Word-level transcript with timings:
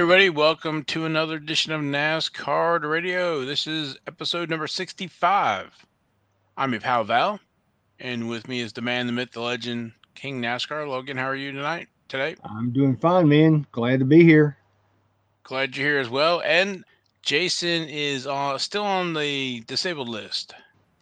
Everybody, 0.00 0.30
welcome 0.30 0.82
to 0.84 1.04
another 1.04 1.34
edition 1.34 1.72
of 1.72 1.82
NASCAR 1.82 2.90
Radio. 2.90 3.44
This 3.44 3.66
is 3.66 3.98
episode 4.06 4.48
number 4.48 4.66
65. 4.66 5.86
I'm 6.56 6.72
your 6.72 6.80
pal 6.80 7.04
Val, 7.04 7.38
and 7.98 8.26
with 8.26 8.48
me 8.48 8.60
is 8.60 8.72
the 8.72 8.80
man, 8.80 9.06
the 9.06 9.12
myth, 9.12 9.32
the 9.32 9.42
legend, 9.42 9.92
King 10.14 10.40
NASCAR. 10.40 10.88
Logan, 10.88 11.18
how 11.18 11.26
are 11.26 11.36
you 11.36 11.52
tonight? 11.52 11.88
Today? 12.08 12.34
I'm 12.44 12.70
doing 12.70 12.96
fine, 12.96 13.28
man. 13.28 13.66
Glad 13.72 13.98
to 13.98 14.06
be 14.06 14.24
here. 14.24 14.56
Glad 15.42 15.76
you're 15.76 15.86
here 15.86 16.00
as 16.00 16.08
well. 16.08 16.40
And 16.46 16.82
Jason 17.20 17.86
is 17.86 18.26
uh, 18.26 18.56
still 18.56 18.86
on 18.86 19.12
the 19.12 19.60
disabled 19.66 20.08
list. 20.08 20.54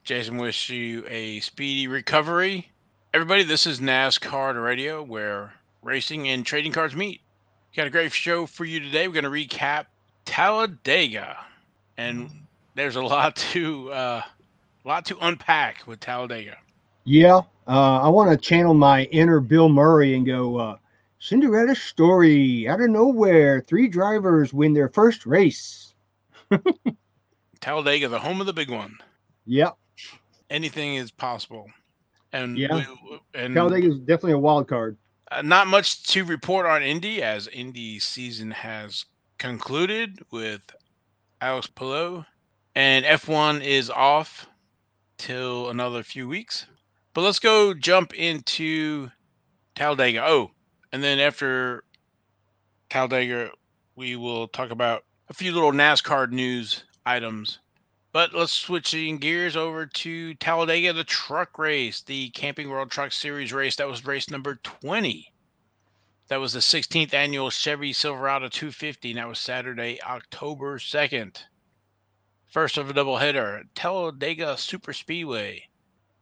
Jason, 0.03 0.39
wish 0.39 0.71
you 0.71 1.05
a 1.09 1.39
speedy 1.39 1.87
recovery. 1.87 2.69
Everybody, 3.15 3.45
this 3.45 3.65
is 3.65 3.79
NASCAR 3.79 4.61
Radio, 4.61 5.05
where 5.05 5.55
racing 5.83 6.29
and 6.29 6.45
trading 6.45 6.73
cards 6.73 6.97
meet. 6.97 7.21
Got 7.77 7.87
a 7.87 7.91
great 7.91 8.13
show 8.13 8.47
for 8.47 8.65
you 8.65 8.81
today. 8.81 9.07
We're 9.09 9.21
going 9.21 9.25
to 9.25 9.31
recap 9.57 9.87
Talladega, 10.25 11.37
and 11.97 12.31
there's 12.75 12.97
a 12.97 13.03
lot 13.03 13.37
to 13.53 13.93
uh, 13.93 14.23
lot 14.85 15.05
to 15.07 15.17
unpack 15.21 15.87
with 15.87 16.01
Talladega. 16.01 16.57
Yeah, 17.05 17.41
uh, 17.67 18.01
I 18.03 18.09
want 18.09 18.31
to 18.31 18.37
channel 18.37 18.75
my 18.75 19.05
inner 19.05 19.41
Bill 19.41 19.69
Murray 19.69 20.15
and 20.15 20.27
go 20.27 20.57
uh, 20.57 20.77
Cinderella 21.21 21.75
story 21.75 22.69
out 22.69 22.81
of 22.81 22.91
nowhere. 22.91 23.61
Three 23.61 23.87
drivers 23.89 24.53
win 24.53 24.73
their 24.73 24.89
first 24.89 25.25
race. 25.25 25.95
Talladega, 27.61 28.09
the 28.09 28.19
home 28.19 28.41
of 28.41 28.47
the 28.47 28.53
big 28.53 28.71
one. 28.71 28.97
Yep. 29.47 29.77
Anything 30.51 30.97
is 30.97 31.11
possible. 31.11 31.67
And 32.33 32.57
Yeah. 32.59 32.85
we- 33.05 33.19
and 33.35 33.55
Talladega 33.55 33.89
is 33.89 33.99
definitely 34.01 34.33
a 34.33 34.39
wild 34.39 34.69
card. 34.69 34.97
Uh, 35.31 35.43
not 35.43 35.67
much 35.67 36.03
to 36.05 36.25
report 36.25 36.65
on 36.67 36.83
Indy 36.83 37.23
as 37.23 37.49
Indy 37.49 37.99
season 37.99 38.51
has 38.51 39.05
concluded 39.37 40.21
with 40.31 40.63
Alex 41.41 41.67
Palou, 41.67 42.25
and 42.75 43.05
F1 43.05 43.63
is 43.63 43.91
off 43.91 44.49
till 45.19 45.69
another 45.69 46.03
few 46.03 46.27
weeks. 46.27 46.67
But 47.13 47.23
let's 47.23 47.39
go 47.39 47.75
jump 47.75 48.15
into 48.15 49.11
Talladega. 49.75 50.25
Oh, 50.27 50.51
and 50.93 51.03
then 51.03 51.19
after 51.19 51.85
Talladega, 52.89 53.51
we 53.97 54.17
will 54.17 54.49
talk 54.49 54.71
about 54.71 55.05
a 55.29 55.35
few 55.35 55.53
little 55.53 55.73
NASCAR 55.73 56.31
news 56.31 56.85
items. 57.05 57.59
But 58.13 58.35
let's 58.35 58.53
switching 58.53 59.19
gears 59.19 59.55
over 59.55 59.85
to 59.85 60.35
Talladega, 60.35 60.95
the 60.95 61.05
truck 61.05 61.59
race, 61.59 62.01
the 62.01 62.31
Camping 62.31 62.71
World 62.71 62.91
Truck 62.91 63.13
Series 63.13 63.53
race. 63.53 63.77
That 63.77 63.89
was 63.89 64.07
race 64.07 64.31
number 64.31 64.57
20. 64.63 65.31
That 66.29 66.41
was 66.41 66.53
the 66.53 66.61
16th 66.61 67.13
annual 67.13 67.51
Chevy 67.51 67.93
Silverado 67.93 68.49
250. 68.49 69.11
And 69.11 69.19
that 69.19 69.29
was 69.29 69.39
Saturday, 69.39 69.99
October 70.03 70.79
2nd. 70.79 71.37
First 72.47 72.79
of 72.79 72.89
a 72.89 72.95
doubleheader, 72.95 73.65
Talladega 73.75 74.57
Super 74.57 74.95
Speedway, 74.95 75.65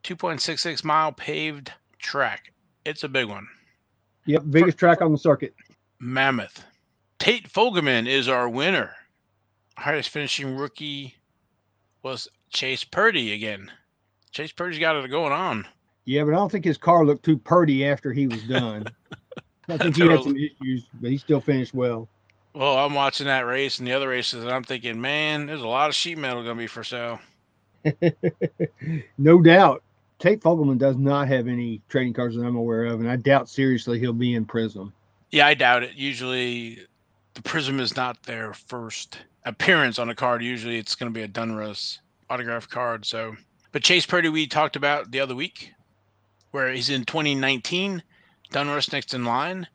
2.66 0.03 0.83
mile 0.83 1.12
paved 1.12 1.73
track. 1.98 2.53
It's 2.84 3.05
a 3.05 3.09
big 3.09 3.27
one. 3.27 3.47
Yep, 4.27 4.43
biggest 4.50 4.78
track 4.78 5.03
on 5.03 5.12
the 5.12 5.19
circuit. 5.19 5.55
Mammoth. 6.00 6.65
Tate 7.21 7.48
Fogleman 7.48 8.09
is 8.09 8.28
our 8.28 8.48
winner. 8.48 8.93
Highest 9.77 10.09
finishing 10.09 10.56
rookie 10.56 11.16
was 12.07 12.29
Chase 12.51 12.85
Purdy 12.85 13.33
again. 13.33 13.69
Chase 14.31 14.53
Purdy's 14.53 14.78
got 14.78 14.94
it 14.94 15.11
going 15.11 15.33
on. 15.33 15.67
Yeah, 16.05 16.22
but 16.22 16.34
I 16.34 16.37
don't 16.37 16.53
think 16.53 16.65
his 16.65 16.78
car 16.78 17.05
looked 17.05 17.25
too 17.25 17.37
purdy 17.37 17.84
after 17.84 18.12
he 18.12 18.28
was 18.28 18.44
done. 18.44 18.87
I 19.69 19.77
think 19.77 19.97
he 19.97 20.06
had 20.06 20.22
some 20.22 20.37
issues, 20.37 20.84
but 21.00 21.11
he 21.11 21.19
still 21.19 21.41
finished 21.41 21.75
well. 21.75 22.09
Well, 22.55 22.78
I'm 22.78 22.95
watching 22.95 23.27
that 23.27 23.41
race 23.41 23.81
and 23.81 23.89
the 23.89 23.93
other 23.93 24.09
races, 24.09 24.45
and 24.45 24.53
I'm 24.53 24.62
thinking, 24.62 25.00
man, 25.00 25.47
there's 25.47 25.62
a 25.62 25.66
lot 25.66 25.89
of 25.89 25.97
sheet 25.97 26.16
metal 26.16 26.45
going 26.45 26.56
to 26.56 26.62
be 26.62 26.69
for 26.69 26.84
sale. 26.84 27.19
no 29.19 29.43
doubt. 29.43 29.83
Tate 30.21 30.41
Fogleman 30.41 30.78
does 30.78 30.97
not 30.97 31.27
have 31.27 31.49
any 31.49 31.83
trading 31.89 32.12
cards 32.12 32.37
that 32.37 32.45
I'm 32.45 32.55
aware 32.55 32.84
of, 32.84 33.00
and 33.00 33.11
I 33.11 33.16
doubt 33.16 33.49
seriously 33.49 33.99
he'll 33.99 34.12
be 34.12 34.34
in 34.37 34.45
Prism. 34.45 34.93
Yeah, 35.33 35.49
I 35.49 35.55
doubt 35.55 35.83
it. 35.83 35.97
Usually, 35.97 36.78
the 37.34 37.43
Prism 37.43 37.81
is 37.81 37.97
not 37.97 38.22
their 38.22 38.53
first 38.53 39.19
appearance 39.47 39.99
on 39.99 40.11
a 40.11 40.15
card. 40.15 40.43
Usually, 40.43 40.77
it's 40.77 40.95
going 40.95 41.11
to 41.11 41.19
be 41.19 41.25
a 41.25 41.29
Donruss 41.29 41.99
autograph 42.29 42.69
card. 42.69 43.07
So, 43.07 43.34
but 43.73 43.83
Chase 43.83 44.05
Purdy, 44.05 44.29
we 44.29 44.47
talked 44.47 44.77
about 44.77 45.11
the 45.11 45.21
other 45.21 45.34
week, 45.34 45.73
where 46.51 46.71
he's 46.73 46.91
in 46.91 47.05
2019. 47.05 48.03
Donruss 48.53 48.93
next 48.93 49.15
in 49.15 49.25
line, 49.25 49.67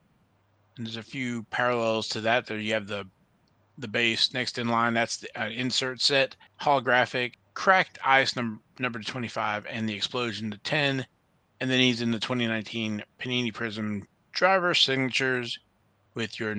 and 0.77 0.85
there's 0.85 0.95
a 0.95 1.03
few 1.03 1.43
parallels 1.49 2.07
to 2.09 2.21
that. 2.21 2.45
There 2.45 2.59
you 2.59 2.73
have 2.73 2.87
the 2.87 3.07
the 3.77 3.87
base 3.87 4.33
next 4.33 4.57
in 4.57 4.67
line. 4.67 4.93
That's 4.93 5.17
the 5.17 5.41
uh, 5.41 5.49
insert 5.49 5.99
set, 5.99 6.35
holographic, 6.61 7.33
cracked 7.53 7.97
ice 8.05 8.35
number 8.35 8.61
number 8.79 8.99
to 8.99 9.05
25, 9.05 9.65
and 9.69 9.89
the 9.89 9.93
explosion 9.93 10.51
to 10.51 10.57
10. 10.59 11.05
And 11.59 11.69
then 11.69 11.79
he's 11.79 12.01
in 12.01 12.11
the 12.11 12.19
2019 12.19 13.03
Panini 13.19 13.53
Prism 13.53 14.07
driver 14.31 14.73
signatures 14.73 15.59
with 16.15 16.39
your 16.39 16.55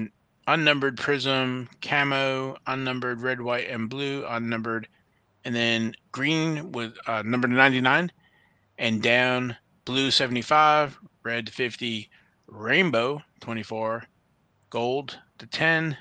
unnumbered 0.46 0.98
prism, 0.98 1.68
camo, 1.80 2.56
unnumbered 2.66 3.20
red, 3.20 3.40
white, 3.40 3.68
and 3.68 3.88
blue, 3.88 4.24
unnumbered, 4.26 4.88
and 5.44 5.54
then 5.54 5.94
green 6.10 6.72
with 6.72 6.94
uh, 7.06 7.22
number 7.22 7.48
99, 7.48 8.10
and 8.78 9.02
down 9.02 9.56
blue 9.84 10.10
75, 10.10 10.98
red 11.22 11.50
50, 11.50 12.08
rainbow 12.46 13.22
24, 13.40 14.04
gold 14.70 15.18
to 15.38 15.46
10, 15.46 15.96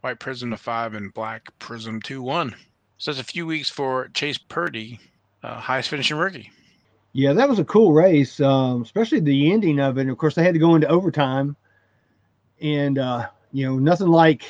white 0.00 0.18
prism 0.20 0.50
to 0.50 0.56
5, 0.56 0.94
and 0.94 1.14
black 1.14 1.56
prism 1.58 2.00
to 2.02 2.22
1. 2.22 2.54
So 2.98 3.10
that's 3.10 3.20
a 3.20 3.24
few 3.24 3.46
weeks 3.46 3.68
for 3.68 4.08
Chase 4.08 4.38
Purdy, 4.38 4.98
uh, 5.42 5.60
highest 5.60 5.88
finishing 5.88 6.16
rookie. 6.16 6.50
Yeah, 7.12 7.32
that 7.32 7.48
was 7.48 7.58
a 7.58 7.64
cool 7.64 7.92
race, 7.92 8.40
um, 8.40 8.82
especially 8.82 9.20
the 9.20 9.50
ending 9.52 9.80
of 9.80 9.96
it. 9.96 10.02
And 10.02 10.10
of 10.10 10.18
course, 10.18 10.34
they 10.34 10.44
had 10.44 10.54
to 10.54 10.60
go 10.60 10.74
into 10.74 10.88
overtime, 10.88 11.56
and 12.60 12.98
uh, 12.98 13.28
you 13.56 13.64
know, 13.64 13.78
nothing 13.78 14.08
like 14.08 14.42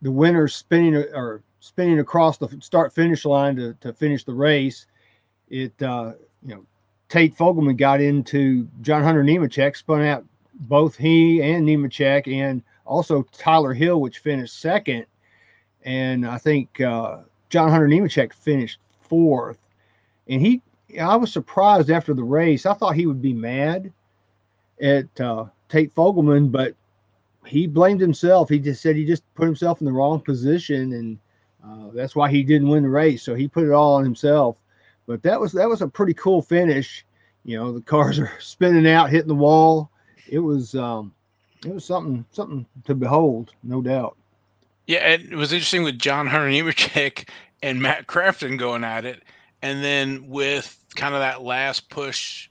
the 0.00 0.10
winner 0.10 0.48
spinning 0.48 0.94
or 0.94 1.42
spinning 1.60 1.98
across 1.98 2.38
the 2.38 2.48
start 2.62 2.90
finish 2.90 3.26
line 3.26 3.54
to, 3.56 3.74
to 3.82 3.92
finish 3.92 4.24
the 4.24 4.32
race. 4.32 4.86
It 5.50 5.74
uh, 5.82 6.12
you 6.42 6.54
know, 6.54 6.64
Tate 7.10 7.36
Fogleman 7.36 7.76
got 7.76 8.00
into 8.00 8.66
John 8.80 9.02
Hunter 9.02 9.22
Nemechek, 9.22 9.76
spun 9.76 10.00
out 10.00 10.24
both 10.54 10.96
he 10.96 11.42
and 11.42 11.68
Nemechek, 11.68 12.26
and 12.26 12.62
also 12.86 13.24
Tyler 13.32 13.74
Hill, 13.74 14.00
which 14.00 14.20
finished 14.20 14.58
second. 14.58 15.04
And 15.82 16.26
I 16.26 16.38
think 16.38 16.80
uh, 16.80 17.18
John 17.50 17.68
Hunter 17.68 17.88
Nemechek 17.88 18.32
finished 18.32 18.78
fourth. 19.02 19.58
And 20.28 20.40
he 20.40 20.62
I 20.98 21.16
was 21.16 21.30
surprised 21.30 21.90
after 21.90 22.14
the 22.14 22.24
race. 22.24 22.64
I 22.64 22.72
thought 22.72 22.94
he 22.94 23.04
would 23.04 23.20
be 23.20 23.34
mad 23.34 23.92
at 24.80 25.20
uh, 25.20 25.44
Tate 25.68 25.94
Fogleman, 25.94 26.50
but 26.50 26.74
he 27.46 27.66
blamed 27.66 28.00
himself. 28.00 28.48
He 28.48 28.58
just 28.58 28.82
said 28.82 28.96
he 28.96 29.04
just 29.04 29.22
put 29.34 29.46
himself 29.46 29.80
in 29.80 29.84
the 29.86 29.92
wrong 29.92 30.20
position, 30.20 30.92
and 30.92 31.18
uh, 31.64 31.90
that's 31.92 32.16
why 32.16 32.30
he 32.30 32.42
didn't 32.42 32.68
win 32.68 32.82
the 32.82 32.88
race. 32.88 33.22
So 33.22 33.34
he 33.34 33.48
put 33.48 33.64
it 33.64 33.72
all 33.72 33.94
on 33.94 34.04
himself. 34.04 34.56
But 35.06 35.22
that 35.22 35.40
was 35.40 35.52
that 35.52 35.68
was 35.68 35.82
a 35.82 35.88
pretty 35.88 36.14
cool 36.14 36.42
finish. 36.42 37.04
You 37.44 37.58
know, 37.58 37.72
the 37.72 37.82
cars 37.82 38.18
are 38.20 38.32
spinning 38.40 38.86
out, 38.86 39.10
hitting 39.10 39.28
the 39.28 39.34
wall. 39.34 39.90
It 40.28 40.38
was 40.38 40.74
um, 40.74 41.12
it 41.64 41.72
was 41.72 41.84
something 41.84 42.24
something 42.32 42.66
to 42.84 42.94
behold, 42.94 43.52
no 43.62 43.82
doubt. 43.82 44.16
Yeah, 44.86 45.08
it 45.08 45.34
was 45.34 45.52
interesting 45.52 45.82
with 45.82 45.98
John 45.98 46.26
Hunter 46.26 46.48
Nemechek 46.48 47.28
and 47.62 47.80
Matt 47.80 48.06
Crafton 48.06 48.58
going 48.58 48.84
at 48.84 49.06
it, 49.06 49.22
and 49.62 49.82
then 49.82 50.28
with 50.28 50.78
kind 50.94 51.14
of 51.14 51.20
that 51.20 51.42
last 51.42 51.88
push, 51.88 52.50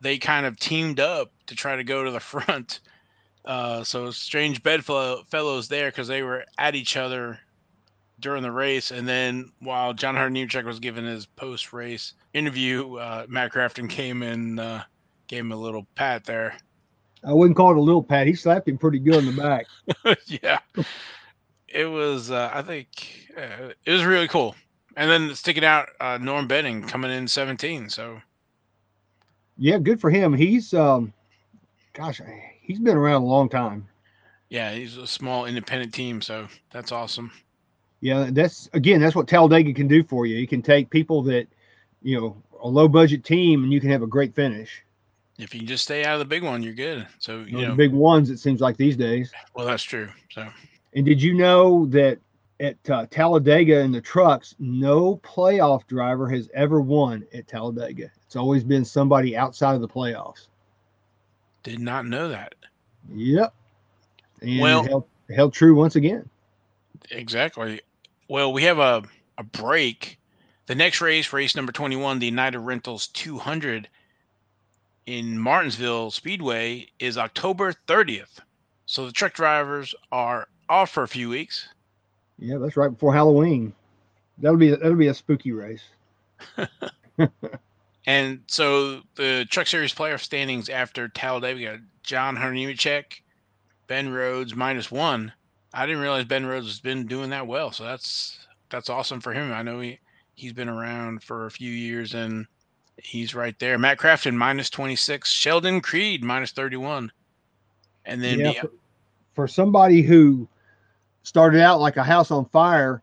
they 0.00 0.18
kind 0.18 0.46
of 0.46 0.58
teamed 0.58 0.98
up 0.98 1.30
to 1.46 1.54
try 1.54 1.76
to 1.76 1.84
go 1.84 2.04
to 2.04 2.10
the 2.10 2.20
front. 2.20 2.80
Uh, 3.44 3.82
so 3.82 4.10
strange 4.10 4.62
bedfellows 4.62 5.68
there 5.68 5.90
because 5.90 6.08
they 6.08 6.22
were 6.22 6.44
at 6.58 6.74
each 6.74 6.96
other 6.96 7.38
during 8.20 8.42
the 8.42 8.52
race, 8.52 8.90
and 8.90 9.08
then 9.08 9.50
while 9.60 9.94
John 9.94 10.14
Nemechek 10.14 10.64
was 10.64 10.78
giving 10.78 11.04
his 11.04 11.26
post 11.26 11.72
race 11.72 12.12
interview, 12.34 12.96
uh, 12.96 13.26
Matt 13.28 13.52
Crafton 13.52 13.88
came 13.88 14.22
and 14.22 14.60
uh, 14.60 14.82
gave 15.26 15.40
him 15.40 15.52
a 15.52 15.56
little 15.56 15.86
pat 15.94 16.24
there. 16.24 16.54
I 17.24 17.32
wouldn't 17.32 17.56
call 17.56 17.72
it 17.72 17.76
a 17.76 17.82
little 17.82 18.02
pat. 18.02 18.26
He 18.26 18.34
slapped 18.34 18.68
him 18.68 18.78
pretty 18.78 18.98
good 18.98 19.24
in 19.24 19.26
the 19.26 19.42
back. 19.42 19.66
yeah, 20.26 20.58
it 21.68 21.86
was. 21.86 22.30
Uh, 22.30 22.50
I 22.52 22.62
think 22.62 23.28
uh, 23.36 23.70
it 23.84 23.92
was 23.92 24.04
really 24.04 24.28
cool. 24.28 24.54
And 24.96 25.10
then 25.10 25.34
sticking 25.34 25.64
out, 25.64 25.88
uh, 26.00 26.18
Norm 26.18 26.46
Benning 26.46 26.82
coming 26.82 27.10
in 27.10 27.28
17. 27.28 27.88
So 27.90 28.20
Yeah, 29.56 29.78
good 29.78 30.00
for 30.00 30.10
him. 30.10 30.34
He's 30.34 30.74
um, 30.74 31.12
gosh, 31.92 32.20
he's 32.70 32.78
been 32.78 32.96
around 32.96 33.22
a 33.22 33.26
long 33.26 33.48
time. 33.48 33.86
yeah, 34.48 34.72
he's 34.72 34.96
a 34.96 35.06
small 35.06 35.46
independent 35.46 35.92
team. 35.92 36.22
So 36.22 36.46
that's 36.70 36.92
awesome. 36.92 37.32
Yeah, 38.00 38.28
that's 38.30 38.70
again, 38.72 39.00
that's 39.00 39.14
what 39.14 39.28
Talladega 39.28 39.74
can 39.74 39.88
do 39.88 40.02
for 40.02 40.24
you. 40.24 40.36
You 40.36 40.46
can 40.46 40.62
take 40.62 40.88
people 40.88 41.22
that, 41.24 41.46
you 42.02 42.18
know, 42.18 42.36
a 42.62 42.68
low 42.68 42.88
budget 42.88 43.24
team, 43.24 43.64
and 43.64 43.72
you 43.72 43.80
can 43.80 43.90
have 43.90 44.02
a 44.02 44.06
great 44.06 44.34
finish. 44.34 44.82
If 45.38 45.52
you 45.54 45.60
can 45.60 45.66
just 45.66 45.84
stay 45.84 46.04
out 46.04 46.14
of 46.14 46.18
the 46.20 46.24
big 46.26 46.42
one, 46.42 46.62
you're 46.62 46.74
good. 46.74 47.06
So 47.18 47.40
You 47.40 47.66
know, 47.66 47.74
big 47.74 47.92
ones, 47.92 48.30
it 48.30 48.38
seems 48.38 48.60
like 48.60 48.76
these 48.76 48.96
days. 48.96 49.32
well, 49.54 49.66
that's 49.66 49.82
true. 49.82 50.08
So 50.30 50.46
And 50.94 51.04
did 51.04 51.20
you 51.20 51.34
know 51.34 51.86
that 51.86 52.18
at 52.60 52.90
uh, 52.90 53.06
Talladega 53.10 53.80
in 53.80 53.90
the 53.90 54.00
trucks, 54.00 54.54
no 54.58 55.16
playoff 55.16 55.86
driver 55.86 56.28
has 56.28 56.48
ever 56.54 56.80
won 56.80 57.26
at 57.32 57.48
Talladega. 57.48 58.10
It's 58.26 58.36
always 58.36 58.62
been 58.62 58.84
somebody 58.84 59.36
outside 59.36 59.74
of 59.74 59.80
the 59.80 59.88
playoffs. 59.88 60.46
Did 61.62 61.80
not 61.80 62.06
know 62.06 62.28
that. 62.28 62.54
Yep. 63.14 63.52
And 64.42 64.60
Well- 64.60 64.84
held, 64.84 65.04
held 65.34 65.52
true 65.52 65.74
once 65.74 65.96
again. 65.96 66.28
Exactly. 67.10 67.80
Well, 68.28 68.52
we 68.52 68.62
have 68.64 68.78
a, 68.78 69.02
a 69.38 69.42
break. 69.42 70.18
The 70.66 70.74
next 70.74 71.00
race, 71.00 71.32
race 71.32 71.56
number 71.56 71.72
21, 71.72 72.20
the 72.20 72.26
United 72.26 72.60
Rentals 72.60 73.08
200 73.08 73.88
in 75.06 75.38
Martinsville 75.38 76.10
Speedway, 76.12 76.86
is 77.00 77.18
October 77.18 77.72
30th. 77.88 78.38
So 78.86 79.06
the 79.06 79.12
truck 79.12 79.32
drivers 79.34 79.94
are 80.12 80.46
off 80.68 80.90
for 80.90 81.02
a 81.02 81.08
few 81.08 81.28
weeks. 81.28 81.68
Yeah, 82.38 82.58
that's 82.58 82.76
right 82.76 82.88
before 82.90 83.12
Halloween. 83.12 83.72
That'll 84.38 84.56
be 84.56 84.70
that'll 84.70 84.94
be 84.94 85.08
a 85.08 85.14
spooky 85.14 85.52
race. 85.52 85.82
And 88.06 88.40
so 88.46 89.02
the 89.14 89.46
Truck 89.50 89.66
Series 89.66 89.94
playoff 89.94 90.20
standings 90.20 90.68
after 90.68 91.08
Talladega, 91.08 91.56
we 91.56 91.64
got 91.64 91.78
John 92.02 92.36
Hunter 92.36 93.02
Ben 93.86 94.12
Rhodes 94.12 94.54
minus 94.54 94.90
one. 94.90 95.32
I 95.74 95.86
didn't 95.86 96.00
realize 96.00 96.24
Ben 96.24 96.46
Rhodes 96.46 96.66
has 96.66 96.80
been 96.80 97.06
doing 97.06 97.30
that 97.30 97.46
well, 97.46 97.72
so 97.72 97.84
that's 97.84 98.38
that's 98.70 98.88
awesome 98.88 99.20
for 99.20 99.32
him. 99.32 99.52
I 99.52 99.62
know 99.62 99.80
he 99.80 99.98
he's 100.34 100.52
been 100.52 100.68
around 100.68 101.22
for 101.22 101.46
a 101.46 101.50
few 101.50 101.70
years 101.70 102.14
and 102.14 102.46
he's 102.96 103.34
right 103.34 103.58
there. 103.58 103.78
Matt 103.78 103.98
Crafton 103.98 104.34
minus 104.34 104.70
twenty 104.70 104.96
six, 104.96 105.30
Sheldon 105.30 105.80
Creed 105.80 106.24
minus 106.24 106.52
thirty 106.52 106.76
one, 106.76 107.12
and 108.04 108.22
then 108.22 108.40
yeah, 108.40 108.52
for, 108.60 108.70
for 109.34 109.48
somebody 109.48 110.02
who 110.02 110.48
started 111.22 111.60
out 111.60 111.80
like 111.80 111.96
a 111.96 112.04
house 112.04 112.30
on 112.30 112.46
fire, 112.46 113.02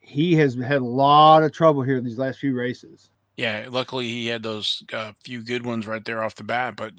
he 0.00 0.34
has 0.34 0.54
had 0.54 0.82
a 0.82 0.84
lot 0.84 1.42
of 1.42 1.52
trouble 1.52 1.82
here 1.82 1.96
in 1.96 2.04
these 2.04 2.18
last 2.18 2.38
few 2.38 2.54
races. 2.54 3.10
Yeah, 3.36 3.66
luckily 3.70 4.08
he 4.08 4.28
had 4.28 4.42
those 4.42 4.82
uh, 4.92 5.12
few 5.24 5.42
good 5.42 5.64
ones 5.66 5.86
right 5.86 6.04
there 6.04 6.22
off 6.22 6.36
the 6.36 6.44
bat. 6.44 6.76
But 6.76 6.92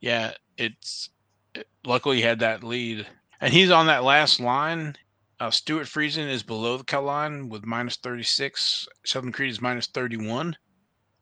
yeah, 0.00 0.32
it's 0.56 1.10
it- 1.54 1.68
luckily 1.84 2.16
he 2.16 2.22
had 2.22 2.40
that 2.40 2.64
lead, 2.64 3.06
and 3.40 3.52
he's 3.52 3.70
on 3.70 3.86
that 3.86 4.04
last 4.04 4.40
line. 4.40 4.96
Uh, 5.40 5.50
Stewart 5.50 5.86
Friesen 5.86 6.28
is 6.28 6.42
below 6.42 6.76
the 6.76 6.84
cut 6.84 7.04
line 7.04 7.48
with 7.48 7.64
minus 7.64 7.96
thirty 7.96 8.24
six. 8.24 8.88
Sheldon 9.04 9.30
Creed 9.32 9.50
is 9.50 9.60
minus 9.60 9.86
thirty 9.86 10.16
one, 10.16 10.56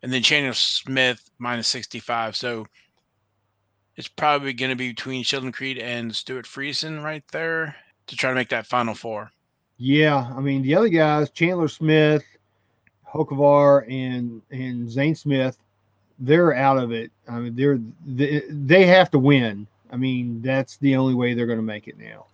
and 0.03 0.11
then 0.12 0.23
Chandler 0.23 0.55
Smith 0.55 1.29
minus 1.38 1.69
sixty 1.69 2.00
five. 2.00 2.35
So 2.35 2.67
it's 3.97 4.09
probably 4.09 4.55
going 4.55 4.70
to 4.70 4.76
be 4.76 4.88
between 4.88 5.23
Sheldon 5.23 5.52
Creed 5.52 5.79
and 5.79 6.14
Stewart 6.14 6.47
Friesen 6.47 7.02
right 7.02 7.25
there 7.32 7.76
to 8.06 8.17
try 8.17 8.31
to 8.31 8.37
make 8.37 8.49
that 8.50 8.67
final 8.67 8.94
four. 8.94 9.31
Yeah, 9.79 10.32
I 10.35 10.41
mean 10.41 10.62
the 10.62 10.75
other 10.75 10.88
guys, 10.88 11.29
Chandler 11.31 11.69
Smith, 11.69 12.25
Hocevar, 13.12 13.91
and 13.91 14.43
and 14.50 14.91
Zane 14.91 15.14
Smith, 15.14 15.58
they're 16.19 16.55
out 16.55 16.79
of 16.79 16.93
it. 16.93 17.11
I 17.29 17.38
mean 17.38 17.55
they're 17.55 17.81
they, 18.06 18.43
they 18.49 18.87
have 18.87 19.11
to 19.12 19.19
win. 19.19 19.67
I 19.91 19.97
mean 19.97 20.43
that's 20.43 20.76
the 20.79 20.97
only 20.97 21.14
way 21.14 21.35
they're 21.35 21.47
going 21.47 21.58
to 21.58 21.62
make 21.62 21.88
it 21.88 21.99
now. 21.99 22.26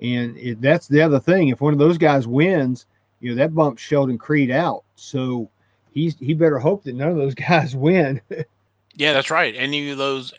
And 0.00 0.60
that's 0.60 0.88
the 0.88 1.00
other 1.00 1.20
thing. 1.20 1.48
If 1.48 1.60
one 1.60 1.72
of 1.72 1.78
those 1.78 1.98
guys 1.98 2.26
wins, 2.26 2.86
you 3.20 3.30
know 3.30 3.36
that 3.36 3.54
bumps 3.54 3.82
Sheldon 3.82 4.18
Creed 4.18 4.50
out. 4.50 4.84
So 4.96 5.48
he's 5.92 6.18
he 6.18 6.34
better 6.34 6.58
hope 6.58 6.84
that 6.84 6.94
none 6.94 7.08
of 7.08 7.16
those 7.16 7.34
guys 7.48 7.76
win. 7.76 8.20
Yeah, 8.94 9.12
that's 9.12 9.30
right. 9.30 9.54
Any 9.56 9.90
of 9.90 9.98
those 9.98 10.34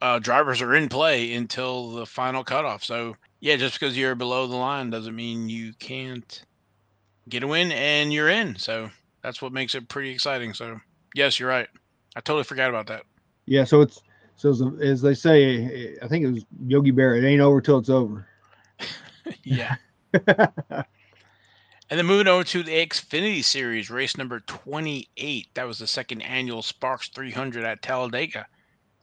uh, 0.00 0.18
drivers 0.18 0.62
are 0.62 0.74
in 0.74 0.88
play 0.88 1.34
until 1.34 1.92
the 1.92 2.06
final 2.06 2.44
cutoff. 2.44 2.84
So 2.84 3.16
yeah, 3.40 3.56
just 3.56 3.78
because 3.78 3.96
you're 3.96 4.14
below 4.14 4.46
the 4.46 4.56
line 4.56 4.90
doesn't 4.90 5.14
mean 5.14 5.48
you 5.48 5.72
can't 5.74 6.42
get 7.28 7.42
a 7.42 7.46
win 7.46 7.72
and 7.72 8.12
you're 8.12 8.28
in. 8.28 8.56
So 8.56 8.90
that's 9.22 9.42
what 9.42 9.52
makes 9.52 9.74
it 9.74 9.88
pretty 9.88 10.10
exciting. 10.10 10.54
So 10.54 10.80
yes, 11.14 11.38
you're 11.38 11.48
right. 11.48 11.68
I 12.14 12.20
totally 12.20 12.44
forgot 12.44 12.70
about 12.70 12.86
that. 12.88 13.02
yeah. 13.46 13.64
So 13.64 13.80
it's 13.82 14.00
so 14.36 14.50
as, 14.50 14.62
as 14.80 15.02
they 15.02 15.14
say, 15.14 15.64
eh, 15.64 15.94
I 16.02 16.08
think 16.08 16.24
it 16.24 16.30
was 16.30 16.44
Yogi 16.66 16.90
Bear. 16.90 17.16
It 17.16 17.24
ain't 17.24 17.40
over 17.40 17.60
till 17.60 17.78
it's 17.78 17.90
over. 17.90 18.26
yeah. 19.44 19.76
And 21.88 21.98
then 21.98 22.06
moving 22.06 22.26
over 22.26 22.42
to 22.42 22.64
the 22.64 22.84
Xfinity 22.84 23.44
Series, 23.44 23.90
race 23.90 24.16
number 24.16 24.40
28. 24.40 25.46
That 25.54 25.68
was 25.68 25.78
the 25.78 25.86
second 25.86 26.20
annual 26.22 26.62
Sparks 26.62 27.08
300 27.10 27.64
at 27.64 27.80
Talladega. 27.80 28.46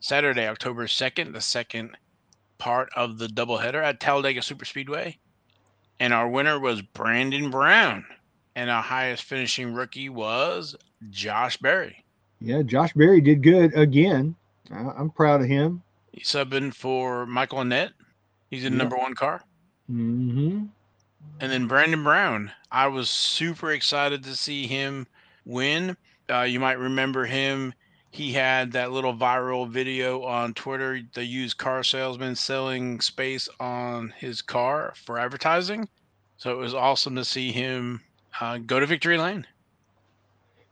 Saturday, 0.00 0.46
October 0.46 0.86
2nd, 0.86 1.32
the 1.32 1.40
second 1.40 1.96
part 2.58 2.90
of 2.94 3.16
the 3.16 3.26
doubleheader 3.26 3.82
at 3.82 4.00
Talladega 4.00 4.40
Superspeedway. 4.40 5.16
And 5.98 6.12
our 6.12 6.28
winner 6.28 6.60
was 6.60 6.82
Brandon 6.82 7.50
Brown. 7.50 8.04
And 8.56 8.70
our 8.70 8.82
highest 8.82 9.24
finishing 9.24 9.74
rookie 9.74 10.08
was 10.08 10.76
Josh 11.10 11.56
Berry. 11.56 12.04
Yeah, 12.40 12.62
Josh 12.62 12.92
Berry 12.92 13.20
did 13.20 13.42
good 13.42 13.74
again. 13.76 14.36
I'm 14.70 15.10
proud 15.10 15.40
of 15.42 15.48
him. 15.48 15.82
He's 16.12 16.28
subbing 16.28 16.72
for 16.74 17.26
Michael 17.26 17.58
Annett. 17.58 17.92
He's 18.50 18.64
in 18.64 18.74
Yeah. 18.74 18.78
number 18.78 18.96
one 18.96 19.14
car. 19.14 19.42
hmm 19.86 20.64
And 21.40 21.52
then 21.52 21.66
Brandon 21.66 22.02
Brown, 22.04 22.52
I 22.70 22.86
was 22.86 23.10
super 23.10 23.70
excited 23.72 24.22
to 24.24 24.36
see 24.36 24.66
him 24.66 25.06
win. 25.44 25.96
Uh, 26.30 26.42
you 26.42 26.60
might 26.60 26.78
remember 26.78 27.24
him. 27.26 27.74
He 28.10 28.32
had 28.32 28.72
that 28.72 28.92
little 28.92 29.14
viral 29.14 29.68
video 29.68 30.22
on 30.22 30.54
Twitter, 30.54 31.00
the 31.14 31.24
used 31.24 31.58
car 31.58 31.82
salesman 31.82 32.36
selling 32.36 33.00
space 33.00 33.48
on 33.58 34.10
his 34.16 34.40
car 34.40 34.94
for 34.96 35.18
advertising. 35.18 35.88
So 36.36 36.52
it 36.52 36.58
was 36.58 36.74
awesome 36.74 37.16
to 37.16 37.24
see 37.24 37.50
him 37.52 38.00
uh, 38.40 38.58
go 38.58 38.80
to 38.80 38.86
victory 38.86 39.18
lane. 39.18 39.46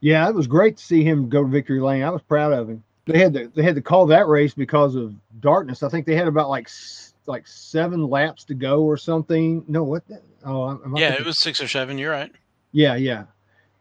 Yeah, 0.00 0.28
it 0.28 0.34
was 0.34 0.46
great 0.46 0.76
to 0.78 0.84
see 0.84 1.04
him 1.04 1.28
go 1.28 1.42
to 1.42 1.48
victory 1.48 1.80
lane. 1.80 2.02
I 2.02 2.10
was 2.10 2.22
proud 2.22 2.52
of 2.52 2.68
him. 2.68 2.82
They 3.06 3.18
had 3.18 3.34
to 3.34 3.48
they 3.54 3.62
had 3.62 3.74
to 3.76 3.82
call 3.82 4.06
that 4.06 4.26
race 4.28 4.54
because 4.54 4.94
of 4.94 5.14
darkness. 5.40 5.82
I 5.82 5.88
think 5.88 6.06
they 6.06 6.14
had 6.16 6.28
about 6.28 6.48
like 6.50 6.68
like 7.26 7.46
seven 7.46 8.08
laps 8.08 8.44
to 8.44 8.54
go 8.54 8.82
or 8.82 8.96
something. 8.96 9.64
No, 9.68 9.82
what? 9.84 10.06
The, 10.08 10.20
oh, 10.44 10.80
I'm, 10.84 10.96
Yeah, 10.96 11.08
thinking- 11.08 11.24
it 11.24 11.26
was 11.26 11.38
six 11.38 11.60
or 11.60 11.68
seven. 11.68 11.98
You're 11.98 12.12
right. 12.12 12.32
Yeah, 12.72 12.94
yeah, 12.96 13.24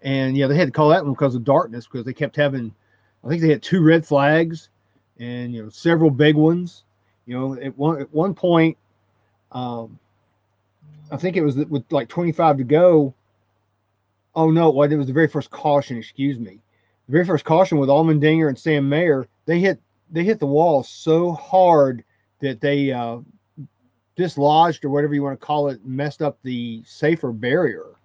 and 0.02 0.36
yeah, 0.36 0.48
they 0.48 0.56
had 0.58 0.68
to 0.68 0.72
call 0.72 0.90
that 0.90 1.04
one 1.04 1.14
because 1.14 1.34
of 1.34 1.44
darkness 1.44 1.88
because 1.88 2.06
they 2.06 2.14
kept 2.14 2.36
having. 2.36 2.74
I 3.24 3.30
think 3.30 3.42
they 3.42 3.50
had 3.50 3.62
two 3.64 3.82
red 3.84 4.06
flags, 4.06 4.70
and 5.20 5.54
you 5.54 5.64
know 5.64 5.70
several 5.70 6.10
big 6.10 6.36
ones. 6.36 6.84
You 7.26 7.40
know, 7.40 7.54
at 7.62 7.78
one 7.78 8.02
at 8.02 8.14
one 8.14 8.34
point, 8.34 8.78
um, 9.52 9.98
I 11.12 11.18
think 11.18 11.38
it 11.38 11.42
was 11.42 11.56
with 11.56 11.86
like 11.92 12.10
25 12.10 12.58
to 12.58 12.64
go. 12.64 13.14
Oh 14.36 14.50
no, 14.50 14.70
it 14.70 14.76
wasn't. 14.76 14.94
It 14.94 14.98
was 14.98 15.08
the 15.08 15.14
very 15.14 15.28
first 15.28 15.52
caution. 15.52 15.98
Excuse 15.98 16.40
me, 16.40 16.60
the 17.08 17.12
very 17.12 17.26
first 17.26 17.46
caution 17.46 17.78
with 17.78 17.90
Allmendinger 17.90 18.48
and 18.48 18.58
Sam 18.58 18.88
Mayer. 18.88 19.28
They 19.46 19.60
hit 19.60 19.80
they 20.10 20.24
hit 20.24 20.40
the 20.40 20.46
wall 20.46 20.84
so 20.84 21.34
hard 21.34 22.04
that 22.40 22.62
they 22.62 22.92
uh, 22.92 23.20
dislodged 24.16 24.84
or 24.84 24.90
whatever 24.90 25.14
you 25.14 25.24
want 25.24 25.40
to 25.40 25.46
call 25.46 25.70
it, 25.70 25.86
messed 25.86 26.22
up 26.22 26.38
the 26.44 26.82
safer 26.86 27.32
barrier 27.32 27.96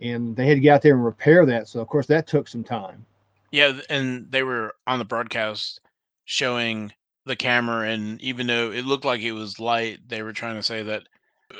and 0.00 0.34
they 0.36 0.46
had 0.46 0.54
to 0.54 0.60
get 0.60 0.74
out 0.74 0.82
there 0.82 0.94
and 0.94 1.04
repair 1.04 1.46
that. 1.46 1.68
So 1.68 1.80
of 1.80 1.88
course 1.88 2.06
that 2.06 2.26
took 2.26 2.48
some 2.48 2.64
time. 2.64 3.04
Yeah, 3.50 3.80
and 3.88 4.30
they 4.30 4.42
were 4.42 4.74
on 4.86 4.98
the 4.98 5.04
broadcast 5.04 5.80
showing 6.24 6.92
the 7.26 7.36
camera, 7.36 7.88
and 7.88 8.20
even 8.20 8.46
though 8.46 8.70
it 8.70 8.84
looked 8.84 9.04
like 9.04 9.20
it 9.20 9.32
was 9.32 9.60
light, 9.60 9.98
they 10.08 10.22
were 10.22 10.32
trying 10.32 10.54
to 10.54 10.62
say 10.62 10.82
that 10.84 11.02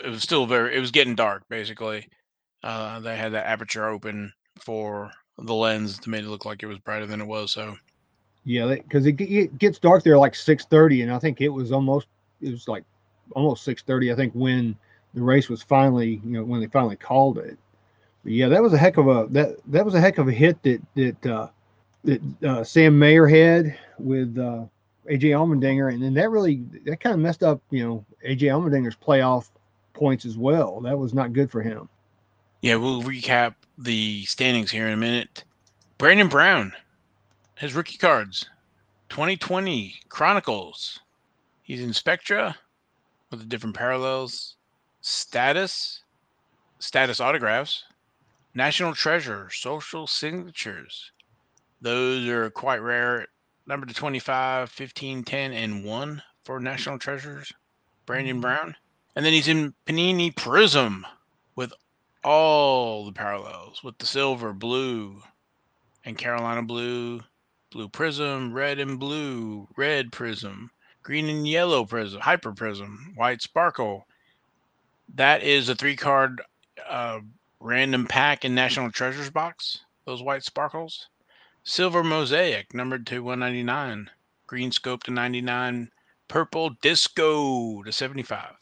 it 0.05 0.09
was 0.09 0.23
still 0.23 0.47
very. 0.47 0.77
It 0.77 0.81
was 0.81 0.93
getting 0.93 1.17
dark, 1.17 1.43
basically. 1.49 2.09
Uh, 2.63 3.01
they 3.01 3.17
had 3.17 3.33
that 3.33 3.47
aperture 3.47 3.89
open 3.89 4.33
for 4.59 5.11
the 5.39 5.55
lens 5.55 5.99
to 5.99 6.11
make 6.11 6.23
it 6.23 6.29
look 6.29 6.45
like 6.45 6.63
it 6.63 6.67
was 6.67 6.79
brighter 6.79 7.07
than 7.07 7.21
it 7.21 7.27
was. 7.27 7.53
So 7.53 7.77
Yeah, 8.45 8.75
because 8.75 9.07
it, 9.07 9.21
it 9.21 9.59
gets 9.59 9.79
dark 9.79 10.05
there 10.05 10.19
like 10.19 10.35
six 10.35 10.65
thirty, 10.67 11.03
and 11.03 11.13
I 11.13 11.19
think 11.19 11.41
it 11.41 11.49
was 11.49 11.73
almost 11.73 12.09
it 12.41 12.51
was 12.51 12.69
like 12.69 12.85
almost 13.33 13.65
six 13.65 13.83
thirty. 13.83 14.13
I 14.13 14.17
think 14.17 14.33
when 14.35 14.77
the 15.15 15.23
race 15.23 15.49
was 15.49 15.63
finally 15.63 16.21
you 16.25 16.33
know 16.33 16.45
when 16.45 16.61
they 16.61 16.67
finally 16.67 16.97
called 16.97 17.39
it. 17.39 17.59
But 18.23 18.33
yeah, 18.33 18.49
that 18.49 18.63
was 18.63 18.75
a 18.75 18.79
heck 18.79 18.99
of 18.99 19.09
a 19.09 19.27
that 19.31 19.57
that 19.67 19.85
was 19.85 19.95
a 19.95 20.01
heck 20.01 20.19
of 20.19 20.29
a 20.29 20.33
hit 20.33 20.63
that 20.63 20.81
that 20.95 21.27
uh, 21.27 21.49
that 22.05 22.21
uh, 22.45 22.65
Sam 22.65 22.99
Mayer 22.99 23.27
had 23.27 23.79
with 23.99 24.37
uh, 24.39 24.65
AJ 25.11 25.31
Allmendinger, 25.31 25.93
and 25.93 26.03
then 26.03 26.15
that 26.15 26.31
really 26.31 26.63
that 26.85 27.01
kind 27.01 27.15
of 27.15 27.21
messed 27.21 27.43
up 27.43 27.61
you 27.71 27.87
know 27.87 28.05
AJ 28.27 28.43
Allmendinger's 28.43 28.97
playoff 28.97 29.49
points 29.95 30.25
as 30.25 30.37
well. 30.37 30.81
That 30.81 30.99
was 30.99 31.15
not 31.15 31.33
good 31.33 31.51
for 31.51 31.63
him. 31.63 31.89
Yeah, 32.63 32.77
we'll 32.77 33.03
recap 33.03 33.55
the 33.79 34.25
standings 34.27 34.71
here 34.71 34.87
in 34.87 34.93
a 34.93 34.97
minute. 34.97 35.45
Brandon 35.97 36.29
Brown, 36.29 36.73
his 37.57 37.75
rookie 37.75 37.97
cards, 37.97 38.47
2020 39.09 39.95
Chronicles. 40.09 41.01
He's 41.63 41.81
in 41.81 41.95
Spectra 41.95 42.57
with 43.31 43.41
the 43.41 43.47
different 43.47 43.77
parallels, 43.77 44.57
status, 45.01 46.03
status 46.81 47.21
autographs, 47.21 47.85
national 48.55 48.95
treasure, 48.95 49.49
social 49.51 50.07
signatures. 50.07 51.13
Those 51.81 52.29
are 52.29 52.51
quite 52.51 52.83
rare. 52.83 53.27
Number 53.67 53.87
to 53.87 53.95
25, 53.95 54.69
15, 54.71 55.25
10, 55.25 55.53
and 55.53 55.85
1 55.85 56.23
for 56.45 56.61
national 56.61 56.99
treasures. 56.99 57.53
Brandon 58.05 58.35
mm-hmm. 58.35 58.43
Brown. 58.43 58.77
And 59.17 59.25
then 59.25 59.33
he's 59.33 59.49
in 59.49 59.73
Panini 59.87 60.35
Prism 60.35 61.07
all 62.23 63.07
the 63.07 63.13
parallels 63.13 63.83
with 63.83 63.97
the 63.99 64.07
silver, 64.07 64.53
blue, 64.53 65.23
and 66.05 66.19
Carolina 66.19 66.63
blue, 66.63 67.23
blue 67.71 67.89
prism, 67.89 68.53
red 68.53 68.79
and 68.79 69.01
blue, 69.01 69.67
red 69.77 70.13
prism, 70.13 70.71
green 71.03 71.29
and 71.29 71.49
yellow 71.49 71.85
prism, 71.85 72.21
hyper 72.21 72.53
prism, 72.53 73.13
white 73.15 73.41
sparkle. 73.41 74.07
That 75.15 75.43
is 75.43 75.69
a 75.69 75.75
three 75.75 75.97
card 75.97 76.43
uh, 76.89 77.21
random 77.59 78.07
pack 78.07 78.45
in 78.45 78.55
National 78.55 78.91
Treasures 78.91 79.31
box, 79.31 79.81
those 80.05 80.23
white 80.23 80.45
sparkles. 80.45 81.09
Silver 81.63 82.05
mosaic, 82.05 82.75
numbered 82.75 83.07
to 83.07 83.23
199. 83.23 84.11
Green 84.47 84.73
scope 84.73 85.03
to 85.05 85.11
99. 85.11 85.91
Purple 86.29 86.71
disco 86.83 87.83
to 87.83 87.93
75. 87.93 88.57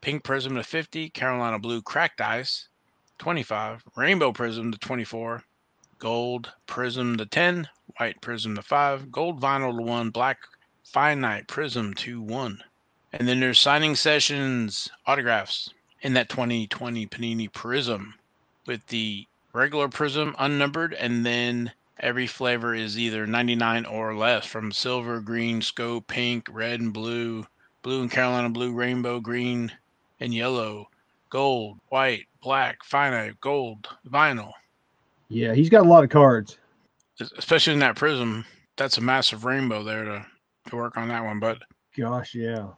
Pink 0.00 0.24
prism 0.24 0.56
to 0.56 0.62
50. 0.62 1.10
Carolina 1.10 1.58
blue 1.58 1.80
cracked 1.82 2.20
ice 2.20 2.68
25. 3.18 3.84
Rainbow 3.96 4.32
prism 4.32 4.72
to 4.72 4.78
24. 4.78 5.42
Gold 5.98 6.52
prism 6.66 7.16
to 7.16 7.26
10. 7.26 7.68
White 7.98 8.20
prism 8.20 8.56
to 8.56 8.62
5. 8.62 9.12
Gold 9.12 9.40
vinyl 9.40 9.76
to 9.76 9.82
1. 9.82 10.10
Black 10.10 10.38
finite 10.84 11.46
prism 11.46 11.94
to 11.94 12.20
1. 12.20 12.62
And 13.12 13.28
then 13.28 13.40
there's 13.40 13.60
signing 13.60 13.94
sessions, 13.94 14.90
autographs 15.06 15.70
in 16.00 16.14
that 16.14 16.28
2020 16.28 17.06
Panini 17.06 17.52
Prism 17.52 18.14
with 18.66 18.86
the 18.86 19.26
regular 19.52 19.88
Prism 19.88 20.34
unnumbered, 20.38 20.94
and 20.94 21.24
then 21.24 21.72
every 22.00 22.26
flavor 22.26 22.74
is 22.74 22.98
either 22.98 23.26
99 23.26 23.86
or 23.86 24.14
less 24.14 24.46
from 24.46 24.72
silver, 24.72 25.20
green, 25.20 25.62
scope, 25.62 26.06
pink, 26.06 26.48
red, 26.50 26.80
and 26.80 26.92
blue, 26.92 27.46
blue 27.82 28.02
and 28.02 28.10
Carolina 28.10 28.48
blue, 28.48 28.72
rainbow, 28.72 29.20
green, 29.20 29.72
and 30.20 30.32
yellow, 30.32 30.88
gold, 31.30 31.78
white, 31.88 32.26
black, 32.42 32.84
finite, 32.84 33.40
gold, 33.40 33.88
vinyl. 34.08 34.52
Yeah, 35.28 35.54
he's 35.54 35.70
got 35.70 35.86
a 35.86 35.88
lot 35.88 36.04
of 36.04 36.10
cards. 36.10 36.58
Especially 37.38 37.72
in 37.72 37.78
that 37.78 37.96
Prism. 37.96 38.44
That's 38.76 38.98
a 38.98 39.02
massive 39.02 39.44
rainbow 39.44 39.82
there 39.82 40.04
to, 40.04 40.26
to 40.68 40.76
work 40.76 40.96
on 40.96 41.08
that 41.08 41.24
one. 41.24 41.40
But 41.40 41.58
gosh, 41.96 42.34
yeah. 42.34 42.68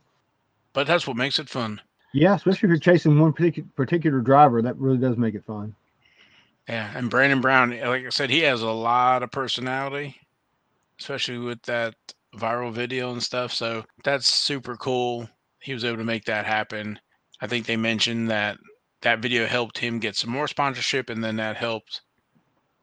But 0.73 0.87
that's 0.87 1.07
what 1.07 1.17
makes 1.17 1.39
it 1.39 1.49
fun. 1.49 1.81
Yeah, 2.13 2.35
especially 2.35 2.69
if 2.69 2.71
you're 2.71 2.79
chasing 2.79 3.19
one 3.19 3.33
particular 3.33 3.69
particular 3.75 4.21
driver, 4.21 4.63
that 4.63 4.77
really 4.77 4.99
does 4.99 5.17
make 5.17 5.35
it 5.35 5.45
fun. 5.45 5.75
Yeah, 6.69 6.91
and 6.97 7.11
Brandon 7.11 7.41
Brown, 7.41 7.73
eh, 7.73 7.89
like 7.89 8.07
I 8.07 8.09
said, 8.11 8.31
he 8.31 8.41
has 8.41 8.63
a 8.63 8.71
lot 8.71 9.23
of 9.23 9.31
personality, 9.31 10.17
especially 11.01 11.39
with 11.39 11.61
that 11.63 11.95
viral 12.37 12.73
video 12.73 13.13
and 13.13 13.23
stuff. 13.23 13.53
So 13.53 13.85
that's 14.03 14.29
super 14.29 14.77
cool. 14.77 15.29
He 15.61 15.75
was 15.75 15.85
able 15.85 15.99
to 15.99 16.05
make 16.05 16.25
that 16.27 16.47
happen. 16.47 16.99
I 17.41 17.47
think 17.47 17.67
they 17.67 17.77
mentioned 17.77 18.31
that 18.31 18.59
that 19.05 19.21
video 19.21 19.47
helped 19.47 19.79
him 19.79 19.99
get 19.99 20.17
some 20.17 20.31
more 20.31 20.49
sponsorship, 20.49 21.11
and 21.11 21.23
then 21.23 21.37
that 21.37 21.57
helped, 21.57 22.01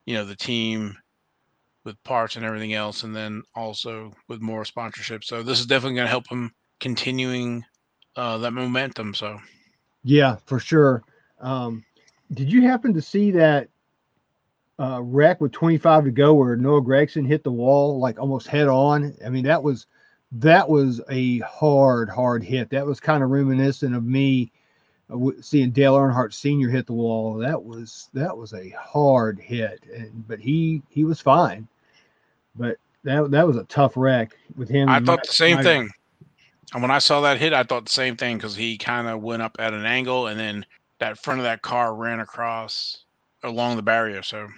you 0.06 0.14
know, 0.14 0.24
the 0.24 0.36
team 0.36 0.96
with 1.84 2.02
parts 2.04 2.36
and 2.36 2.44
everything 2.44 2.74
else, 2.74 3.02
and 3.02 3.14
then 3.14 3.42
also 3.56 4.12
with 4.28 4.40
more 4.40 4.64
sponsorship. 4.64 5.24
So 5.24 5.42
this 5.42 5.58
is 5.58 5.66
definitely 5.66 5.96
going 5.96 6.06
to 6.06 6.10
help 6.10 6.28
him 6.28 6.52
continuing 6.80 7.64
uh, 8.14 8.38
that 8.38 8.52
momentum. 8.52 9.14
So, 9.14 9.38
yeah, 10.04 10.36
for 10.46 10.60
sure. 10.60 11.02
Um, 11.40 11.84
did 12.32 12.50
you 12.52 12.62
happen 12.62 12.94
to 12.94 13.02
see 13.02 13.32
that 13.32 13.68
uh, 14.78 15.00
wreck 15.02 15.40
with 15.40 15.50
25 15.50 16.04
to 16.04 16.10
go 16.12 16.34
where 16.34 16.56
Noah 16.56 16.82
Gragson 16.82 17.26
hit 17.26 17.42
the 17.42 17.50
wall 17.50 17.98
like 17.98 18.20
almost 18.20 18.46
head 18.46 18.68
on? 18.68 19.12
I 19.26 19.28
mean, 19.28 19.44
that 19.44 19.62
was 19.62 19.86
that 20.30 20.68
was 20.68 21.00
a 21.10 21.40
hard, 21.40 22.08
hard 22.08 22.44
hit. 22.44 22.70
That 22.70 22.86
was 22.86 23.00
kind 23.00 23.24
of 23.24 23.30
reminiscent 23.30 23.94
of 23.94 24.04
me 24.04 24.52
seeing 25.40 25.70
Dale 25.70 25.94
Earnhardt 25.94 26.32
Sr. 26.32 26.68
hit 26.68 26.86
the 26.86 26.92
wall. 26.92 27.34
That 27.34 27.62
was 27.62 28.08
that 28.14 28.36
was 28.36 28.52
a 28.52 28.70
hard 28.70 29.38
hit, 29.38 29.80
and 29.94 30.26
but 30.26 30.38
he 30.38 30.82
he 30.90 31.04
was 31.04 31.20
fine. 31.20 31.68
But 32.56 32.76
that 33.04 33.30
that 33.30 33.46
was 33.46 33.56
a 33.56 33.64
tough 33.64 33.96
wreck 33.96 34.36
with 34.56 34.68
him. 34.68 34.88
I 34.88 35.00
thought 35.00 35.26
the 35.26 35.32
same 35.32 35.62
thing. 35.62 35.90
And 36.72 36.80
when 36.80 36.90
I 36.90 36.98
saw 36.98 37.20
that 37.22 37.38
hit, 37.38 37.52
I 37.52 37.64
thought 37.64 37.84
the 37.84 37.92
same 37.92 38.16
thing 38.16 38.38
because 38.38 38.56
he 38.56 38.78
kind 38.78 39.06
of 39.06 39.20
went 39.22 39.42
up 39.42 39.56
at 39.58 39.74
an 39.74 39.84
angle 39.84 40.28
and 40.28 40.40
then 40.40 40.64
that 40.98 41.18
front 41.18 41.40
of 41.40 41.44
that 41.44 41.62
car 41.62 41.94
ran 41.94 42.20
across 42.20 43.04
along 43.42 43.76
the 43.76 43.82
barrier. 43.82 44.22
So, 44.22 44.48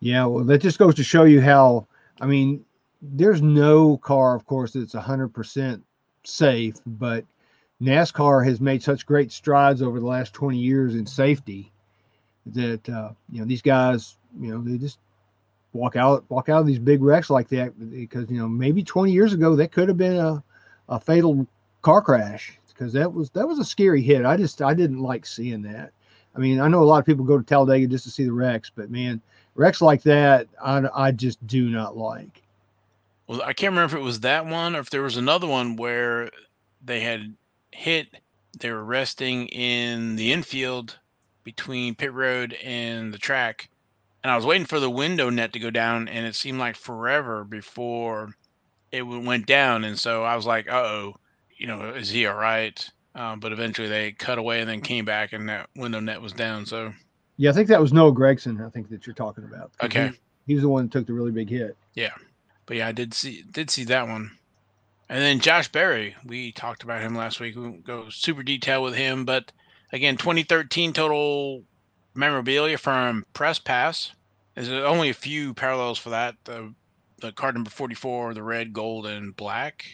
yeah, 0.00 0.26
well, 0.26 0.44
that 0.44 0.58
just 0.58 0.78
goes 0.78 0.94
to 0.96 1.04
show 1.04 1.24
you 1.24 1.40
how, 1.40 1.86
I 2.20 2.26
mean, 2.26 2.64
there's 3.00 3.40
no 3.40 3.96
car, 3.98 4.34
of 4.34 4.44
course, 4.44 4.72
that's 4.72 4.94
100% 4.94 5.80
safe, 6.24 6.74
but 6.86 7.24
NASCAR 7.82 8.44
has 8.46 8.60
made 8.60 8.82
such 8.82 9.04
great 9.04 9.32
strides 9.32 9.82
over 9.82 9.98
the 9.98 10.06
last 10.06 10.32
20 10.32 10.56
years 10.56 10.94
in 10.94 11.06
safety 11.06 11.72
that, 12.46 12.88
uh, 12.88 13.10
you 13.30 13.40
know, 13.40 13.46
these 13.46 13.62
guys, 13.62 14.16
you 14.40 14.52
know, 14.52 14.62
they 14.62 14.78
just 14.78 14.98
walk 15.72 15.96
out, 15.96 16.24
walk 16.28 16.48
out 16.48 16.60
of 16.60 16.66
these 16.66 16.78
big 16.78 17.02
wrecks 17.02 17.30
like 17.30 17.48
that 17.48 17.72
because, 17.90 18.30
you 18.30 18.38
know, 18.38 18.48
maybe 18.48 18.82
20 18.82 19.12
years 19.12 19.32
ago, 19.32 19.56
that 19.56 19.72
could 19.72 19.88
have 19.88 19.98
been 19.98 20.16
a, 20.16 20.42
a 20.88 21.00
fatal 21.00 21.46
car 21.82 22.00
crash 22.00 22.58
because 22.68 22.92
that 22.92 23.12
was 23.12 23.30
that 23.30 23.46
was 23.46 23.58
a 23.58 23.64
scary 23.64 24.02
hit. 24.02 24.24
I 24.24 24.36
just 24.36 24.62
I 24.62 24.74
didn't 24.74 25.00
like 25.00 25.26
seeing 25.26 25.62
that. 25.62 25.92
I 26.34 26.38
mean, 26.38 26.60
I 26.60 26.68
know 26.68 26.82
a 26.82 26.84
lot 26.84 26.98
of 26.98 27.06
people 27.06 27.24
go 27.24 27.38
to 27.38 27.44
Talladega 27.44 27.86
just 27.86 28.04
to 28.04 28.10
see 28.10 28.24
the 28.24 28.32
wrecks, 28.32 28.70
but 28.74 28.90
man, 28.90 29.20
wrecks 29.54 29.82
like 29.82 30.02
that, 30.02 30.48
I, 30.62 30.82
I 30.94 31.10
just 31.12 31.46
do 31.46 31.68
not 31.68 31.96
like. 31.96 32.42
Well, 33.26 33.42
I 33.42 33.52
can't 33.52 33.72
remember 33.72 33.96
if 33.96 34.00
it 34.00 34.04
was 34.04 34.20
that 34.20 34.46
one 34.46 34.74
or 34.74 34.80
if 34.80 34.90
there 34.90 35.02
was 35.02 35.16
another 35.16 35.46
one 35.46 35.76
where 35.76 36.30
they 36.84 37.00
had 37.00 37.34
hit. 37.72 38.08
They 38.58 38.70
were 38.70 38.84
resting 38.84 39.48
in 39.48 40.16
the 40.16 40.32
infield 40.32 40.98
between 41.44 41.94
pit 41.94 42.12
road 42.12 42.52
and 42.62 43.12
the 43.12 43.18
track, 43.18 43.68
and 44.22 44.30
I 44.30 44.36
was 44.36 44.46
waiting 44.46 44.66
for 44.66 44.78
the 44.78 44.90
window 44.90 45.30
net 45.30 45.52
to 45.54 45.58
go 45.58 45.70
down, 45.70 46.08
and 46.08 46.26
it 46.26 46.34
seemed 46.34 46.58
like 46.58 46.76
forever 46.76 47.44
before 47.44 48.34
it 48.90 49.02
went 49.02 49.46
down. 49.46 49.84
And 49.84 49.98
so 49.98 50.22
I 50.22 50.36
was 50.36 50.46
like, 50.46 50.68
"Uh 50.68 50.82
oh." 50.84 51.16
you 51.62 51.68
know, 51.68 51.90
is 51.90 52.10
he 52.10 52.26
all 52.26 52.34
right? 52.34 52.90
Um, 53.14 53.38
but 53.38 53.52
eventually 53.52 53.88
they 53.88 54.10
cut 54.12 54.36
away 54.36 54.60
and 54.60 54.68
then 54.68 54.80
came 54.80 55.04
back 55.04 55.32
and 55.32 55.48
that 55.48 55.70
window 55.76 56.00
net 56.00 56.20
was 56.20 56.32
down. 56.32 56.66
So, 56.66 56.92
yeah, 57.36 57.50
I 57.50 57.52
think 57.52 57.68
that 57.68 57.80
was 57.80 57.92
Noah 57.92 58.12
Gragson, 58.12 58.66
I 58.66 58.68
think 58.68 58.90
that 58.90 59.06
you're 59.06 59.14
talking 59.14 59.44
about. 59.44 59.70
Okay, 59.82 60.08
he, 60.08 60.18
he 60.48 60.54
was 60.54 60.62
the 60.62 60.68
one 60.68 60.86
that 60.86 60.92
took 60.92 61.06
the 61.06 61.12
really 61.12 61.30
big 61.30 61.48
hit. 61.48 61.76
Yeah, 61.94 62.10
but 62.66 62.78
yeah, 62.78 62.88
I 62.88 62.92
did 62.92 63.14
see 63.14 63.44
did 63.52 63.70
see 63.70 63.84
that 63.84 64.08
one. 64.08 64.32
And 65.12 65.20
then 65.20 65.40
Josh 65.40 65.68
Berry, 65.68 66.16
we 66.24 66.52
talked 66.52 66.82
about 66.82 67.02
him 67.02 67.14
last 67.14 67.38
week. 67.38 67.54
We 67.54 67.60
won't 67.60 67.84
go 67.84 68.08
super 68.08 68.42
detail 68.42 68.82
with 68.82 68.94
him, 68.94 69.26
but 69.26 69.52
again, 69.92 70.16
2013 70.16 70.94
total 70.94 71.64
memorabilia 72.14 72.78
from 72.78 73.26
Press 73.34 73.58
Pass. 73.58 74.12
There's 74.54 74.70
only 74.70 75.10
a 75.10 75.14
few 75.14 75.52
parallels 75.52 75.98
for 75.98 76.08
that. 76.08 76.36
The 76.44 76.72
the 77.20 77.30
card 77.30 77.54
number 77.56 77.68
44, 77.68 78.32
the 78.32 78.42
red, 78.42 78.72
gold, 78.72 79.04
and 79.04 79.36
black 79.36 79.84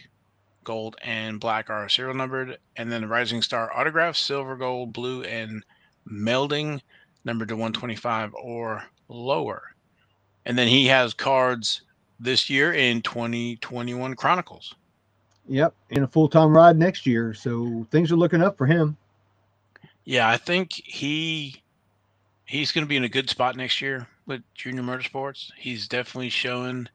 gold, 0.63 0.95
and 1.01 1.37
black 1.37 1.69
are 1.69 1.89
serial 1.89 2.15
numbered. 2.15 2.57
And 2.77 2.89
then 2.89 3.01
the 3.01 3.07
Rising 3.09 3.41
Star 3.41 3.77
autographs, 3.77 4.21
silver, 4.21 4.55
gold, 4.55 4.93
blue, 4.93 5.23
and 5.23 5.65
melding, 6.09 6.79
numbered 7.25 7.49
to 7.49 7.55
125 7.55 8.33
or 8.35 8.83
lower. 9.09 9.63
And 10.45 10.57
then 10.57 10.69
he 10.69 10.85
has 10.85 11.13
cards 11.13 11.81
this 12.21 12.49
year 12.49 12.71
in 12.71 13.01
2021 13.01 14.15
Chronicles. 14.15 14.75
Yep, 15.49 15.73
in 15.89 16.03
a 16.03 16.07
full 16.07 16.29
time 16.29 16.55
ride 16.55 16.77
next 16.77 17.07
year. 17.07 17.33
So 17.33 17.85
things 17.89 18.11
are 18.11 18.15
looking 18.15 18.41
up 18.41 18.55
for 18.55 18.67
him. 18.67 18.95
Yeah, 20.05 20.29
I 20.29 20.37
think 20.37 20.71
he 20.71 21.61
he's 22.45 22.71
going 22.71 22.85
to 22.85 22.89
be 22.89 22.97
in 22.97 23.03
a 23.03 23.09
good 23.09 23.29
spot 23.29 23.55
next 23.55 23.81
year 23.81 24.07
with 24.27 24.41
Junior 24.53 24.83
Motorsports. 24.83 25.51
He's 25.57 25.87
definitely 25.87 26.29
showing 26.29 26.87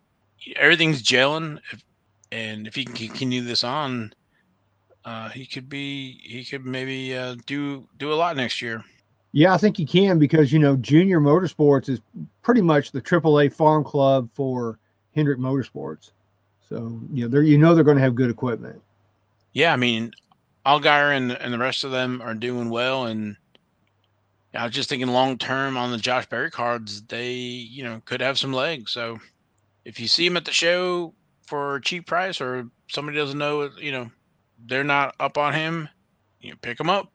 everything's 0.54 1.02
gelling. 1.02 1.58
If 1.72 1.82
and 2.30 2.68
if 2.68 2.76
he 2.76 2.84
can 2.84 2.94
continue 2.94 3.42
this 3.42 3.64
on, 3.64 4.12
uh, 5.04 5.30
he 5.30 5.46
could 5.46 5.68
be 5.68 6.20
he 6.22 6.44
could 6.44 6.64
maybe 6.64 7.16
uh, 7.16 7.34
do 7.46 7.88
do 7.98 8.12
a 8.12 8.14
lot 8.14 8.36
next 8.36 8.62
year. 8.62 8.84
Yeah, 9.32 9.52
I 9.52 9.56
think 9.56 9.76
he 9.76 9.84
can 9.84 10.20
because 10.20 10.52
you 10.52 10.60
know 10.60 10.76
Junior 10.76 11.20
Motorsports 11.20 11.88
is 11.88 12.00
pretty 12.42 12.62
much 12.62 12.92
the 12.92 13.02
AAA 13.02 13.52
farm 13.52 13.82
club 13.82 14.28
for 14.32 14.78
Hendrick 15.12 15.40
Motorsports. 15.40 16.12
So 16.74 17.00
you 17.12 17.22
know 17.22 17.28
they're 17.28 17.42
you 17.42 17.56
know 17.56 17.72
they're 17.72 17.84
going 17.84 17.98
to 17.98 18.02
have 18.02 18.16
good 18.16 18.30
equipment. 18.30 18.82
Yeah, 19.52 19.72
I 19.72 19.76
mean, 19.76 20.10
Allgaier 20.66 21.16
and 21.16 21.30
and 21.30 21.54
the 21.54 21.58
rest 21.58 21.84
of 21.84 21.92
them 21.92 22.20
are 22.20 22.34
doing 22.34 22.68
well, 22.68 23.06
and 23.06 23.36
I 24.52 24.64
was 24.64 24.74
just 24.74 24.88
thinking 24.88 25.06
long 25.06 25.38
term 25.38 25.76
on 25.76 25.92
the 25.92 25.98
Josh 25.98 26.26
Berry 26.26 26.50
cards, 26.50 27.02
they 27.02 27.30
you 27.30 27.84
know 27.84 28.02
could 28.06 28.20
have 28.20 28.40
some 28.40 28.52
legs. 28.52 28.90
So 28.90 29.20
if 29.84 30.00
you 30.00 30.08
see 30.08 30.26
him 30.26 30.36
at 30.36 30.46
the 30.46 30.52
show, 30.52 31.14
for 31.46 31.76
a 31.76 31.80
cheap 31.80 32.06
price 32.06 32.40
or 32.40 32.68
somebody 32.88 33.18
doesn't 33.18 33.38
know, 33.38 33.70
you 33.78 33.92
know, 33.92 34.10
they're 34.66 34.82
not 34.82 35.14
up 35.20 35.38
on 35.38 35.52
him, 35.52 35.88
you 36.40 36.50
know, 36.50 36.56
pick 36.60 36.78
them 36.78 36.90
up. 36.90 37.12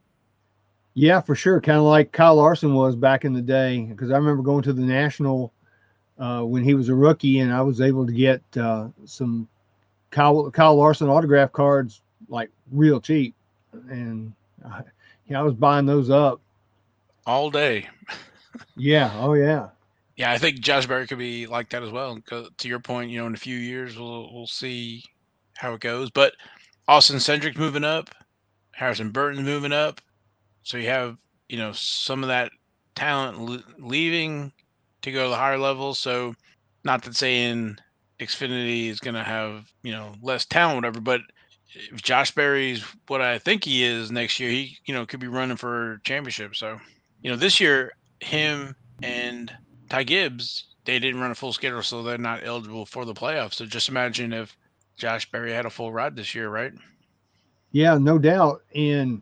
Yeah, 0.93 1.19
for 1.19 1.35
sure. 1.35 1.59
Kind 1.59 1.79
of 1.79 1.83
like 1.83 2.13
Kyle 2.13 2.35
Larson 2.35 2.73
was 2.73 2.95
back 2.95 3.25
in 3.25 3.33
the 3.33 3.41
day, 3.41 3.81
because 3.81 4.11
I 4.11 4.15
remember 4.15 4.43
going 4.43 4.63
to 4.63 4.73
the 4.73 4.81
National 4.81 5.53
uh, 6.19 6.43
when 6.43 6.63
he 6.63 6.73
was 6.73 6.89
a 6.89 6.95
rookie, 6.95 7.39
and 7.39 7.51
I 7.53 7.61
was 7.61 7.81
able 7.81 8.05
to 8.05 8.11
get 8.13 8.41
uh, 8.57 8.89
some 9.05 9.47
Kyle, 10.11 10.51
Kyle 10.51 10.75
Larson 10.75 11.09
autograph 11.09 11.51
cards 11.51 12.01
like 12.27 12.49
real 12.71 12.99
cheap. 12.99 13.33
And 13.89 14.33
uh, 14.65 14.81
Yeah, 15.27 15.39
I 15.39 15.43
was 15.43 15.53
buying 15.53 15.85
those 15.85 16.09
up 16.09 16.41
all 17.25 17.49
day. 17.49 17.87
yeah. 18.75 19.11
Oh 19.15 19.33
yeah. 19.33 19.69
Yeah, 20.15 20.31
I 20.31 20.37
think 20.37 20.59
Josh 20.59 20.85
Berry 20.85 21.07
could 21.07 21.17
be 21.17 21.47
like 21.47 21.69
that 21.69 21.83
as 21.83 21.91
well. 21.91 22.19
To 22.27 22.67
your 22.67 22.79
point, 22.79 23.11
you 23.11 23.19
know, 23.19 23.27
in 23.27 23.33
a 23.33 23.37
few 23.37 23.57
years 23.57 23.97
we'll 23.97 24.33
we'll 24.33 24.47
see 24.47 25.03
how 25.55 25.73
it 25.73 25.81
goes. 25.81 26.09
But 26.09 26.33
Austin 26.87 27.19
Cindric's 27.19 27.57
moving 27.57 27.83
up, 27.85 28.09
Harrison 28.71 29.11
Burton's 29.11 29.45
moving 29.45 29.71
up, 29.71 30.01
so 30.63 30.77
you 30.77 30.89
have 30.89 31.17
you 31.47 31.57
know 31.57 31.71
some 31.71 32.23
of 32.23 32.27
that 32.29 32.51
talent 32.95 33.63
leaving 33.79 34.51
to 35.01 35.11
go 35.11 35.23
to 35.23 35.29
the 35.29 35.35
higher 35.35 35.57
level. 35.57 35.93
So, 35.93 36.33
not 36.83 37.03
that 37.03 37.15
saying 37.15 37.77
Xfinity 38.19 38.87
is 38.89 38.99
going 38.99 39.15
to 39.15 39.23
have 39.23 39.71
you 39.83 39.91
know 39.91 40.13
less 40.21 40.45
talent, 40.45 40.77
whatever, 40.77 41.01
but 41.01 41.21
if 41.71 42.01
Josh 42.01 42.31
Berry's 42.31 42.83
what 43.07 43.21
I 43.21 43.37
think 43.37 43.63
he 43.63 43.83
is 43.83 44.11
next 44.11 44.39
year, 44.39 44.49
he 44.49 44.77
you 44.85 44.93
know 44.93 45.05
could 45.05 45.19
be 45.19 45.27
running 45.27 45.57
for 45.57 46.01
championship. 46.03 46.55
So, 46.55 46.79
you 47.21 47.29
know, 47.29 47.37
this 47.37 47.59
year 47.59 47.93
him 48.21 48.75
and 49.01 49.51
Ty 49.89 50.03
Gibbs, 50.03 50.65
they 50.85 50.99
didn't 50.99 51.21
run 51.21 51.31
a 51.31 51.35
full 51.35 51.53
schedule, 51.53 51.83
so 51.83 52.03
they're 52.03 52.17
not 52.17 52.43
eligible 52.43 52.85
for 52.85 53.05
the 53.05 53.13
playoffs. 53.13 53.55
So 53.55 53.65
just 53.65 53.89
imagine 53.89 54.33
if 54.33 54.55
Josh 54.97 55.29
Berry 55.31 55.51
had 55.51 55.65
a 55.65 55.69
full 55.69 55.91
ride 55.91 56.15
this 56.15 56.35
year, 56.35 56.49
right? 56.49 56.73
Yeah, 57.71 57.97
no 57.97 58.17
doubt. 58.17 58.63
And 58.75 59.21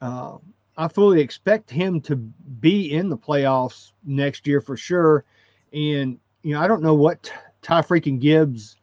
uh, 0.00 0.38
I 0.76 0.88
fully 0.88 1.20
expect 1.20 1.70
him 1.70 2.00
to 2.02 2.16
be 2.16 2.92
in 2.92 3.08
the 3.08 3.16
playoffs 3.16 3.92
next 4.04 4.46
year 4.46 4.60
for 4.60 4.76
sure. 4.76 5.24
And, 5.72 6.18
you 6.42 6.54
know, 6.54 6.60
I 6.60 6.68
don't 6.68 6.82
know 6.82 6.94
what 6.94 7.30
Ty 7.62 7.82
freaking 7.82 8.20
Gibbs 8.20 8.76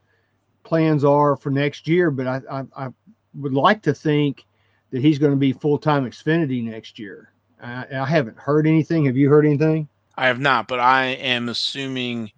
plans 0.63 1.03
are 1.03 1.35
for 1.35 1.51
next 1.51 1.87
year, 1.87 2.09
but 2.09 2.27
I, 2.27 2.41
I, 2.49 2.63
I 2.75 2.87
would 3.35 3.53
like 3.53 3.81
to 3.83 3.93
think 3.93 4.45
that 4.91 5.01
he's 5.01 5.19
going 5.19 5.31
to 5.31 5.37
be 5.37 5.53
full 5.53 5.77
time 5.77 6.05
Xfinity 6.05 6.63
next 6.63 6.97
year. 6.97 7.31
I, 7.61 7.85
I 7.93 8.05
haven't 8.05 8.37
heard 8.37 8.67
anything. 8.67 9.05
Have 9.05 9.17
you 9.17 9.29
heard 9.29 9.45
anything? 9.45 9.87
I 10.15 10.27
have 10.27 10.39
not, 10.39 10.67
but 10.67 10.79
I 10.79 11.05
am 11.05 11.49
assuming 11.49 12.31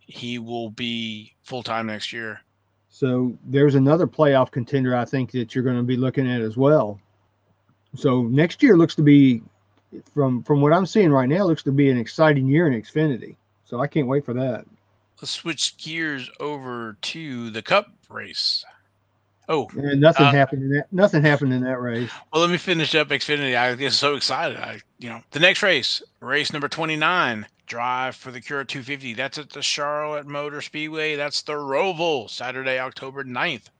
he 0.00 0.38
will 0.38 0.70
be 0.70 1.34
full 1.42 1.62
time 1.62 1.86
next 1.86 2.12
year. 2.12 2.40
So 2.88 3.36
there's 3.44 3.74
another 3.74 4.06
playoff 4.06 4.50
contender 4.50 4.96
I 4.96 5.04
think 5.04 5.30
that 5.32 5.54
you're 5.54 5.64
going 5.64 5.76
to 5.76 5.82
be 5.82 5.96
looking 5.96 6.30
at 6.30 6.40
as 6.40 6.56
well. 6.56 7.00
So 7.96 8.22
next 8.22 8.62
year 8.62 8.76
looks 8.76 8.94
to 8.96 9.02
be 9.02 9.42
from 10.14 10.42
from 10.42 10.60
what 10.60 10.72
I'm 10.72 10.86
seeing 10.86 11.10
right 11.10 11.28
now 11.28 11.44
looks 11.44 11.62
to 11.64 11.72
be 11.72 11.90
an 11.90 11.98
exciting 11.98 12.46
year 12.46 12.66
in 12.66 12.80
Xfinity. 12.80 13.36
So 13.64 13.80
I 13.80 13.86
can't 13.86 14.06
wait 14.06 14.24
for 14.24 14.34
that. 14.34 14.64
Let's 15.20 15.32
switch 15.32 15.76
gears 15.78 16.30
over 16.38 16.96
to 17.00 17.50
the 17.50 17.62
Cup 17.62 17.88
race. 18.08 18.64
Oh, 19.50 19.68
and 19.76 20.00
nothing 20.00 20.26
uh, 20.26 20.32
happened 20.32 20.62
in 20.62 20.70
that. 20.70 20.92
Nothing 20.92 21.22
happened 21.22 21.54
in 21.54 21.62
that 21.62 21.80
race. 21.80 22.10
Well, 22.32 22.42
let 22.42 22.50
me 22.50 22.58
finish 22.58 22.94
up 22.94 23.08
Xfinity. 23.08 23.56
I 23.56 23.74
get 23.74 23.92
so 23.94 24.14
excited. 24.14 24.58
I, 24.58 24.80
you 24.98 25.08
know, 25.08 25.22
the 25.30 25.40
next 25.40 25.62
race, 25.62 26.02
race 26.20 26.52
number 26.52 26.68
twenty 26.68 26.96
nine, 26.96 27.46
drive 27.68 28.16
for 28.16 28.30
the 28.30 28.40
Cure 28.40 28.64
250. 28.64 29.14
That's 29.14 29.38
at 29.38 29.50
the 29.50 29.62
Charlotte 29.62 30.26
Motor 30.26 30.60
Speedway. 30.60 31.16
That's 31.16 31.42
the 31.42 31.52
Roval, 31.52 32.28
Saturday, 32.28 32.78
October 32.78 33.24
9th, 33.24 33.70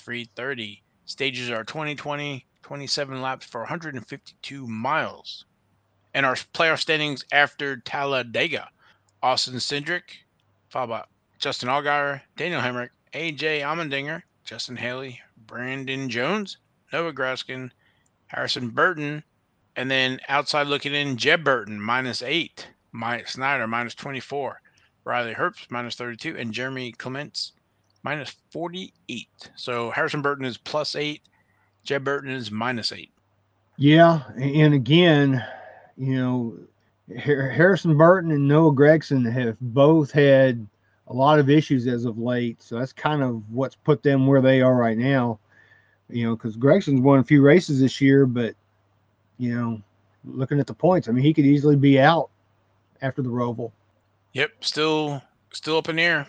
3:30. 0.00 0.80
Stages 1.04 1.50
are 1.50 1.62
20, 1.62 2.44
27 2.66 3.22
laps 3.22 3.46
for 3.46 3.60
152 3.60 4.66
miles. 4.66 5.44
And 6.14 6.26
our 6.26 6.34
playoff 6.34 6.80
standings 6.80 7.24
after 7.30 7.76
Talladega: 7.76 8.68
Austin 9.22 9.54
Cindric, 9.54 10.24
followed 10.68 10.88
by 10.88 11.04
Justin 11.38 11.68
Allgaier, 11.68 12.22
Daniel 12.36 12.60
Hemric, 12.60 12.90
AJ 13.14 13.60
Allmendinger. 13.60 14.22
Justin 14.46 14.76
Haley, 14.76 15.20
Brandon 15.36 16.08
Jones, 16.08 16.56
Noah 16.92 17.12
Gragson, 17.12 17.70
Harrison 18.26 18.70
Burton, 18.70 19.24
and 19.74 19.90
then 19.90 20.20
outside 20.28 20.68
looking 20.68 20.94
in, 20.94 21.16
Jeb 21.16 21.42
Burton 21.42 21.80
minus 21.80 22.22
eight, 22.22 22.68
Myatt 22.92 23.28
Snider 23.28 23.66
minus 23.66 23.94
24, 23.94 24.60
Riley 25.04 25.34
Herbst 25.34 25.70
minus 25.70 25.96
32, 25.96 26.36
and 26.36 26.52
Jeremy 26.52 26.92
Clements 26.92 27.52
minus 28.04 28.36
48. 28.50 29.28
So 29.56 29.90
Harrison 29.90 30.22
Burton 30.22 30.44
is 30.44 30.58
plus 30.58 30.94
eight, 30.94 31.22
Jeb 31.86 32.04
Burton 32.04 32.30
is 32.30 32.50
minus 32.50 32.92
eight. 32.92 33.10
Yeah. 33.76 34.22
And 34.36 34.74
again, 34.74 35.44
you 35.96 36.16
know, 36.16 36.58
Harrison 37.16 37.96
Burton 37.96 38.32
and 38.32 38.48
Noah 38.48 38.72
Gragson 38.72 39.30
have 39.32 39.58
both 39.60 40.10
had 40.10 40.66
a 41.06 41.14
lot 41.14 41.38
of 41.38 41.48
issues 41.48 41.86
as 41.86 42.04
of 42.04 42.18
late. 42.18 42.60
So 42.60 42.78
that's 42.78 42.92
kind 42.92 43.22
of 43.22 43.42
what's 43.50 43.76
put 43.76 44.02
them 44.02 44.26
where 44.26 44.40
they 44.40 44.60
are 44.60 44.74
right 44.74 44.98
now. 44.98 45.38
You 46.08 46.26
know, 46.26 46.36
because 46.36 46.56
Gragson's 46.56 47.00
won 47.00 47.20
a 47.20 47.24
few 47.24 47.42
races 47.42 47.80
this 47.80 48.00
year, 48.00 48.26
but 48.26 48.54
you 49.38 49.54
know, 49.54 49.80
looking 50.24 50.60
at 50.60 50.66
the 50.66 50.74
points, 50.74 51.08
I 51.08 51.12
mean, 51.12 51.24
he 51.24 51.34
could 51.34 51.46
easily 51.46 51.76
be 51.76 52.00
out 52.00 52.30
after 53.02 53.22
the 53.22 53.28
Roval. 53.28 53.72
Yep, 54.32 54.50
still 54.60 55.22
still 55.52 55.78
up 55.78 55.88
in 55.88 55.96
the 55.96 56.02
air. 56.02 56.26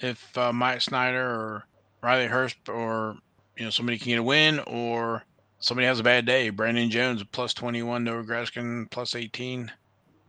If 0.00 0.36
uh, 0.36 0.52
Myatt 0.52 0.82
Snider 0.82 1.20
or 1.20 1.64
Riley 2.02 2.28
Herbst 2.28 2.68
or 2.68 3.16
you 3.58 3.64
know 3.64 3.70
somebody 3.70 3.98
can 3.98 4.08
get 4.08 4.18
a 4.18 4.22
win 4.22 4.60
or 4.60 5.24
somebody 5.58 5.86
has 5.86 6.00
a 6.00 6.04
bad 6.04 6.24
day, 6.24 6.48
Brandon 6.48 6.88
Jones 6.88 7.22
plus 7.32 7.52
twenty 7.52 7.82
one, 7.82 8.04
Noah 8.04 8.24
Gragson 8.24 8.90
plus 8.90 9.14
eighteen. 9.14 9.70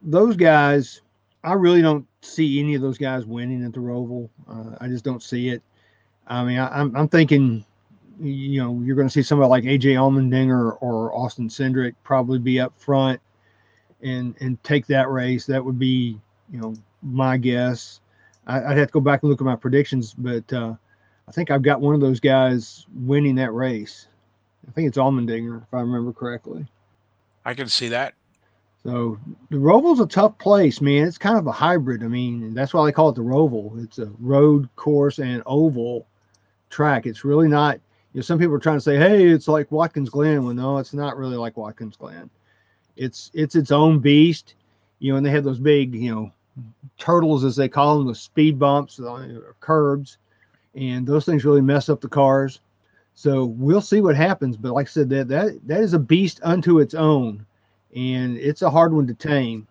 Those 0.01 0.35
guys 0.35 1.01
I 1.43 1.53
really 1.53 1.81
don't 1.81 2.05
see 2.21 2.59
any 2.59 2.75
of 2.75 2.81
those 2.81 2.97
guys 2.97 3.25
winning 3.25 3.63
at 3.63 3.73
the 3.73 3.79
Roval. 3.79 4.29
Uh, 4.47 4.75
I 4.81 4.87
just 4.87 5.05
don't 5.05 5.23
see 5.23 5.49
it. 5.49 5.61
I 6.27 6.43
mean, 6.43 6.59
I, 6.59 6.67
am 6.79 6.89
I'm, 6.89 6.95
I'm 6.95 7.07
thinking, 7.07 7.65
you 8.19 8.61
know, 8.61 8.81
you're 8.83 8.95
going 8.95 9.07
to 9.07 9.11
see 9.11 9.23
somebody 9.23 9.49
like 9.49 9.63
AJ 9.63 9.95
Allmendinger 9.95 10.77
or 10.81 11.13
Austin 11.15 11.47
Cindric 11.47 11.95
probably 12.03 12.39
be 12.39 12.59
up 12.59 12.77
front 12.77 13.21
and 14.01 14.35
and 14.41 14.61
take 14.63 14.85
that 14.87 15.09
race. 15.09 15.45
That 15.45 15.63
would 15.63 15.79
be, 15.79 16.19
you 16.51 16.59
know, 16.59 16.75
my 17.01 17.37
guess. 17.37 18.01
I, 18.47 18.69
would 18.69 18.77
have 18.77 18.87
to 18.87 18.93
go 18.93 18.99
back 18.99 19.23
and 19.23 19.29
look 19.29 19.41
at 19.41 19.45
my 19.45 19.55
predictions, 19.55 20.13
but 20.13 20.51
uh, 20.51 20.73
I 21.29 21.31
think 21.31 21.51
I've 21.51 21.61
got 21.61 21.79
one 21.79 21.93
of 21.93 22.01
those 22.01 22.19
guys 22.19 22.87
winning 22.91 23.35
that 23.35 23.53
race. 23.53 24.07
I 24.67 24.71
think 24.71 24.87
it's 24.87 24.97
Allmendinger, 24.97 25.61
if 25.61 25.71
I 25.71 25.81
remember 25.81 26.11
correctly. 26.11 26.65
I 27.45 27.53
can 27.53 27.67
see 27.67 27.87
that. 27.89 28.15
So 28.83 29.19
the 29.51 29.59
Roval's 29.59 29.99
a 29.99 30.07
tough 30.07 30.39
place, 30.39 30.81
man. 30.81 31.07
It's 31.07 31.19
kind 31.19 31.37
of 31.37 31.45
a 31.45 31.51
hybrid. 31.51 32.03
I 32.03 32.07
mean, 32.07 32.55
that's 32.55 32.73
why 32.73 32.83
they 32.83 32.91
call 32.91 33.09
it 33.09 33.15
the 33.15 33.21
Roval. 33.21 33.83
It's 33.83 33.99
a 33.99 34.11
road 34.19 34.69
course 34.75 35.19
and 35.19 35.43
oval 35.45 36.07
track. 36.71 37.05
It's 37.05 37.23
really 37.23 37.47
not. 37.47 37.75
You 38.13 38.19
know, 38.19 38.21
some 38.23 38.39
people 38.39 38.55
are 38.55 38.59
trying 38.59 38.77
to 38.77 38.81
say, 38.81 38.97
"Hey, 38.97 39.27
it's 39.27 39.47
like 39.47 39.71
Watkins 39.71 40.09
Glen." 40.09 40.43
Well, 40.43 40.55
no, 40.55 40.79
it's 40.79 40.93
not 40.93 41.15
really 41.15 41.37
like 41.37 41.57
Watkins 41.57 41.95
Glen. 41.95 42.29
It's 42.95 43.29
it's 43.35 43.55
its 43.55 43.69
own 43.69 43.99
beast. 43.99 44.55
You 44.97 45.11
know, 45.11 45.17
and 45.17 45.25
they 45.25 45.31
have 45.31 45.43
those 45.43 45.59
big, 45.59 45.93
you 45.93 46.11
know, 46.11 46.31
turtles 46.97 47.43
as 47.43 47.55
they 47.55 47.69
call 47.69 47.99
them, 47.99 48.07
the 48.07 48.15
speed 48.15 48.57
bumps, 48.57 48.99
uh, 48.99 49.41
curbs, 49.59 50.17
and 50.79 51.05
those 51.05 51.25
things 51.25 51.45
really 51.45 51.61
mess 51.61 51.89
up 51.89 52.01
the 52.01 52.07
cars. 52.07 52.59
So 53.15 53.45
we'll 53.45 53.81
see 53.81 53.99
what 53.99 54.15
happens. 54.15 54.55
But 54.55 54.73
like 54.73 54.87
I 54.87 54.89
said, 54.89 55.09
that 55.09 55.27
that 55.27 55.67
that 55.67 55.81
is 55.81 55.93
a 55.93 55.99
beast 55.99 56.39
unto 56.43 56.79
its 56.79 56.93
own 56.93 57.45
and 57.95 58.37
it's 58.37 58.61
a 58.61 58.69
hard 58.69 58.93
one 58.93 59.07
to 59.07 59.13
tame. 59.13 59.67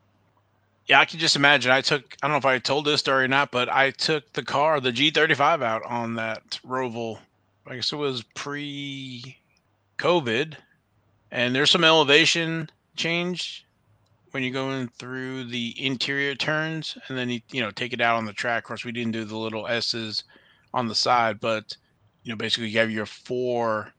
Yeah, 0.87 1.01
I 1.01 1.05
can 1.05 1.19
just 1.19 1.37
imagine. 1.37 1.71
I 1.71 1.83
took, 1.83 2.17
I 2.23 2.27
don't 2.27 2.33
know 2.33 2.39
if 2.39 2.47
I 2.47 2.59
told 2.59 2.87
this 2.87 3.01
story 3.01 3.25
or 3.25 3.29
not, 3.29 3.51
but 3.51 3.69
I 3.69 3.91
took 3.91 4.33
the 4.33 4.43
car, 4.43 4.81
the 4.81 4.91
G35 4.91 5.63
out 5.63 5.83
on 5.85 6.15
that 6.15 6.59
Roval. 6.67 7.19
I 7.67 7.77
guess 7.77 7.93
it 7.93 7.97
was 7.97 8.23
pre 8.35 9.37
COVID. 9.99 10.55
And 11.31 11.55
there's 11.55 11.71
some 11.71 11.85
elevation 11.85 12.71
change 12.97 13.67
when 14.31 14.43
you're 14.43 14.53
going 14.53 14.89
through 14.89 15.45
the 15.45 15.75
interior 15.79 16.35
turns 16.35 16.97
and 17.09 17.19
then 17.19 17.29
you, 17.29 17.41
you 17.51 17.61
know, 17.61 17.71
take 17.71 17.93
it 17.93 18.01
out 18.01 18.17
on 18.17 18.25
the 18.25 18.33
track. 18.33 18.65
Of 18.65 18.69
course, 18.69 18.85
we 18.85 18.93
didn't 18.93 19.13
do 19.13 19.25
the 19.25 19.37
little 19.37 19.67
S's 19.67 20.25
on 20.75 20.89
the 20.89 20.95
side, 20.95 21.41
but, 21.41 21.77
you 22.23 22.33
know, 22.33 22.37
basically 22.37 22.69
you 22.69 22.79
have 22.79 22.91
your 22.91 23.07
four 23.07 23.93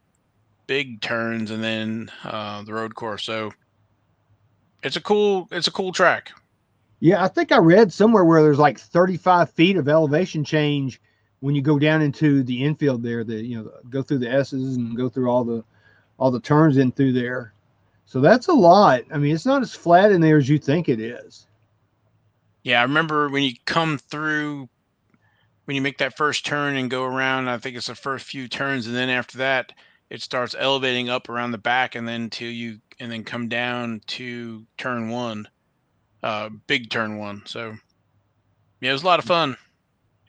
big 0.67 1.01
turns 1.01 1.51
and 1.51 1.63
then 1.63 2.12
uh, 2.23 2.63
the 2.63 2.73
road 2.73 2.95
course. 2.95 3.23
So, 3.23 3.51
it's 4.84 4.95
a 4.95 5.01
cool 5.01 5.47
it's 5.51 5.67
a 5.67 5.71
cool 5.71 5.91
track. 5.91 6.32
Yeah, 6.99 7.23
I 7.23 7.27
think 7.27 7.51
I 7.51 7.58
read 7.58 7.93
somewhere 7.93 8.25
where 8.25 8.41
there's 8.41 8.60
like 8.60 8.79
35 8.79 9.49
feet 9.51 9.77
of 9.77 9.88
elevation 9.88 10.43
change 10.43 10.99
when 11.39 11.55
you 11.55 11.62
go 11.62 11.79
down 11.79 12.01
into 12.01 12.43
the 12.43 12.63
infield 12.63 13.03
there. 13.03 13.23
The 13.23 13.36
you 13.36 13.58
know 13.58 13.71
go 13.89 14.01
through 14.01 14.19
the 14.19 14.32
S's 14.32 14.75
and 14.75 14.95
go 14.95 15.10
through 15.10 15.29
all 15.29 15.43
the 15.43 15.63
all 16.17 16.32
the 16.32 16.39
turns 16.39 16.77
in 16.77 16.91
through 16.91 17.13
there. 17.13 17.53
So 18.05 18.19
that's 18.21 18.47
a 18.47 18.53
lot. 18.53 19.03
I 19.13 19.17
mean, 19.17 19.36
it's 19.36 19.45
not 19.45 19.62
as 19.62 19.73
flat 19.73 20.12
in 20.12 20.19
there 20.19 20.38
as 20.38 20.49
you 20.49 20.58
think 20.58 20.89
it 20.89 20.99
is. 20.99 21.45
Yeah, 22.63 22.79
I 22.79 22.84
remember 22.84 23.29
when 23.29 23.43
you 23.43 23.53
come 23.65 23.97
through 23.97 24.67
when 25.69 25.75
you 25.75 25.84
make 25.84 25.99
that 25.99 26.17
first 26.17 26.47
turn 26.47 26.77
and 26.77 26.89
go 26.89 27.03
around, 27.03 27.47
I 27.47 27.60
think 27.60 27.77
it's 27.77 27.86
the 27.86 27.93
first 27.93 28.25
few 28.25 28.47
turns, 28.47 28.88
and 28.88 28.95
then 28.95 29.08
after 29.08 29.38
that, 29.38 29.71
it 30.10 30.19
starts 30.23 30.55
elevating 30.58 31.10
up 31.10 31.29
around 31.29 31.51
the 31.51 31.60
back, 31.60 31.93
and 31.93 32.08
then 32.08 32.32
till 32.32 32.49
you 32.49 32.79
and 32.99 33.12
then 33.12 33.23
come 33.23 33.47
down 33.49 34.01
to 34.08 34.65
turn 34.79 35.10
one, 35.10 35.47
uh, 36.23 36.49
big 36.65 36.89
turn 36.89 37.19
one. 37.19 37.43
So 37.45 37.75
yeah, 38.82 38.89
it 38.89 38.93
was 38.93 39.03
a 39.03 39.05
lot 39.05 39.19
of 39.19 39.25
fun 39.25 39.58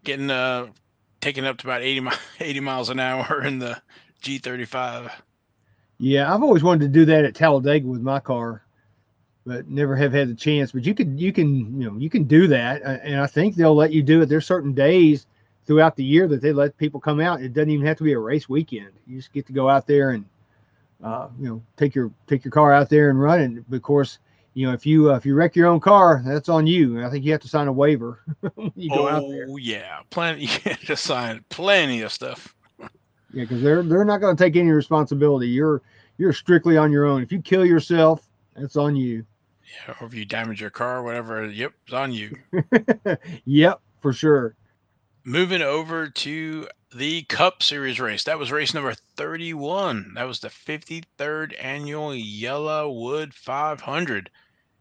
getting 0.04 0.30
uh 0.30 0.66
taking 1.22 1.46
up 1.46 1.56
to 1.56 1.66
about 1.66 1.80
80, 1.80 2.00
mi- 2.00 2.10
80 2.40 2.60
miles 2.60 2.90
an 2.90 3.00
hour 3.00 3.42
in 3.42 3.58
the 3.58 3.80
G35. 4.22 5.10
Yeah, 5.96 6.34
I've 6.34 6.42
always 6.42 6.62
wanted 6.62 6.80
to 6.80 6.88
do 6.88 7.06
that 7.06 7.24
at 7.24 7.34
Talladega 7.34 7.86
with 7.86 8.02
my 8.02 8.20
car, 8.20 8.62
but 9.46 9.68
never 9.68 9.96
have 9.96 10.12
had 10.12 10.28
the 10.28 10.34
chance. 10.34 10.72
But 10.72 10.84
you 10.84 10.94
can, 10.94 11.16
you 11.18 11.32
can, 11.32 11.80
you 11.80 11.90
know, 11.90 11.96
you 11.96 12.10
can 12.10 12.24
do 12.24 12.46
that, 12.48 12.82
and 12.82 13.20
I 13.20 13.26
think 13.26 13.54
they'll 13.54 13.74
let 13.74 13.92
you 13.92 14.02
do 14.02 14.22
it. 14.22 14.26
There's 14.26 14.46
certain 14.46 14.72
days 14.72 15.26
throughout 15.66 15.96
the 15.96 16.04
year 16.04 16.26
that 16.28 16.42
they 16.42 16.52
let 16.52 16.76
people 16.76 17.00
come 17.00 17.20
out. 17.20 17.42
It 17.42 17.52
doesn't 17.52 17.70
even 17.70 17.86
have 17.86 17.96
to 17.98 18.04
be 18.04 18.12
a 18.12 18.18
race 18.18 18.48
weekend. 18.48 18.90
You 19.06 19.18
just 19.18 19.32
get 19.32 19.46
to 19.46 19.52
go 19.52 19.68
out 19.68 19.86
there 19.86 20.10
and, 20.10 20.24
uh, 21.02 21.28
you 21.38 21.48
know, 21.48 21.62
take 21.76 21.94
your 21.94 22.10
take 22.26 22.44
your 22.44 22.52
car 22.52 22.72
out 22.72 22.88
there 22.88 23.10
and 23.10 23.20
run 23.20 23.40
it. 23.40 23.64
But 23.68 23.76
of 23.76 23.82
course, 23.82 24.18
you 24.54 24.66
know, 24.66 24.72
if 24.72 24.84
you 24.84 25.12
uh, 25.12 25.16
if 25.16 25.24
you 25.24 25.34
wreck 25.34 25.54
your 25.54 25.68
own 25.68 25.80
car, 25.80 26.22
that's 26.24 26.48
on 26.48 26.66
you. 26.66 27.04
I 27.04 27.10
think 27.10 27.24
you 27.24 27.32
have 27.32 27.40
to 27.42 27.48
sign 27.48 27.68
a 27.68 27.72
waiver 27.72 28.20
you 28.74 28.90
go 28.90 29.06
oh, 29.06 29.08
out 29.08 29.28
there. 29.28 29.46
yeah, 29.58 30.00
plenty. 30.10 30.40
You 30.46 30.48
have 30.64 30.84
to 30.86 30.96
sign 30.96 31.44
plenty 31.48 32.02
of 32.02 32.12
stuff. 32.12 32.54
Yeah, 32.80 32.88
because 33.44 33.62
they're 33.62 33.82
they're 33.82 34.04
not 34.04 34.20
going 34.20 34.36
to 34.36 34.42
take 34.42 34.56
any 34.56 34.70
responsibility. 34.70 35.48
You're 35.48 35.82
you're 36.18 36.32
strictly 36.32 36.76
on 36.76 36.90
your 36.90 37.06
own. 37.06 37.22
If 37.22 37.30
you 37.30 37.40
kill 37.40 37.64
yourself, 37.64 38.28
that's 38.60 38.76
on 38.76 38.96
you. 38.96 39.24
Yeah, 39.64 39.94
or 40.00 40.06
if 40.06 40.14
you 40.14 40.24
damage 40.24 40.60
your 40.60 40.70
car, 40.70 41.02
whatever. 41.02 41.46
Yep, 41.46 41.72
it's 41.84 41.92
on 41.92 42.12
you. 42.12 42.36
yep, 43.44 43.80
for 44.00 44.12
sure. 44.12 44.56
Moving 45.24 45.62
over 45.62 46.08
to 46.08 46.68
the 46.94 47.22
Cup 47.22 47.62
Series 47.62 48.00
race. 48.00 48.24
That 48.24 48.38
was 48.38 48.50
race 48.50 48.74
number 48.74 48.94
31. 49.16 50.14
That 50.14 50.24
was 50.24 50.40
the 50.40 50.48
53rd 50.48 51.54
annual 51.62 52.10
YellaWood 52.10 53.32
500. 53.32 54.30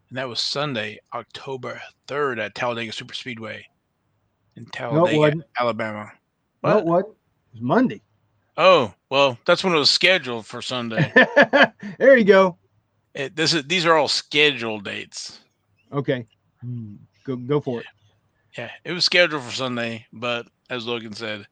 And 0.10 0.18
that 0.18 0.28
was 0.28 0.40
Sunday, 0.40 1.00
October 1.14 1.80
3rd 2.08 2.40
at 2.40 2.56
Talladega 2.56 2.92
Super 2.92 3.14
Speedway 3.14 3.66
in 4.60 4.66
Talladega, 4.68 5.36
no, 5.36 5.44
Alabama. 5.60 6.12
What? 6.62 6.86
No, 6.86 6.92
wasn't. 6.92 7.10
It 7.10 7.54
was 7.54 7.62
Monday. 7.62 8.02
Oh, 8.58 8.94
well, 9.10 9.38
that's 9.46 9.64
when 9.64 9.74
it 9.74 9.80
was 9.80 9.90
scheduled 9.90 10.46
for 10.46 10.62
Sunday. 10.62 11.14
there 11.98 12.18
you 12.18 12.26
go. 12.26 12.58
It, 13.14 13.36
this 13.36 13.54
is 13.54 13.64
these 13.66 13.86
are 13.86 13.96
all 13.96 14.08
scheduled 14.08 14.86
dates. 14.86 15.40
Okay. 15.92 16.28
Hmm, 16.62 16.96
go 17.26 17.36
go 17.36 17.60
for 17.60 17.82
it. 17.82 17.88
Yeah, 18.58 18.70
it 18.84 18.92
was 18.92 19.06
scheduled 19.06 19.44
for 19.44 19.52
Sunday, 19.52 20.06
but 20.12 20.48
as 20.70 20.86
Logan 20.86 21.14
said, 21.14 21.48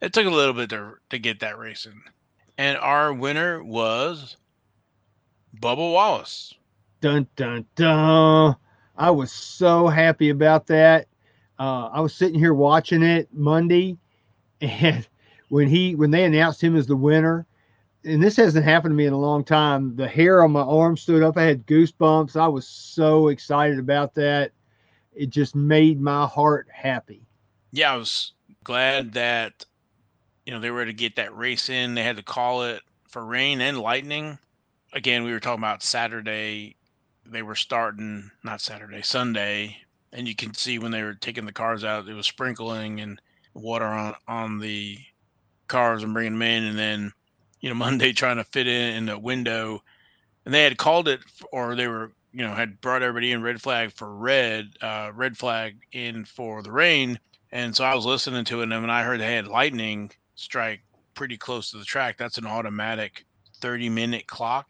it 0.00 0.12
took 0.12 0.26
a 0.26 0.30
little 0.30 0.54
bit 0.54 0.70
to 0.70 0.94
to 1.10 1.18
get 1.18 1.40
that 1.40 1.58
racing. 1.58 2.02
And 2.58 2.76
our 2.78 3.12
winner 3.12 3.62
was 3.62 4.36
Bubba 5.58 5.92
Wallace. 5.92 6.54
Dun 7.00 7.26
dun 7.36 7.64
dun. 7.74 8.56
I 8.96 9.10
was 9.10 9.32
so 9.32 9.88
happy 9.88 10.28
about 10.28 10.66
that. 10.66 11.06
Uh, 11.58 11.86
I 11.86 12.00
was 12.00 12.14
sitting 12.14 12.38
here 12.38 12.54
watching 12.54 13.02
it 13.02 13.28
Monday, 13.32 13.96
and 14.60 15.06
when 15.48 15.68
he 15.68 15.94
when 15.94 16.10
they 16.10 16.24
announced 16.24 16.62
him 16.62 16.76
as 16.76 16.86
the 16.86 16.96
winner, 16.96 17.46
and 18.04 18.22
this 18.22 18.36
hasn't 18.36 18.64
happened 18.64 18.92
to 18.92 18.96
me 18.96 19.06
in 19.06 19.12
a 19.12 19.18
long 19.18 19.44
time, 19.44 19.94
the 19.96 20.08
hair 20.08 20.42
on 20.42 20.52
my 20.52 20.62
arm 20.62 20.96
stood 20.96 21.22
up. 21.22 21.36
I 21.36 21.42
had 21.42 21.66
goosebumps. 21.66 22.36
I 22.36 22.48
was 22.48 22.66
so 22.66 23.28
excited 23.28 23.78
about 23.78 24.14
that 24.14 24.52
it 25.12 25.30
just 25.30 25.54
made 25.54 26.00
my 26.00 26.26
heart 26.26 26.68
happy. 26.72 27.26
Yeah, 27.72 27.92
I 27.92 27.96
was 27.96 28.32
glad 28.64 29.12
that 29.12 29.64
you 30.46 30.52
know 30.52 30.60
they 30.60 30.70
were 30.70 30.84
to 30.84 30.92
get 30.92 31.16
that 31.16 31.36
race 31.36 31.68
in. 31.68 31.94
They 31.94 32.02
had 32.02 32.16
to 32.16 32.22
call 32.22 32.64
it 32.64 32.82
for 33.08 33.24
rain 33.24 33.60
and 33.60 33.78
lightning. 33.78 34.38
Again, 34.92 35.24
we 35.24 35.32
were 35.32 35.40
talking 35.40 35.62
about 35.62 35.82
Saturday. 35.82 36.76
They 37.26 37.42
were 37.42 37.54
starting 37.54 38.30
not 38.42 38.60
Saturday, 38.60 39.02
Sunday, 39.02 39.76
and 40.12 40.26
you 40.26 40.34
can 40.34 40.54
see 40.54 40.78
when 40.78 40.90
they 40.90 41.02
were 41.02 41.14
taking 41.14 41.44
the 41.44 41.52
cars 41.52 41.84
out, 41.84 42.08
it 42.08 42.14
was 42.14 42.26
sprinkling 42.26 43.00
and 43.00 43.20
water 43.54 43.84
on 43.86 44.14
on 44.26 44.58
the 44.58 44.98
cars 45.68 46.02
and 46.02 46.14
bringing 46.14 46.32
them 46.32 46.42
in, 46.42 46.64
and 46.64 46.78
then 46.78 47.12
you 47.60 47.68
know 47.68 47.74
Monday 47.86 48.12
trying 48.12 48.36
to 48.36 48.44
fit 48.44 48.66
in 48.66 48.96
in 48.96 49.06
the 49.06 49.18
window, 49.18 49.82
and 50.44 50.54
they 50.54 50.64
had 50.64 50.78
called 50.78 51.08
it, 51.08 51.20
or 51.52 51.74
they 51.74 51.88
were 51.88 52.12
you 52.32 52.42
know 52.42 52.54
had 52.54 52.80
brought 52.80 53.02
everybody 53.02 53.32
in 53.32 53.42
red 53.42 53.60
flag 53.60 53.92
for 53.92 54.14
red 54.14 54.70
uh 54.82 55.10
red 55.14 55.36
flag 55.36 55.76
in 55.92 56.24
for 56.24 56.62
the 56.62 56.72
rain. 56.72 57.18
And 57.52 57.74
so 57.74 57.84
i 57.84 57.94
was 57.94 58.06
listening 58.06 58.44
to 58.44 58.60
it 58.60 58.70
and 58.70 58.80
when 58.80 58.90
i 58.90 59.02
heard 59.02 59.20
they 59.20 59.34
had 59.34 59.48
lightning 59.48 60.12
strike 60.36 60.82
pretty 61.14 61.36
close 61.36 61.70
to 61.70 61.78
the 61.78 61.84
track 61.84 62.16
that's 62.16 62.38
an 62.38 62.46
automatic 62.46 63.24
30 63.60 63.88
minute 63.88 64.26
clock. 64.28 64.68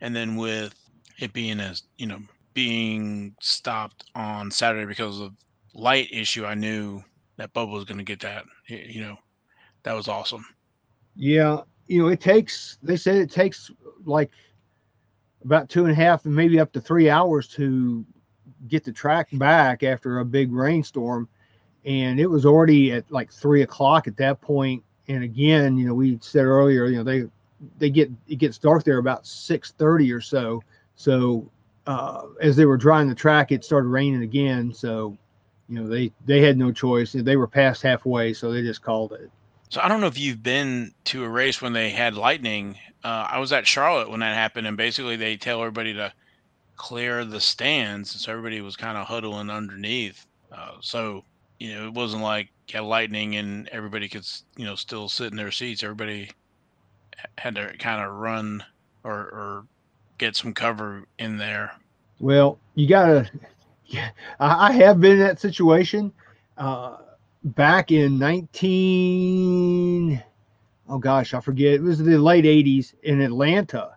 And 0.00 0.14
then 0.14 0.36
with 0.36 0.74
it 1.18 1.32
being 1.32 1.60
as 1.60 1.84
you 1.96 2.06
know 2.06 2.20
being 2.54 3.34
stopped 3.40 4.04
on 4.16 4.50
saturday 4.50 4.86
because 4.86 5.20
of 5.20 5.32
light 5.74 6.08
issue 6.12 6.44
i 6.44 6.54
knew 6.54 7.02
that 7.36 7.54
bubba 7.54 7.70
was 7.70 7.84
going 7.84 7.98
to 7.98 8.04
get 8.04 8.20
that 8.20 8.44
you 8.66 9.00
know. 9.00 9.16
That 9.84 9.94
was 9.94 10.08
awesome. 10.08 10.44
Yeah 11.14 11.62
you 11.88 12.00
know 12.00 12.08
it 12.08 12.20
takes 12.20 12.78
they 12.82 12.96
said 12.96 13.16
it 13.16 13.30
takes 13.30 13.70
like 14.04 14.30
about 15.44 15.68
two 15.68 15.84
and 15.84 15.92
a 15.92 15.94
half 15.94 16.24
and 16.24 16.34
maybe 16.34 16.60
up 16.60 16.72
to 16.72 16.80
three 16.80 17.08
hours 17.08 17.48
to 17.48 18.04
get 18.66 18.84
the 18.84 18.92
track 18.92 19.28
back 19.32 19.82
after 19.82 20.18
a 20.18 20.24
big 20.24 20.52
rainstorm. 20.52 21.28
And 21.84 22.18
it 22.18 22.26
was 22.26 22.44
already 22.44 22.92
at 22.92 23.10
like 23.10 23.32
three 23.32 23.62
o'clock 23.62 24.08
at 24.08 24.16
that 24.16 24.40
point. 24.40 24.82
And 25.06 25.22
again, 25.22 25.78
you 25.78 25.86
know, 25.86 25.94
we 25.94 26.18
said 26.20 26.44
earlier, 26.44 26.86
you 26.86 26.98
know, 26.98 27.04
they 27.04 27.24
they 27.78 27.90
get 27.90 28.10
it 28.28 28.36
gets 28.36 28.58
dark 28.58 28.84
there 28.84 28.98
about 28.98 29.26
six 29.26 29.72
thirty 29.72 30.12
or 30.12 30.20
so. 30.20 30.62
So 30.96 31.48
uh, 31.86 32.26
as 32.40 32.56
they 32.56 32.66
were 32.66 32.76
drying 32.76 33.08
the 33.08 33.14
track, 33.14 33.52
it 33.52 33.64
started 33.64 33.88
raining 33.88 34.22
again. 34.22 34.72
So 34.74 35.16
you 35.68 35.80
know 35.80 35.88
they 35.88 36.12
they 36.26 36.42
had 36.42 36.58
no 36.58 36.72
choice. 36.72 37.12
They 37.12 37.36
were 37.36 37.46
past 37.46 37.82
halfway, 37.82 38.34
so 38.34 38.52
they 38.52 38.62
just 38.62 38.82
called 38.82 39.12
it. 39.12 39.30
So 39.70 39.80
I 39.82 39.88
don't 39.88 40.00
know 40.00 40.06
if 40.06 40.18
you've 40.18 40.42
been 40.42 40.92
to 41.06 41.24
a 41.24 41.28
race 41.28 41.60
when 41.60 41.72
they 41.72 41.90
had 41.90 42.14
lightning. 42.14 42.78
Uh, 43.04 43.28
I 43.30 43.38
was 43.38 43.52
at 43.52 43.66
Charlotte 43.66 44.10
when 44.10 44.20
that 44.20 44.34
happened, 44.34 44.66
and 44.66 44.76
basically 44.76 45.16
they 45.16 45.36
tell 45.36 45.60
everybody 45.60 45.94
to 45.94 46.12
clear 46.76 47.24
the 47.24 47.40
stands, 47.40 48.20
so 48.20 48.32
everybody 48.32 48.60
was 48.60 48.76
kind 48.76 48.96
of 48.96 49.06
huddling 49.06 49.50
underneath. 49.50 50.26
Uh, 50.50 50.72
so 50.80 51.24
you 51.58 51.74
know 51.74 51.86
it 51.86 51.94
wasn't 51.94 52.22
like 52.22 52.48
had 52.72 52.82
lightning 52.84 53.36
and 53.36 53.68
everybody 53.68 54.08
could 54.08 54.26
you 54.56 54.64
know 54.64 54.74
still 54.74 55.08
sit 55.08 55.30
in 55.30 55.36
their 55.36 55.50
seats. 55.50 55.82
Everybody 55.82 56.30
had 57.36 57.54
to 57.56 57.76
kind 57.78 58.02
of 58.02 58.14
run 58.14 58.64
or, 59.04 59.12
or 59.14 59.64
get 60.18 60.36
some 60.36 60.54
cover 60.54 61.04
in 61.18 61.38
there. 61.38 61.72
Well, 62.20 62.58
you 62.74 62.88
gotta. 62.88 63.30
I 64.40 64.72
have 64.72 65.00
been 65.00 65.12
in 65.12 65.18
that 65.20 65.40
situation. 65.40 66.12
Uh, 66.56 66.96
back 67.44 67.92
in 67.92 68.18
19 68.18 70.22
oh 70.88 70.98
gosh 70.98 71.34
i 71.34 71.40
forget 71.40 71.74
it 71.74 71.82
was 71.82 71.98
the 71.98 72.18
late 72.18 72.44
80s 72.44 72.94
in 73.02 73.20
atlanta 73.20 73.90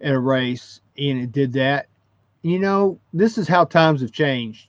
at 0.00 0.12
a 0.12 0.20
race 0.20 0.80
and 0.98 1.20
it 1.20 1.32
did 1.32 1.52
that. 1.54 1.86
You 2.42 2.58
know 2.58 3.00
this 3.12 3.38
is 3.38 3.48
how 3.48 3.64
times 3.64 4.02
have 4.02 4.12
changed. 4.12 4.68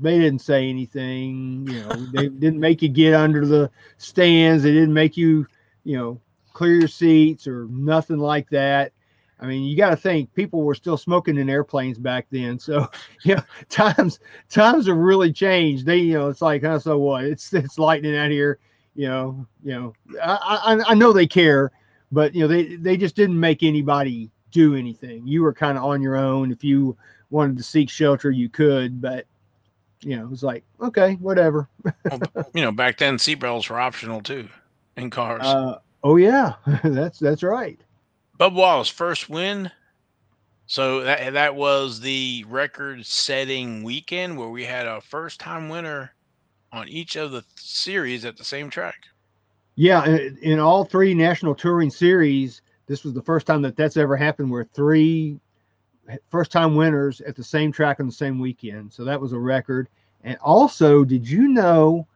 They 0.00 0.18
didn't 0.18 0.40
say 0.40 0.68
anything 0.68 1.66
you 1.66 1.82
know 1.82 2.06
they 2.12 2.28
didn't 2.28 2.60
make 2.60 2.82
you 2.82 2.88
get 2.88 3.14
under 3.14 3.46
the 3.46 3.70
stands 3.96 4.62
they 4.62 4.72
didn't 4.72 4.94
make 4.94 5.16
you 5.16 5.46
you 5.84 5.96
know 5.96 6.20
clear 6.52 6.74
your 6.74 6.88
seats 6.88 7.46
or 7.46 7.66
nothing 7.70 8.18
like 8.18 8.50
that 8.50 8.92
I 9.40 9.46
mean, 9.46 9.64
you 9.64 9.76
got 9.76 9.90
to 9.90 9.96
think 9.96 10.34
people 10.34 10.62
were 10.62 10.74
still 10.74 10.96
smoking 10.96 11.36
in 11.36 11.48
airplanes 11.48 11.98
back 11.98 12.26
then. 12.30 12.58
So, 12.58 12.88
you 13.22 13.36
know, 13.36 13.42
times 13.68 14.20
times 14.48 14.86
have 14.86 14.96
really 14.96 15.32
changed. 15.32 15.86
They, 15.86 15.98
you 15.98 16.14
know, 16.14 16.28
it's 16.28 16.42
like, 16.42 16.62
huh, 16.62 16.78
so 16.78 16.98
what? 16.98 17.24
It's 17.24 17.52
it's 17.52 17.78
lightning 17.78 18.16
out 18.16 18.30
here. 18.30 18.58
You 18.94 19.08
know, 19.08 19.46
you 19.62 19.72
know, 19.72 19.94
I, 20.22 20.76
I 20.76 20.90
I 20.90 20.94
know 20.94 21.12
they 21.12 21.26
care, 21.26 21.70
but 22.10 22.34
you 22.34 22.40
know, 22.42 22.48
they 22.48 22.76
they 22.76 22.96
just 22.96 23.14
didn't 23.14 23.38
make 23.38 23.62
anybody 23.62 24.30
do 24.50 24.74
anything. 24.74 25.26
You 25.26 25.42
were 25.42 25.52
kind 25.52 25.78
of 25.78 25.84
on 25.84 26.02
your 26.02 26.16
own. 26.16 26.50
If 26.50 26.64
you 26.64 26.96
wanted 27.30 27.56
to 27.58 27.62
seek 27.62 27.90
shelter, 27.90 28.30
you 28.30 28.48
could, 28.48 29.00
but 29.00 29.26
you 30.00 30.16
know, 30.16 30.24
it 30.24 30.30
was 30.30 30.42
like, 30.42 30.64
okay, 30.80 31.14
whatever. 31.14 31.68
well, 32.10 32.20
you 32.54 32.62
know, 32.62 32.72
back 32.72 32.98
then 32.98 33.16
seatbelts 33.16 33.70
were 33.70 33.80
optional 33.80 34.20
too 34.20 34.48
in 34.96 35.10
cars. 35.10 35.42
Uh, 35.44 35.78
oh 36.02 36.16
yeah, 36.16 36.54
that's 36.84 37.18
that's 37.18 37.42
right. 37.42 37.80
Bub 38.38 38.54
Wallace 38.54 38.88
first 38.88 39.28
win. 39.28 39.70
So 40.66 41.00
that 41.00 41.32
that 41.32 41.56
was 41.56 42.00
the 42.00 42.44
record-setting 42.48 43.82
weekend 43.82 44.38
where 44.38 44.48
we 44.48 44.64
had 44.64 44.86
a 44.86 45.00
first-time 45.00 45.68
winner 45.68 46.14
on 46.72 46.88
each 46.88 47.16
of 47.16 47.32
the 47.32 47.42
series 47.56 48.24
at 48.24 48.36
the 48.36 48.44
same 48.44 48.70
track. 48.70 49.06
Yeah, 49.76 50.04
in 50.42 50.58
all 50.58 50.84
three 50.84 51.14
national 51.14 51.54
touring 51.54 51.90
series, 51.90 52.62
this 52.86 53.02
was 53.04 53.14
the 53.14 53.22
first 53.22 53.46
time 53.46 53.62
that 53.62 53.76
that's 53.76 53.96
ever 53.96 54.16
happened 54.16 54.50
where 54.50 54.64
three 54.64 55.40
eh, 56.08 56.16
first-time 56.30 56.74
winners 56.74 57.20
at 57.22 57.34
the 57.34 57.44
same 57.44 57.72
track 57.72 57.98
on 57.98 58.06
the 58.06 58.12
same 58.12 58.38
weekend. 58.38 58.92
So 58.92 59.04
that 59.04 59.20
was 59.20 59.32
a 59.32 59.38
record. 59.38 59.88
And 60.22 60.36
also, 60.38 61.04
did 61.04 61.28
you 61.28 61.48
know 61.48 62.06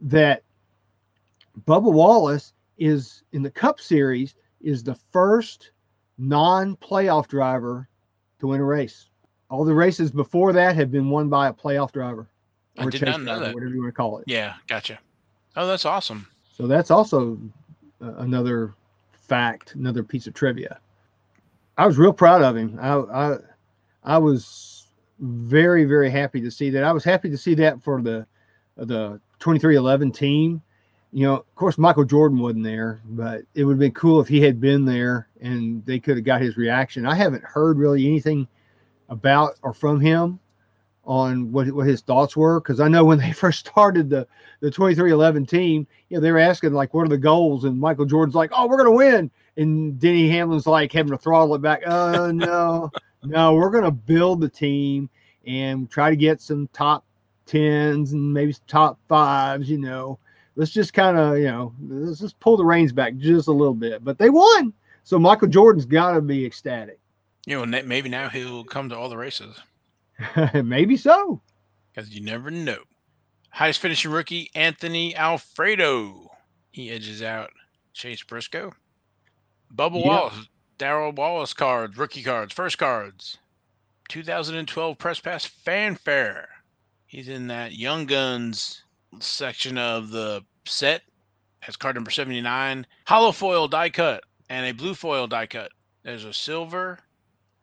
that 0.00 0.42
Bubba 1.66 1.92
Wallace 1.92 2.54
is 2.78 3.22
in 3.32 3.42
the 3.42 3.50
Cup 3.50 3.80
Series? 3.80 4.34
Is 4.62 4.82
the 4.82 4.94
first 5.12 5.70
non-playoff 6.18 7.28
driver 7.28 7.88
to 8.40 8.46
win 8.48 8.60
a 8.60 8.64
race. 8.64 9.08
All 9.50 9.64
the 9.64 9.74
races 9.74 10.10
before 10.10 10.52
that 10.52 10.76
have 10.76 10.90
been 10.90 11.10
won 11.10 11.28
by 11.28 11.48
a 11.48 11.52
playoff 11.52 11.92
driver. 11.92 12.28
Or 12.78 12.86
I 12.86 12.90
did 12.90 13.02
not 13.02 13.20
know 13.20 13.24
driver, 13.24 13.44
that. 13.46 13.54
Whatever 13.54 13.74
you 13.74 13.82
want 13.82 13.92
to 13.92 13.96
call 13.96 14.18
it. 14.18 14.24
Yeah, 14.26 14.54
gotcha. 14.66 14.98
Oh, 15.56 15.66
that's 15.66 15.84
awesome. 15.84 16.26
So 16.56 16.66
that's 16.66 16.90
also 16.90 17.38
uh, 18.00 18.14
another 18.16 18.74
fact, 19.12 19.74
another 19.74 20.02
piece 20.02 20.26
of 20.26 20.34
trivia. 20.34 20.78
I 21.76 21.86
was 21.86 21.98
real 21.98 22.12
proud 22.12 22.42
of 22.42 22.56
him. 22.56 22.78
I, 22.80 22.94
I, 22.94 23.36
I 24.04 24.18
was 24.18 24.86
very, 25.20 25.84
very 25.84 26.10
happy 26.10 26.40
to 26.40 26.50
see 26.50 26.70
that. 26.70 26.84
I 26.84 26.92
was 26.92 27.04
happy 27.04 27.30
to 27.30 27.38
see 27.38 27.54
that 27.54 27.82
for 27.82 28.00
the, 28.02 28.26
the 28.76 29.20
2311 29.40 30.12
team. 30.12 30.62
You 31.12 31.26
know, 31.26 31.34
of 31.34 31.54
course, 31.54 31.76
Michael 31.76 32.04
Jordan 32.04 32.38
wasn't 32.38 32.64
there, 32.64 33.02
but 33.04 33.42
it 33.54 33.64
would 33.64 33.74
have 33.74 33.80
been 33.80 33.92
cool 33.92 34.20
if 34.20 34.28
he 34.28 34.40
had 34.40 34.60
been 34.60 34.84
there 34.84 35.28
and 35.40 35.84
they 35.84 36.00
could 36.00 36.16
have 36.16 36.24
got 36.24 36.40
his 36.40 36.56
reaction. 36.56 37.04
I 37.04 37.14
haven't 37.14 37.44
heard 37.44 37.76
really 37.76 38.06
anything 38.06 38.48
about 39.10 39.56
or 39.62 39.74
from 39.74 40.00
him 40.00 40.40
on 41.04 41.50
what, 41.50 41.70
what 41.72 41.86
his 41.86 42.00
thoughts 42.00 42.36
were 42.36 42.60
because 42.60 42.80
I 42.80 42.88
know 42.88 43.04
when 43.04 43.18
they 43.18 43.32
first 43.32 43.60
started 43.60 44.08
the 44.08 44.26
the 44.60 44.70
2311 44.70 45.46
team, 45.46 45.86
you 46.08 46.16
know, 46.16 46.20
they 46.20 46.30
were 46.30 46.38
asking 46.38 46.72
like, 46.72 46.94
"What 46.94 47.06
are 47.06 47.08
the 47.08 47.18
goals?" 47.18 47.64
And 47.64 47.78
Michael 47.78 48.06
Jordan's 48.06 48.36
like, 48.36 48.50
"Oh, 48.54 48.68
we're 48.68 48.76
gonna 48.76 48.92
win," 48.92 49.30
and 49.56 49.98
Denny 49.98 50.28
Hamlin's 50.28 50.66
like 50.66 50.92
having 50.92 51.10
to 51.10 51.18
throttle 51.18 51.54
it 51.54 51.62
back. 51.62 51.82
Oh 51.86 52.30
no, 52.34 52.90
no, 53.24 53.54
we're 53.54 53.70
gonna 53.70 53.90
build 53.90 54.40
the 54.40 54.48
team 54.48 55.10
and 55.46 55.90
try 55.90 56.10
to 56.10 56.16
get 56.16 56.40
some 56.40 56.68
top 56.72 57.04
tens 57.44 58.12
and 58.12 58.32
maybe 58.32 58.54
top 58.68 58.98
fives. 59.08 59.68
You 59.68 59.78
know, 59.78 60.18
let's 60.56 60.70
just 60.70 60.92
kind 60.92 61.18
of 61.18 61.38
you 61.38 61.44
know 61.44 61.74
let's 61.88 62.20
just 62.20 62.38
pull 62.40 62.56
the 62.56 62.64
reins 62.64 62.92
back 62.92 63.16
just 63.16 63.48
a 63.48 63.52
little 63.52 63.74
bit. 63.74 64.04
But 64.04 64.18
they 64.18 64.30
won, 64.30 64.72
so 65.04 65.18
Michael 65.18 65.48
Jordan's 65.48 65.86
got 65.86 66.12
to 66.12 66.20
be 66.20 66.44
ecstatic. 66.44 66.98
You 67.46 67.64
know, 67.64 67.82
maybe 67.82 68.08
now 68.08 68.28
he'll 68.28 68.64
come 68.64 68.88
to 68.88 68.96
all 68.96 69.08
the 69.08 69.16
races. 69.16 69.56
Maybe 70.54 70.96
so. 70.96 71.40
Because 71.92 72.10
you 72.10 72.22
never 72.22 72.50
know. 72.50 72.78
Highest 73.50 73.80
finishing 73.80 74.12
rookie, 74.12 74.50
Anthony 74.54 75.14
Alfredo. 75.16 76.30
He 76.70 76.90
edges 76.90 77.22
out 77.22 77.50
Chase 77.92 78.22
Briscoe. 78.22 78.72
Bubba 79.74 79.96
yep. 79.96 80.06
Wallace, 80.06 80.48
Darrell 80.78 81.12
Wallace 81.12 81.52
cards, 81.52 81.96
rookie 81.96 82.22
cards, 82.22 82.52
first 82.52 82.78
cards. 82.78 83.38
2012 84.08 84.98
Press 84.98 85.20
Pass 85.20 85.44
Fanfare. 85.44 86.48
He's 87.06 87.28
in 87.28 87.48
that 87.48 87.72
Young 87.72 88.06
Guns 88.06 88.84
section 89.20 89.78
of 89.78 90.10
the 90.10 90.44
set. 90.64 91.02
Has 91.60 91.76
card 91.76 91.94
number 91.94 92.10
79. 92.10 92.86
Holofoil 93.06 93.70
die 93.70 93.90
cut 93.90 94.24
and 94.48 94.66
a 94.66 94.72
blue 94.72 94.94
foil 94.94 95.26
die 95.26 95.46
cut. 95.46 95.70
There's 96.02 96.24
a 96.24 96.32
silver, 96.32 96.98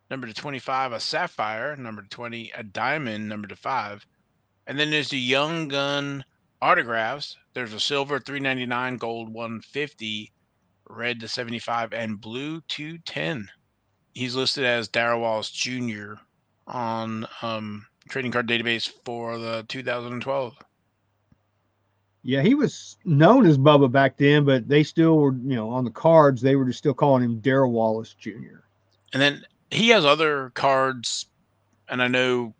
number 0.10 0.26
to 0.26 0.34
25, 0.34 0.94
a 0.94 1.00
sapphire, 1.00 1.76
number 1.76 2.02
to 2.02 2.10
20, 2.10 2.52
a 2.56 2.64
diamond, 2.64 3.30
number 3.30 3.48
to 3.48 3.56
5. 3.56 4.08
And 4.66 4.80
then 4.80 4.90
there's 4.90 5.10
the 5.10 5.20
Young 5.20 5.68
Gun 5.68 6.24
autographs. 6.62 7.38
There's 7.54 7.74
a 7.74 7.80
silver 7.80 8.20
399, 8.20 8.98
gold 8.98 9.30
150, 9.32 10.32
red 10.90 11.20
to 11.20 11.28
75, 11.28 11.94
and 11.94 12.20
blue 12.20 12.62
210. 12.62 13.50
He's 14.14 14.36
listed 14.36 14.66
as 14.66 14.88
Darrell 14.88 15.22
Wallace 15.22 15.52
Jr. 15.52 16.14
on 16.66 17.28
um, 17.42 17.86
trading 18.10 18.32
card 18.32 18.48
database 18.48 18.92
for 19.06 19.38
the 19.38 19.64
2012. 19.68 20.58
Yeah, 22.24 22.42
he 22.42 22.54
was 22.54 22.98
known 23.06 23.46
as 23.46 23.58
Bubba 23.58 23.92
back 23.92 24.18
then, 24.18 24.44
but 24.44 24.68
they 24.68 24.84
still 24.84 25.18
were, 25.18 25.34
you 25.34 25.56
know, 25.56 25.70
on 25.70 25.86
the 25.86 25.92
cards, 25.92 26.42
they 26.42 26.56
were 26.56 26.66
just 26.66 26.80
still 26.80 26.94
calling 26.94 27.24
him 27.24 27.40
Darrell 27.40 27.72
Wallace 27.72 28.14
Jr. 28.20 28.60
And 29.14 29.22
then 29.22 29.44
he 29.72 29.90
has 29.90 30.06
other 30.06 30.52
cards, 30.54 31.28
and 31.88 32.02
I 32.02 32.08
know 32.08 32.54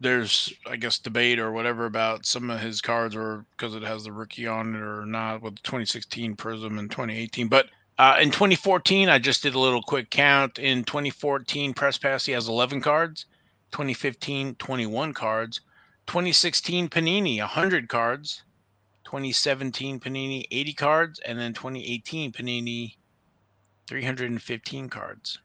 there's 0.00 0.52
I 0.66 0.76
guess 0.76 0.98
debate 0.98 1.38
or 1.38 1.52
whatever 1.52 1.86
about 1.86 2.26
some 2.26 2.50
of 2.50 2.60
his 2.60 2.80
cards 2.80 3.14
or 3.16 3.44
because 3.56 3.74
it 3.74 3.82
has 3.82 4.04
the 4.04 4.12
rookie 4.12 4.46
on 4.46 4.74
it 4.74 4.80
or 4.80 5.06
not 5.06 5.42
with 5.42 5.56
the 5.56 5.62
2016 5.62 6.36
Prism 6.36 6.78
and 6.78 6.90
2018. 6.90 7.48
But 7.48 7.66
uh, 7.98 8.16
in 8.20 8.30
2014, 8.30 9.08
I 9.08 9.18
just 9.18 9.42
did 9.42 9.54
a 9.54 9.58
little 9.58 9.82
quick 9.82 10.10
count. 10.10 10.58
In 10.58 10.84
2014 10.84 11.72
Press 11.74 11.96
Pass, 11.96 12.26
he 12.26 12.32
has 12.32 12.48
11 12.48 12.80
cards. 12.80 13.26
2015, 13.70 14.56
21 14.56 15.14
cards. 15.14 15.60
2016 16.06 16.88
Panini, 16.88 17.38
100 17.38 17.88
cards. 17.88 18.42
2017 19.04 20.00
Panini, 20.00 20.46
80 20.50 20.72
cards, 20.72 21.20
and 21.20 21.38
then 21.38 21.52
2018 21.52 22.32
Panini, 22.32 22.96
315 23.86 24.88
cards. 24.88 25.38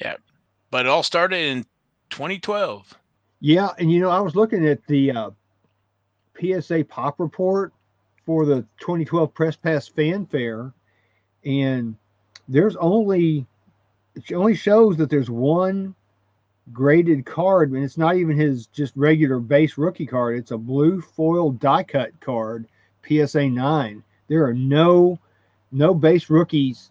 Yeah. 0.00 0.16
But 0.70 0.86
it 0.86 0.88
all 0.88 1.02
started 1.02 1.36
in 1.36 1.64
2012. 2.10 2.94
Yeah. 3.40 3.70
And, 3.78 3.92
you 3.92 4.00
know, 4.00 4.10
I 4.10 4.20
was 4.20 4.34
looking 4.34 4.66
at 4.66 4.86
the 4.86 5.10
uh, 5.12 5.30
PSA 6.40 6.84
pop 6.88 7.20
report 7.20 7.72
for 8.24 8.46
the 8.46 8.64
2012 8.80 9.34
Press 9.34 9.56
Pass 9.56 9.88
Fanfare, 9.88 10.72
and 11.44 11.96
there's 12.48 12.76
only, 12.76 13.46
it 14.14 14.32
only 14.32 14.54
shows 14.54 14.96
that 14.98 15.10
there's 15.10 15.30
one 15.30 15.94
graded 16.72 17.26
card, 17.26 17.72
and 17.72 17.82
it's 17.82 17.98
not 17.98 18.16
even 18.16 18.36
his 18.36 18.66
just 18.66 18.92
regular 18.96 19.38
base 19.38 19.78
rookie 19.78 20.06
card. 20.06 20.38
It's 20.38 20.50
a 20.50 20.58
blue 20.58 21.00
foil 21.00 21.52
die 21.52 21.82
cut 21.84 22.18
card, 22.20 22.66
PSA 23.06 23.48
9. 23.48 24.02
There 24.28 24.44
are 24.44 24.54
no 24.54 25.18
no 25.72 25.94
base 25.94 26.30
rookies 26.30 26.90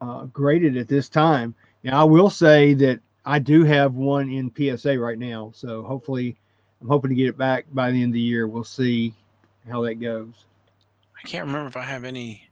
uh, 0.00 0.24
graded 0.26 0.76
at 0.76 0.88
this 0.88 1.08
time. 1.08 1.54
Now, 1.84 2.00
I 2.00 2.04
will 2.04 2.30
say 2.30 2.74
that 2.74 3.00
I 3.24 3.38
do 3.38 3.64
have 3.64 3.94
one 3.94 4.30
in 4.30 4.52
PSA 4.54 4.98
right 4.98 5.18
now, 5.18 5.52
so 5.54 5.82
hopefully, 5.82 6.36
I'm 6.80 6.88
hoping 6.88 7.10
to 7.10 7.14
get 7.14 7.28
it 7.28 7.38
back 7.38 7.66
by 7.72 7.90
the 7.90 8.02
end 8.02 8.10
of 8.10 8.14
the 8.14 8.20
year. 8.20 8.48
We'll 8.48 8.64
see 8.64 9.14
how 9.68 9.82
that 9.82 9.96
goes. 9.96 10.32
I 11.16 11.28
can't 11.28 11.46
remember 11.46 11.68
if 11.68 11.76
I 11.76 11.82
have 11.82 12.04
any 12.04 12.48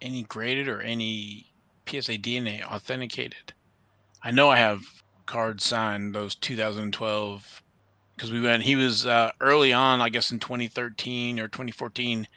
any 0.00 0.22
graded 0.24 0.68
or 0.68 0.80
any 0.80 1.46
PSA 1.86 2.18
DNA 2.18 2.62
authenticated. 2.62 3.52
I 4.22 4.30
know 4.30 4.50
I 4.50 4.56
have 4.56 4.82
cards 5.26 5.64
signed 5.64 6.14
those 6.14 6.34
2012 6.36 7.62
because 8.16 8.32
we 8.32 8.40
went. 8.40 8.62
He 8.62 8.76
was 8.76 9.06
uh, 9.06 9.32
early 9.40 9.72
on, 9.72 10.00
I 10.00 10.08
guess, 10.08 10.30
in 10.30 10.38
2013 10.38 11.40
or 11.40 11.48
2014 11.48 12.28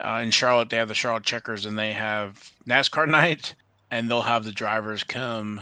uh, 0.00 0.20
in 0.22 0.30
Charlotte. 0.30 0.70
They 0.70 0.76
have 0.78 0.88
the 0.88 0.94
Charlotte 0.94 1.24
Checkers, 1.24 1.66
and 1.66 1.78
they 1.78 1.92
have 1.92 2.50
NASCAR 2.66 3.08
night 3.10 3.54
and 3.90 4.10
they'll 4.10 4.22
have 4.22 4.44
the 4.44 4.52
drivers 4.52 5.04
come 5.04 5.60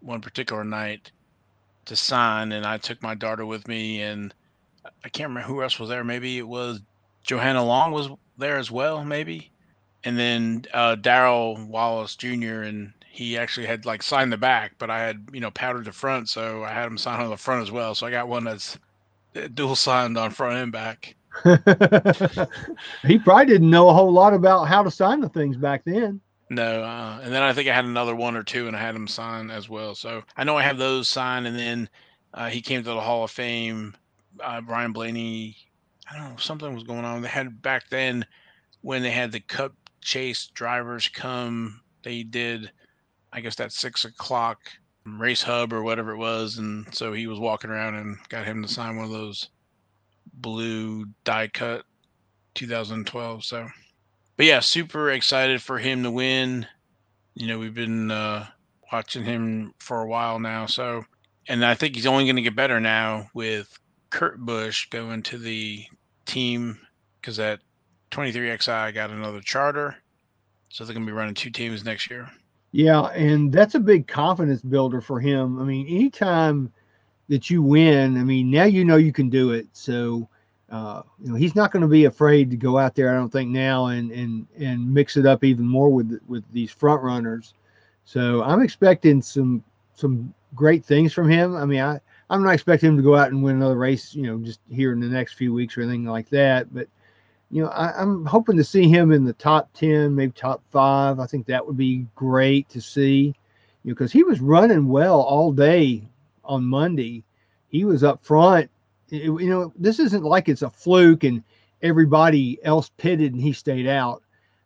one 0.00 0.20
particular 0.20 0.64
night 0.64 1.10
to 1.84 1.96
sign 1.96 2.52
and 2.52 2.66
I 2.66 2.78
took 2.78 3.02
my 3.02 3.14
daughter 3.14 3.46
with 3.46 3.68
me 3.68 4.02
and 4.02 4.34
I 5.04 5.08
can't 5.08 5.28
remember 5.28 5.48
who 5.48 5.62
else 5.62 5.78
was 5.78 5.88
there. 5.88 6.04
Maybe 6.04 6.38
it 6.38 6.46
was 6.46 6.80
Johanna 7.22 7.64
Long 7.64 7.92
was 7.92 8.08
there 8.38 8.58
as 8.58 8.70
well, 8.70 9.04
maybe. 9.04 9.50
And 10.04 10.18
then 10.18 10.64
uh, 10.72 10.96
Darrell 10.96 11.56
Wallace 11.66 12.14
Jr. 12.16 12.62
and 12.62 12.92
he 13.16 13.38
actually 13.38 13.66
had 13.66 13.86
like 13.86 14.02
signed 14.02 14.30
the 14.30 14.36
back, 14.36 14.72
but 14.78 14.90
I 14.90 15.00
had 15.00 15.26
you 15.32 15.40
know 15.40 15.50
powdered 15.50 15.86
the 15.86 15.92
front, 15.92 16.28
so 16.28 16.62
I 16.64 16.70
had 16.70 16.86
him 16.86 16.98
sign 16.98 17.20
on 17.20 17.30
the 17.30 17.36
front 17.36 17.62
as 17.62 17.70
well. 17.70 17.94
So 17.94 18.06
I 18.06 18.10
got 18.10 18.28
one 18.28 18.44
that's 18.44 18.78
uh, 19.34 19.48
dual 19.54 19.74
signed 19.74 20.18
on 20.18 20.30
front 20.30 20.56
and 20.56 20.70
back. 20.70 21.16
he 23.06 23.18
probably 23.18 23.46
didn't 23.46 23.70
know 23.70 23.88
a 23.88 23.94
whole 23.94 24.12
lot 24.12 24.34
about 24.34 24.64
how 24.64 24.82
to 24.82 24.90
sign 24.90 25.20
the 25.20 25.30
things 25.30 25.56
back 25.56 25.82
then. 25.86 26.20
No, 26.50 26.82
uh, 26.82 27.20
and 27.22 27.32
then 27.32 27.42
I 27.42 27.54
think 27.54 27.68
I 27.68 27.74
had 27.74 27.86
another 27.86 28.14
one 28.14 28.36
or 28.36 28.42
two, 28.42 28.68
and 28.68 28.76
I 28.76 28.80
had 28.80 28.94
him 28.94 29.08
sign 29.08 29.50
as 29.50 29.68
well. 29.68 29.94
So 29.94 30.22
I 30.36 30.44
know 30.44 30.58
I 30.58 30.62
have 30.62 30.76
those 30.76 31.08
signed, 31.08 31.46
and 31.46 31.58
then 31.58 31.88
uh, 32.34 32.50
he 32.50 32.60
came 32.60 32.82
to 32.84 32.90
the 32.90 33.00
Hall 33.00 33.24
of 33.24 33.30
Fame. 33.30 33.96
Uh, 34.40 34.60
Ryan 34.66 34.92
Blaney, 34.92 35.56
I 36.10 36.18
don't 36.18 36.30
know, 36.30 36.36
something 36.36 36.74
was 36.74 36.84
going 36.84 37.06
on. 37.06 37.22
They 37.22 37.28
had 37.28 37.62
back 37.62 37.88
then 37.88 38.26
when 38.82 39.02
they 39.02 39.10
had 39.10 39.32
the 39.32 39.40
Cup 39.40 39.72
Chase 40.02 40.48
drivers 40.52 41.08
come. 41.08 41.80
They 42.02 42.22
did, 42.22 42.70
I 43.36 43.40
guess 43.40 43.54
that 43.56 43.72
six 43.72 44.04
o'clock 44.04 44.58
race 45.04 45.42
hub 45.42 45.72
or 45.72 45.82
whatever 45.82 46.10
it 46.10 46.16
was, 46.16 46.58
and 46.58 46.92
so 46.92 47.12
he 47.12 47.28
was 47.28 47.38
walking 47.38 47.70
around 47.70 47.94
and 47.94 48.16
got 48.28 48.46
him 48.46 48.62
to 48.62 48.68
sign 48.68 48.96
one 48.96 49.04
of 49.04 49.12
those 49.12 49.50
blue 50.34 51.06
die 51.24 51.48
cut 51.48 51.84
2012. 52.54 53.44
So 53.44 53.68
but 54.36 54.46
yeah, 54.46 54.60
super 54.60 55.10
excited 55.10 55.62
for 55.62 55.78
him 55.78 56.02
to 56.02 56.10
win. 56.10 56.66
You 57.34 57.46
know, 57.46 57.58
we've 57.58 57.74
been 57.74 58.10
uh, 58.10 58.46
watching 58.92 59.24
him 59.24 59.72
for 59.78 60.02
a 60.02 60.06
while 60.06 60.38
now. 60.38 60.66
So, 60.66 61.04
and 61.48 61.64
I 61.64 61.74
think 61.74 61.94
he's 61.94 62.06
only 62.06 62.24
going 62.24 62.36
to 62.36 62.42
get 62.42 62.56
better 62.56 62.78
now 62.78 63.28
with 63.34 63.78
Kurt 64.10 64.38
Busch 64.38 64.88
going 64.90 65.22
to 65.24 65.38
the 65.38 65.84
team 66.26 66.78
because 67.20 67.36
that 67.38 67.60
23XI 68.10 68.92
got 68.94 69.10
another 69.10 69.40
charter. 69.40 69.96
So 70.68 70.84
they're 70.84 70.94
going 70.94 71.06
to 71.06 71.10
be 71.10 71.16
running 71.16 71.34
two 71.34 71.50
teams 71.50 71.84
next 71.84 72.10
year. 72.10 72.28
Yeah. 72.76 73.06
And 73.06 73.50
that's 73.50 73.74
a 73.74 73.80
big 73.80 74.06
confidence 74.06 74.60
builder 74.60 75.00
for 75.00 75.18
him. 75.18 75.58
I 75.58 75.64
mean, 75.64 75.86
anytime 75.86 76.70
that 77.30 77.48
you 77.48 77.62
win, 77.62 78.18
I 78.18 78.22
mean, 78.22 78.50
now 78.50 78.64
you 78.64 78.84
know 78.84 78.96
you 78.96 79.14
can 79.14 79.30
do 79.30 79.52
it. 79.52 79.66
So, 79.72 80.28
uh, 80.68 81.00
you 81.18 81.30
know, 81.30 81.36
he's 81.36 81.54
not 81.54 81.72
going 81.72 81.80
to 81.80 81.88
be 81.88 82.04
afraid 82.04 82.50
to 82.50 82.56
go 82.58 82.76
out 82.76 82.94
there. 82.94 83.10
I 83.10 83.14
don't 83.14 83.32
think 83.32 83.48
now 83.48 83.86
and 83.86 84.10
and 84.10 84.46
and 84.58 84.92
mix 84.92 85.16
it 85.16 85.24
up 85.24 85.42
even 85.42 85.66
more 85.66 85.88
with 85.88 86.20
with 86.26 86.44
these 86.52 86.70
front 86.70 87.02
runners. 87.02 87.54
So 88.04 88.42
I'm 88.42 88.60
expecting 88.60 89.22
some 89.22 89.64
some 89.94 90.34
great 90.54 90.84
things 90.84 91.14
from 91.14 91.30
him. 91.30 91.56
I 91.56 91.64
mean, 91.64 91.80
I 91.80 91.98
I'm 92.28 92.42
not 92.42 92.52
expecting 92.52 92.90
him 92.90 92.98
to 92.98 93.02
go 93.02 93.16
out 93.16 93.30
and 93.30 93.42
win 93.42 93.56
another 93.56 93.76
race, 93.76 94.14
you 94.14 94.24
know, 94.24 94.36
just 94.44 94.60
here 94.70 94.92
in 94.92 95.00
the 95.00 95.06
next 95.06 95.32
few 95.32 95.54
weeks 95.54 95.78
or 95.78 95.80
anything 95.80 96.04
like 96.04 96.28
that. 96.28 96.74
But 96.74 96.88
you 97.50 97.62
know, 97.62 97.70
I, 97.70 98.00
I'm 98.00 98.26
hoping 98.26 98.56
to 98.58 98.64
see 98.64 98.88
him 98.88 99.12
in 99.12 99.24
the 99.24 99.34
top 99.34 99.72
ten, 99.74 100.14
maybe 100.16 100.32
top 100.32 100.62
five. 100.72 101.20
I 101.20 101.26
think 101.26 101.46
that 101.46 101.66
would 101.66 101.78
be 101.78 102.06
great 102.16 102.68
to 102.70 102.80
see. 102.82 103.34
you 103.84 103.90
know, 103.90 103.94
because 103.94 104.12
he 104.12 104.24
was 104.24 104.40
running 104.40 104.88
well 104.88 105.20
all 105.22 105.52
day 105.52 106.08
on 106.44 106.64
Monday. 106.66 107.24
He 107.70 107.84
was 107.84 108.04
up 108.04 108.24
front. 108.24 108.70
It, 109.10 109.24
you 109.24 109.50
know, 109.50 109.72
this 109.78 110.00
isn't 110.00 110.24
like 110.24 110.48
it's 110.50 110.62
a 110.62 110.70
fluke 110.70 111.24
and 111.24 111.44
everybody 111.82 112.58
else 112.64 112.90
pitted 112.98 113.34
and 113.34 113.42
he 113.42 113.54
stayed 113.54 113.88
out. 113.88 114.22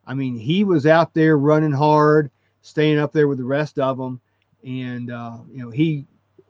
I 0.06 0.14
mean, 0.14 0.36
he 0.38 0.64
was 0.64 0.86
out 0.86 1.14
there 1.14 1.38
running 1.38 1.72
hard, 1.72 2.32
staying 2.62 2.98
up 2.98 3.12
there 3.12 3.28
with 3.28 3.38
the 3.38 3.44
rest 3.44 3.78
of 3.78 3.98
them, 3.98 4.20
and 4.64 5.12
uh, 5.12 5.38
you 5.52 5.64
know, 5.64 5.70
he, 5.70 6.06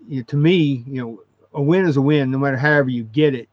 you 0.09 0.19
know, 0.19 0.25
to 0.29 0.39
me, 0.39 0.85
you 0.89 1.03
know, 1.03 1.23
a 1.55 1.63
win 1.63 1.87
is 1.87 1.99
a 1.99 2.03
win, 2.03 2.31
no 2.33 2.39
matter 2.39 2.59
however 2.59 2.91
you 2.91 3.05
get 3.05 3.35
it. 3.37 3.50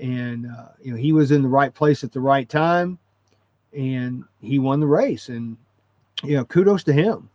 And 0.00 0.46
uh, 0.46 0.68
you 0.82 0.92
know, 0.92 0.96
he 0.96 1.12
was 1.12 1.30
in 1.30 1.42
the 1.42 1.48
right 1.48 1.74
place 1.74 2.04
at 2.04 2.12
the 2.12 2.20
right 2.20 2.48
time, 2.48 2.98
and 3.72 4.24
he 4.40 4.58
won 4.58 4.80
the 4.80 4.86
race. 4.86 5.28
And 5.28 5.56
you 6.22 6.36
know, 6.36 6.44
kudos 6.44 6.84
to 6.84 6.92
him. 6.92 7.28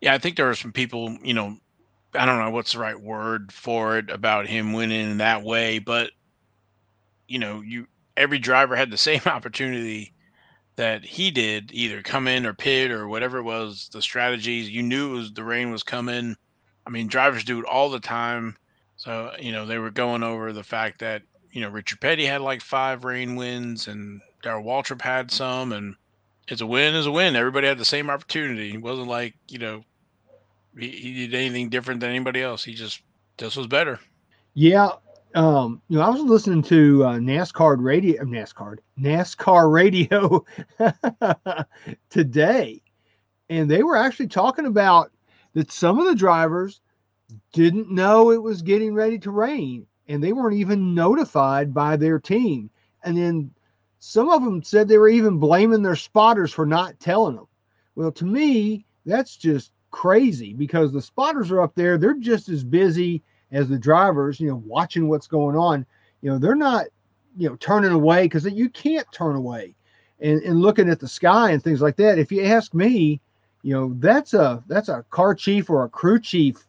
Yeah, 0.00 0.14
I 0.14 0.18
think 0.18 0.36
there 0.36 0.48
are 0.48 0.54
some 0.54 0.72
people, 0.72 1.16
you 1.22 1.34
know, 1.34 1.56
I 2.14 2.24
don't 2.24 2.38
know 2.38 2.50
what's 2.50 2.72
the 2.72 2.78
right 2.78 2.98
word 2.98 3.52
for 3.52 3.98
it 3.98 4.10
about 4.10 4.46
him 4.46 4.72
winning 4.72 5.10
in 5.10 5.18
that 5.18 5.42
way, 5.42 5.78
but 5.78 6.10
you 7.28 7.38
know, 7.38 7.60
you 7.60 7.86
every 8.16 8.38
driver 8.38 8.76
had 8.76 8.90
the 8.90 8.96
same 8.96 9.22
opportunity 9.26 10.12
that 10.76 11.04
he 11.04 11.30
did, 11.30 11.70
either 11.72 12.02
come 12.02 12.26
in 12.26 12.46
or 12.46 12.54
pit 12.54 12.90
or 12.90 13.06
whatever 13.06 13.38
it 13.38 13.42
was, 13.42 13.90
the 13.92 14.00
strategies. 14.00 14.70
You 14.70 14.82
knew 14.82 15.12
it 15.12 15.18
was 15.18 15.32
the 15.32 15.44
rain 15.44 15.70
was 15.70 15.82
coming. 15.82 16.36
I 16.86 16.90
mean, 16.90 17.06
drivers 17.06 17.44
do 17.44 17.58
it 17.58 17.66
all 17.66 17.90
the 17.90 18.00
time. 18.00 18.56
So, 18.96 19.32
you 19.38 19.52
know, 19.52 19.66
they 19.66 19.78
were 19.78 19.90
going 19.90 20.22
over 20.22 20.52
the 20.52 20.62
fact 20.62 21.00
that, 21.00 21.22
you 21.52 21.60
know, 21.60 21.68
Richard 21.68 22.00
Petty 22.00 22.24
had 22.26 22.40
like 22.40 22.60
five 22.60 23.04
rain 23.04 23.36
wins 23.36 23.88
and 23.88 24.20
Darrell 24.42 24.64
Waltrip 24.64 25.02
had 25.02 25.30
some 25.30 25.72
and 25.72 25.94
it's 26.48 26.60
a 26.60 26.66
win 26.66 26.94
is 26.94 27.06
a 27.06 27.12
win. 27.12 27.36
Everybody 27.36 27.66
had 27.66 27.78
the 27.78 27.84
same 27.84 28.10
opportunity. 28.10 28.74
It 28.74 28.82
wasn't 28.82 29.08
like, 29.08 29.34
you 29.48 29.58
know, 29.58 29.84
he, 30.78 30.88
he 30.88 31.26
did 31.26 31.34
anything 31.34 31.68
different 31.68 32.00
than 32.00 32.10
anybody 32.10 32.42
else. 32.42 32.64
He 32.64 32.74
just 32.74 33.02
just 33.38 33.56
was 33.56 33.66
better. 33.66 33.98
Yeah, 34.54 34.90
um, 35.34 35.80
you 35.88 35.98
know, 35.98 36.04
I 36.04 36.10
was 36.10 36.22
listening 36.22 36.62
to 36.64 37.04
uh, 37.04 37.14
NASCAR 37.14 37.76
radio, 37.78 38.20
uh, 38.20 38.24
NASCAR, 38.24 38.76
NASCAR 38.98 39.72
radio 39.72 40.44
today, 42.10 42.82
and 43.48 43.70
they 43.70 43.82
were 43.82 43.96
actually 43.96 44.26
talking 44.26 44.66
about 44.66 45.12
that 45.54 45.70
some 45.70 45.98
of 45.98 46.06
the 46.06 46.14
drivers 46.14 46.80
didn't 47.52 47.90
know 47.90 48.30
it 48.30 48.42
was 48.42 48.62
getting 48.62 48.92
ready 48.92 49.18
to 49.20 49.30
rain, 49.30 49.86
and 50.10 50.22
they 50.22 50.32
weren't 50.32 50.56
even 50.56 50.94
notified 50.94 51.72
by 51.72 51.96
their 51.96 52.18
team. 52.18 52.68
And 53.04 53.16
then 53.16 53.50
some 54.00 54.28
of 54.28 54.42
them 54.42 54.62
said 54.62 54.88
they 54.88 54.98
were 54.98 55.08
even 55.08 55.38
blaming 55.38 55.82
their 55.82 55.96
spotters 55.96 56.52
for 56.52 56.66
not 56.66 56.98
telling 56.98 57.36
them. 57.36 57.46
Well, 57.94 58.12
to 58.12 58.24
me, 58.24 58.84
that's 59.06 59.36
just 59.36 59.72
crazy 59.90 60.52
because 60.52 60.92
the 60.92 61.02
spotters 61.02 61.50
are 61.50 61.60
up 61.60 61.74
there; 61.74 61.96
they're 61.96 62.14
just 62.14 62.48
as 62.48 62.64
busy 62.64 63.22
as 63.52 63.68
the 63.68 63.78
drivers, 63.78 64.40
you 64.40 64.48
know, 64.48 64.62
watching 64.66 65.08
what's 65.08 65.26
going 65.26 65.56
on, 65.56 65.84
you 66.22 66.30
know, 66.30 66.38
they're 66.38 66.54
not, 66.54 66.86
you 67.36 67.48
know, 67.48 67.56
turning 67.56 67.90
away 67.90 68.24
because 68.24 68.44
you 68.46 68.68
can't 68.68 69.06
turn 69.12 69.36
away 69.36 69.74
and, 70.20 70.40
and 70.42 70.60
looking 70.60 70.88
at 70.88 71.00
the 71.00 71.08
sky 71.08 71.50
and 71.50 71.62
things 71.62 71.80
like 71.80 71.96
that. 71.96 72.18
If 72.18 72.30
you 72.30 72.44
ask 72.44 72.74
me, 72.74 73.20
you 73.62 73.74
know, 73.74 73.94
that's 73.98 74.34
a 74.34 74.62
that's 74.66 74.88
a 74.88 75.04
car 75.10 75.34
chief 75.34 75.68
or 75.68 75.84
a 75.84 75.88
crew 75.88 76.20
chief 76.20 76.66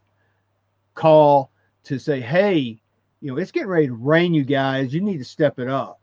call 0.95 1.51
to 1.84 1.99
say, 1.99 2.19
hey, 2.19 2.80
you 3.21 3.31
know, 3.31 3.38
it's 3.38 3.51
getting 3.51 3.69
ready 3.69 3.88
to 3.88 3.93
rain, 3.93 4.34
you 4.34 4.43
guys. 4.43 4.93
You 4.93 5.01
need 5.01 5.17
to 5.17 5.25
step 5.25 5.60
it 5.60 5.67
up. 5.67 5.99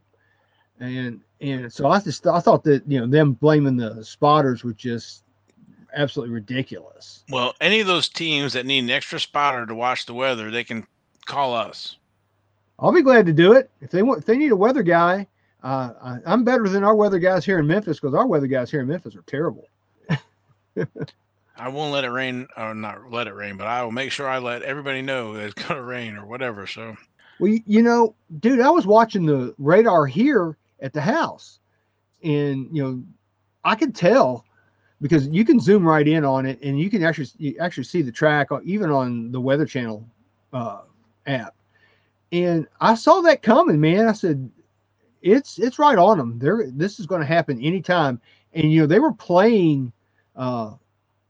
And 0.81 1.20
and 1.40 1.72
so 1.72 1.88
I 1.88 2.00
just 2.00 2.26
I 2.26 2.40
thought 2.40 2.64
that 2.64 2.87
you 2.87 3.00
know 3.00 3.07
them 3.07 3.33
blaming 3.33 3.76
the 3.76 4.04
spotters 4.04 4.62
was 4.62 4.74
just 4.76 5.24
absolutely 5.94 6.35
ridiculous. 6.35 7.24
Well, 7.31 7.54
any 7.61 7.81
of 7.81 7.87
those 7.87 8.09
teams 8.09 8.52
that 8.52 8.66
need 8.66 8.85
an 8.85 8.90
extra 8.90 9.18
spotter 9.18 9.66
to 9.66 9.74
watch 9.74 10.07
the 10.07 10.14
weather, 10.14 10.50
they 10.50 10.64
can 10.64 10.87
call 11.26 11.54
us. 11.54 11.96
I'll 12.78 12.92
be 12.92 13.02
glad 13.02 13.26
to 13.26 13.33
do 13.33 13.52
it 13.52 13.70
if 13.81 13.90
they 13.90 14.02
want. 14.02 14.20
If 14.20 14.26
they 14.26 14.37
need 14.37 14.52
a 14.52 14.57
weather 14.57 14.85
guy, 14.85 15.26
uh, 15.64 16.18
I, 16.24 16.33
am 16.33 16.44
better 16.44 16.68
than 16.68 16.85
our 16.85 16.94
weather 16.94 17.18
guys 17.18 17.44
here 17.44 17.59
in 17.59 17.66
Memphis 17.66 17.98
because 17.98 18.14
our 18.14 18.26
weather 18.26 18.46
guys 18.46 18.70
here 18.70 18.81
in 18.81 18.87
Memphis 18.88 19.16
are 19.16 19.22
terrible. 19.22 19.68
I 21.59 21.68
won't 21.68 21.92
let 21.92 22.05
it 22.05 22.11
rain, 22.11 22.47
or 22.57 22.75
not 22.75 23.11
let 23.11 23.27
it 23.27 23.35
rain, 23.35 23.57
but 23.57 23.66
I 23.66 23.83
will 23.83 23.92
make 23.92 24.12
sure 24.12 24.29
I 24.29 24.38
let 24.38 24.62
everybody 24.62 25.03
know 25.03 25.35
that 25.35 25.47
it's 25.47 25.55
to 25.68 25.83
rain 25.83 26.16
or 26.16 26.25
whatever. 26.25 26.66
So, 26.66 26.97
well, 27.40 27.53
you 27.66 27.83
know, 27.83 28.14
dude, 28.40 28.61
I 28.61 28.71
was 28.71 28.87
watching 28.87 29.27
the 29.27 29.55
radar 29.59 30.07
here 30.07 30.57
at 30.81 30.92
the 30.92 31.01
house, 31.01 31.59
and 32.23 32.68
you 32.73 32.83
know, 32.83 33.03
I 33.64 33.75
could 33.75 33.94
tell 33.94 34.44
because 35.01 35.29
you 35.29 35.44
can 35.44 35.61
zoom 35.61 35.87
right 35.87 36.07
in 36.07 36.25
on 36.25 36.47
it 36.47 36.61
and 36.62 36.79
you 36.79 36.90
can 36.90 37.05
actually 37.05 37.29
you 37.38 37.57
actually 37.61 37.85
see 37.85 38.03
the 38.03 38.12
track 38.12 38.51
uh, 38.51 38.61
even 38.64 38.90
on 38.90 39.31
the 39.31 39.40
Weather 39.40 39.66
Channel 39.66 40.05
uh, 40.53 40.81
app. 41.27 41.55
And 42.33 42.66
I 42.81 42.94
saw 42.94 43.21
that 43.23 43.42
coming, 43.42 43.81
man. 43.81 44.07
I 44.07 44.12
said, 44.12 44.51
"It's 45.23 45.59
it's 45.59 45.79
right 45.79 45.99
on 45.99 46.18
them. 46.18 46.38
There, 46.38 46.71
this 46.71 47.01
is 47.01 47.07
going 47.07 47.21
to 47.21 47.27
happen 47.27 47.61
anytime." 47.62 48.21
And 48.53 48.73
you 48.73 48.81
know, 48.81 48.87
they 48.87 48.99
were 48.99 49.12
playing 49.12 49.92
uh, 50.37 50.73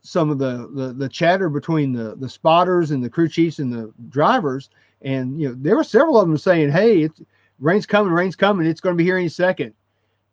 some 0.08 0.30
of 0.30 0.38
the, 0.38 0.68
the 0.72 0.92
the 0.92 1.08
chatter 1.08 1.48
between 1.48 1.92
the 1.92 2.16
the 2.16 2.28
spotters 2.28 2.90
and 2.90 3.02
the 3.04 3.10
crew 3.10 3.28
chiefs 3.28 3.58
and 3.58 3.72
the 3.72 3.92
drivers, 4.08 4.70
and 5.02 5.40
you 5.40 5.48
know, 5.48 5.54
there 5.58 5.76
were 5.76 5.84
several 5.84 6.18
of 6.18 6.26
them 6.26 6.38
saying, 6.38 6.70
"Hey, 6.70 7.02
it's 7.02 7.20
rain's 7.60 7.86
coming, 7.86 8.12
rain's 8.12 8.36
coming. 8.36 8.66
It's 8.66 8.80
going 8.80 8.94
to 8.94 8.98
be 8.98 9.04
here 9.04 9.16
any 9.16 9.28
second. 9.28 9.74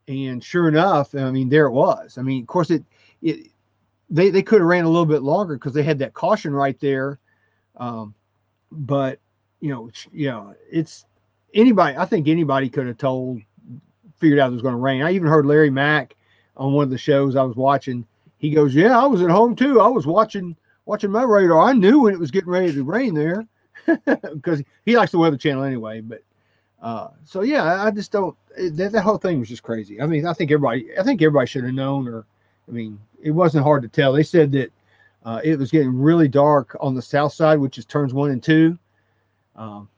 And 0.08 0.44
sure 0.44 0.68
enough, 0.68 1.16
I 1.16 1.32
mean, 1.32 1.50
there 1.50 1.66
it 1.66 1.72
was. 1.72 2.18
I 2.18 2.22
mean, 2.22 2.44
of 2.44 2.48
course, 2.48 2.70
it 2.70 2.84
it, 3.22 3.48
they 4.10 4.30
they 4.30 4.44
could 4.44 4.62
have 4.62 4.68
ran 4.68 4.86
a 4.86 4.90
little 4.90 5.06
bit 5.06 5.24
longer 5.24 5.56
because 5.56 5.74
they 5.74 5.84
had 5.84 6.00
that 6.00 6.14
caution 6.14 6.54
right 6.54 6.80
there. 6.80 7.20
Um, 7.78 8.14
but 8.72 9.20
you 9.62 9.70
know, 9.72 9.90
you 10.12 10.28
know, 10.30 10.56
it's 10.72 11.06
anybody. 11.54 11.98
I 11.98 12.06
think 12.06 12.28
anybody 12.28 12.70
could 12.70 12.86
have 12.88 13.00
told, 13.00 13.42
figured 14.18 14.40
out 14.40 14.52
it 14.52 14.54
was 14.54 14.62
going 14.62 14.76
to 14.76 14.80
rain. 14.80 15.02
I 15.02 15.12
even 15.12 15.28
heard 15.28 15.46
Larry 15.48 15.72
Mack 15.72 16.16
on 16.56 16.74
one 16.74 16.84
of 16.84 16.92
the 16.92 16.98
shows 16.98 17.36
I 17.36 17.44
was 17.44 17.56
watching. 17.56 18.06
He 18.46 18.52
goes, 18.52 18.76
"Yeah, 18.76 19.00
I 19.00 19.08
was 19.08 19.24
at 19.24 19.32
home 19.32 19.56
too. 19.56 19.82
I 19.82 19.88
was 19.88 20.06
watching 20.06 20.56
watching 20.86 21.10
my 21.10 21.24
radar. 21.24 21.60
I 21.62 21.74
knew 21.74 22.02
when 22.02 22.14
it 22.14 22.20
was 22.20 22.30
getting 22.30 22.52
ready 22.52 22.72
to 22.72 22.84
rain 22.84 23.16
there 23.16 23.48
because 24.06 24.62
he 24.86 24.96
likes 24.96 25.12
the 25.12 25.18
Weather 25.18 25.36
Channel 25.36 25.64
anyway." 25.64 26.02
But 26.02 26.22
uh, 26.80 27.08
so 27.24 27.42
yeah, 27.42 27.84
I 27.84 27.90
just 27.90 28.12
don't. 28.12 28.38
That, 28.56 28.92
that 28.92 29.02
whole 29.02 29.18
thing 29.18 29.40
was 29.40 29.50
just 29.50 29.64
crazy. 29.64 30.00
I 30.00 30.06
mean, 30.06 30.28
I 30.28 30.34
think 30.34 30.52
everybody, 30.52 30.88
I 30.96 31.02
think 31.02 31.24
everybody 31.24 31.48
should 31.48 31.64
have 31.64 31.74
known, 31.74 32.08
or 32.08 32.24
I 32.68 32.72
mean, 32.72 33.00
it 33.20 33.32
wasn't 33.32 33.64
hard 33.64 33.82
to 33.82 33.90
tell. 33.90 34.14
They 34.14 34.22
said 34.22 34.52
that 34.52 34.72
uh, 35.26 35.42
it 35.44 35.58
was 35.58 35.72
getting 35.72 36.00
really 36.00 36.28
dark 36.28 36.78
on 36.80 36.94
the 36.94 37.02
south 37.02 37.34
side, 37.34 37.58
which 37.58 37.80
is 37.80 37.86
turns 37.86 38.14
one 38.14 38.30
and 38.30 38.44
two. 38.44 38.78
Um, 39.56 39.90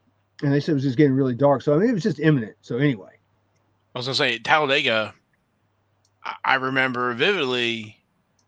and 0.42 0.54
they 0.54 0.62
said 0.62 0.72
it 0.72 0.76
was 0.76 0.84
just 0.84 0.98
getting 0.98 1.16
really 1.16 1.36
dark. 1.36 1.64
So 1.64 1.76
I 1.76 1.80
mean, 1.80 1.90
it 1.90 1.94
was 1.94 2.04
just 2.04 2.22
imminent. 2.22 2.56
So 2.62 2.78
anyway, 2.78 3.12
I 3.94 4.00
was 4.00 4.06
gonna 4.06 4.16
say 4.16 4.40
Talladega. 4.40 5.14
I 6.46 6.56
remember 6.56 7.14
vividly. 7.14 7.97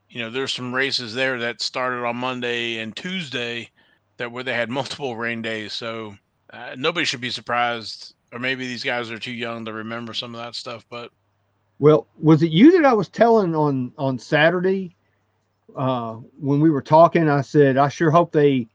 You 0.10 0.22
know, 0.22 0.30
there's 0.32 0.54
some 0.54 0.74
races 0.74 1.14
there 1.14 1.40
that 1.40 1.62
started 1.62 2.04
on 2.04 2.18
Monday 2.18 2.80
and 2.80 2.96
Tuesday 2.96 3.70
that 4.18 4.32
where 4.32 4.44
they 4.44 4.54
had 4.54 4.70
multiple 4.70 5.16
rain 5.16 5.42
days. 5.42 5.74
So 5.74 6.16
uh, 6.52 6.76
nobody 6.78 7.06
should 7.06 7.22
be 7.22 7.30
surprised, 7.30 8.16
or 8.32 8.40
maybe 8.40 8.68
these 8.68 8.84
guys 8.84 9.12
are 9.12 9.20
too 9.20 9.32
young 9.32 9.66
to 9.66 9.74
remember 9.74 10.14
some 10.14 10.34
of 10.34 10.42
that 10.42 10.56
stuff. 10.56 10.86
But 10.90 11.12
well, 11.80 12.08
was 12.20 12.44
it 12.44 12.52
you 12.52 12.72
that 12.74 12.86
I 12.86 12.94
was 12.94 13.08
telling 13.08 13.56
on 13.56 13.94
on 13.98 14.18
Saturday 14.18 14.96
uh, 15.76 16.16
when 16.40 16.60
we 16.60 16.70
were 16.70 16.82
talking? 16.82 17.30
I 17.30 17.42
said 17.42 17.78
I 17.78 17.90
sure 17.90 18.12
hope 18.12 18.32
they 18.32 18.68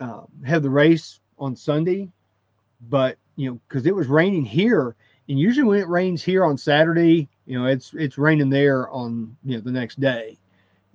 uh, 0.00 0.22
have 0.44 0.62
the 0.62 0.70
race 0.70 1.20
on 1.38 1.54
Sunday, 1.54 2.08
but 2.88 3.16
you 3.36 3.50
know 3.50 3.60
because 3.68 3.86
it 3.86 3.94
was 3.94 4.08
raining 4.08 4.44
here, 4.44 4.96
and 5.28 5.38
usually 5.38 5.66
when 5.66 5.78
it 5.78 5.88
rains 5.88 6.22
here 6.22 6.44
on 6.44 6.58
Saturday, 6.58 7.28
you 7.46 7.58
know 7.58 7.66
it's 7.66 7.92
it's 7.94 8.18
raining 8.18 8.50
there 8.50 8.88
on 8.90 9.36
you 9.44 9.56
know 9.56 9.60
the 9.60 9.72
next 9.72 10.00
day, 10.00 10.38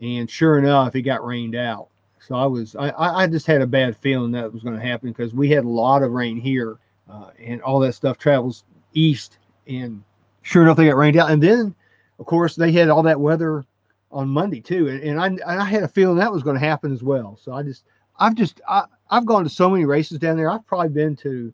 and 0.01 0.29
sure 0.29 0.57
enough, 0.57 0.95
it 0.95 1.03
got 1.03 1.25
rained 1.25 1.55
out. 1.55 1.87
So 2.19 2.35
I 2.35 2.45
was 2.45 2.75
I 2.75 2.91
I 2.97 3.27
just 3.27 3.47
had 3.47 3.61
a 3.61 3.67
bad 3.67 3.97
feeling 3.97 4.31
that 4.33 4.51
was 4.51 4.63
going 4.63 4.75
to 4.79 4.85
happen 4.85 5.09
because 5.09 5.33
we 5.33 5.49
had 5.49 5.63
a 5.63 5.69
lot 5.69 6.03
of 6.03 6.11
rain 6.11 6.37
here, 6.39 6.77
uh, 7.09 7.31
and 7.39 7.61
all 7.61 7.79
that 7.79 7.93
stuff 7.93 8.17
travels 8.17 8.63
east 8.93 9.37
and 9.67 10.03
sure 10.41 10.63
enough, 10.63 10.77
they 10.77 10.87
got 10.87 10.97
rained 10.97 11.17
out. 11.17 11.31
And 11.31 11.41
then, 11.41 11.75
of 12.19 12.25
course, 12.25 12.55
they 12.55 12.71
had 12.71 12.89
all 12.89 13.03
that 13.03 13.19
weather 13.19 13.65
on 14.11 14.27
Monday 14.27 14.61
too. 14.61 14.87
And, 14.87 15.01
and 15.01 15.19
I, 15.19 15.27
and 15.27 15.41
I 15.43 15.65
had 15.65 15.83
a 15.83 15.87
feeling 15.87 16.17
that 16.17 16.31
was 16.31 16.43
going 16.43 16.59
to 16.59 16.65
happen 16.65 16.91
as 16.91 17.03
well. 17.03 17.37
So 17.41 17.53
I 17.53 17.63
just, 17.63 17.83
I've 18.19 18.35
just, 18.35 18.61
I, 18.67 18.85
I've 19.09 19.25
gone 19.25 19.43
to 19.43 19.49
so 19.49 19.69
many 19.69 19.85
races 19.85 20.19
down 20.19 20.37
there. 20.37 20.49
I've 20.49 20.65
probably 20.65 20.89
been 20.89 21.15
to 21.17 21.53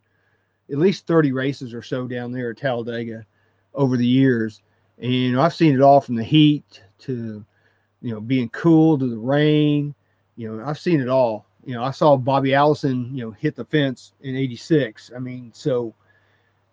at 0.72 0.78
least 0.78 1.08
30 1.08 1.32
races 1.32 1.74
or 1.74 1.82
so 1.82 2.08
down 2.08 2.32
there 2.32 2.52
at 2.52 2.58
Talladega 2.58 3.26
over 3.74 3.98
the 3.98 4.06
years. 4.06 4.62
And 5.00 5.14
you 5.14 5.32
know, 5.32 5.42
I've 5.42 5.54
seen 5.54 5.76
it 5.76 5.82
all 5.82 6.02
from 6.02 6.16
the 6.16 6.24
heat 6.24 6.82
to, 7.00 7.46
you 8.02 8.14
know, 8.14 8.20
being 8.20 8.50
cool 8.50 8.98
to 8.98 9.08
the 9.08 9.18
rain. 9.18 9.94
You 10.36 10.58
know, 10.58 10.66
I've 10.66 10.80
seen 10.80 11.02
it 11.02 11.10
all. 11.10 11.46
You 11.66 11.74
know, 11.74 11.84
I 11.84 11.92
saw 11.92 12.16
Bobby 12.16 12.54
Allison, 12.54 13.10
you 13.14 13.26
know, 13.26 13.32
hit 13.32 13.56
the 13.56 13.66
fence 13.66 14.14
in 14.22 14.36
86. 14.36 15.12
I 15.16 15.20
mean, 15.20 15.52
so, 15.54 15.94